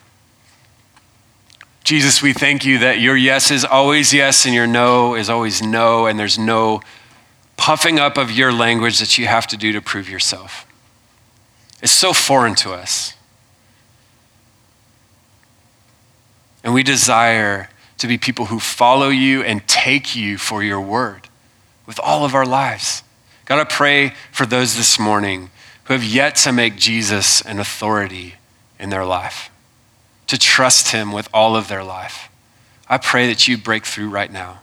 Jesus, 1.84 2.20
we 2.20 2.32
thank 2.32 2.64
you 2.64 2.78
that 2.78 2.98
your 2.98 3.16
yes 3.16 3.52
is 3.52 3.64
always 3.64 4.12
yes 4.12 4.44
and 4.44 4.52
your 4.52 4.66
no 4.66 5.14
is 5.14 5.30
always 5.30 5.62
no, 5.62 6.06
and 6.06 6.18
there's 6.18 6.36
no 6.36 6.80
puffing 7.56 8.00
up 8.00 8.18
of 8.18 8.32
your 8.32 8.52
language 8.52 8.98
that 8.98 9.18
you 9.18 9.28
have 9.28 9.46
to 9.46 9.56
do 9.56 9.70
to 9.70 9.80
prove 9.80 10.10
yourself. 10.10 10.66
It's 11.80 11.92
so 11.92 12.12
foreign 12.12 12.56
to 12.56 12.72
us. 12.72 13.14
And 16.64 16.74
we 16.74 16.82
desire 16.82 17.70
to 17.98 18.06
be 18.06 18.18
people 18.18 18.46
who 18.46 18.60
follow 18.60 19.08
you 19.08 19.42
and 19.42 19.66
take 19.66 20.16
you 20.16 20.38
for 20.38 20.62
your 20.62 20.80
word 20.80 21.28
with 21.86 21.98
all 22.00 22.24
of 22.24 22.34
our 22.34 22.46
lives. 22.46 23.02
God, 23.44 23.58
I 23.58 23.64
pray 23.64 24.14
for 24.30 24.46
those 24.46 24.76
this 24.76 24.98
morning 24.98 25.50
who 25.84 25.94
have 25.94 26.04
yet 26.04 26.36
to 26.36 26.52
make 26.52 26.76
Jesus 26.76 27.40
an 27.42 27.58
authority 27.58 28.34
in 28.78 28.90
their 28.90 29.04
life, 29.04 29.50
to 30.26 30.38
trust 30.38 30.92
him 30.92 31.12
with 31.12 31.28
all 31.32 31.56
of 31.56 31.68
their 31.68 31.82
life. 31.82 32.28
I 32.88 32.98
pray 32.98 33.26
that 33.28 33.48
you 33.48 33.58
break 33.58 33.84
through 33.84 34.10
right 34.10 34.30
now. 34.30 34.60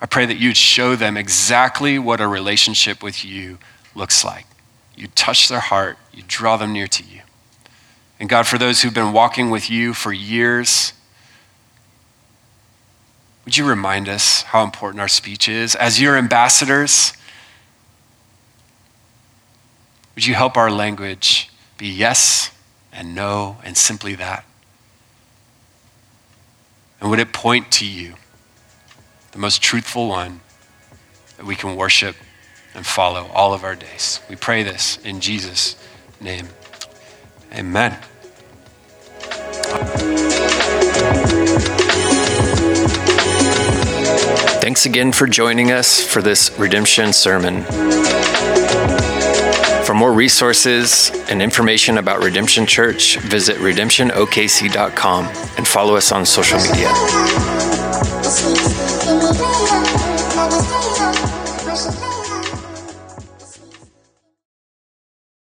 I 0.00 0.06
pray 0.06 0.24
that 0.26 0.38
you'd 0.38 0.56
show 0.56 0.96
them 0.96 1.16
exactly 1.16 1.98
what 1.98 2.20
a 2.20 2.26
relationship 2.26 3.02
with 3.02 3.24
you 3.24 3.58
looks 3.94 4.24
like. 4.24 4.46
You 4.96 5.08
touch 5.08 5.48
their 5.48 5.60
heart, 5.60 5.98
you 6.12 6.22
draw 6.26 6.56
them 6.56 6.72
near 6.72 6.86
to 6.86 7.02
you. 7.02 7.20
And 8.18 8.28
God, 8.28 8.46
for 8.46 8.56
those 8.58 8.82
who've 8.82 8.94
been 8.94 9.12
walking 9.12 9.50
with 9.50 9.70
you 9.70 9.94
for 9.94 10.12
years, 10.12 10.92
would 13.44 13.56
you 13.56 13.66
remind 13.66 14.08
us 14.08 14.42
how 14.42 14.62
important 14.64 15.00
our 15.00 15.08
speech 15.08 15.48
is? 15.48 15.74
As 15.74 16.00
your 16.00 16.16
ambassadors, 16.16 17.12
would 20.14 20.26
you 20.26 20.34
help 20.34 20.56
our 20.56 20.70
language 20.70 21.50
be 21.78 21.88
yes 21.88 22.50
and 22.92 23.14
no 23.14 23.56
and 23.64 23.76
simply 23.76 24.14
that? 24.16 24.44
And 27.00 27.08
would 27.08 27.18
it 27.18 27.32
point 27.32 27.72
to 27.72 27.86
you, 27.86 28.14
the 29.32 29.38
most 29.38 29.62
truthful 29.62 30.08
one 30.08 30.40
that 31.38 31.46
we 31.46 31.56
can 31.56 31.76
worship 31.76 32.16
and 32.74 32.84
follow 32.84 33.30
all 33.32 33.54
of 33.54 33.64
our 33.64 33.74
days? 33.74 34.20
We 34.28 34.36
pray 34.36 34.62
this 34.62 34.98
in 34.98 35.20
Jesus' 35.20 35.76
name. 36.20 36.48
Amen. 37.54 37.98
Thanks 44.60 44.84
again 44.84 45.10
for 45.10 45.26
joining 45.26 45.72
us 45.72 46.04
for 46.04 46.20
this 46.20 46.56
redemption 46.58 47.14
sermon. 47.14 47.64
For 49.84 49.94
more 49.94 50.12
resources 50.12 51.10
and 51.30 51.40
information 51.40 51.96
about 51.96 52.22
Redemption 52.22 52.66
Church, 52.66 53.16
visit 53.20 53.56
redemptionokc.com 53.56 55.24
and 55.56 55.66
follow 55.66 55.96
us 55.96 56.12
on 56.12 56.26
social 56.26 56.58
media. 56.58 56.92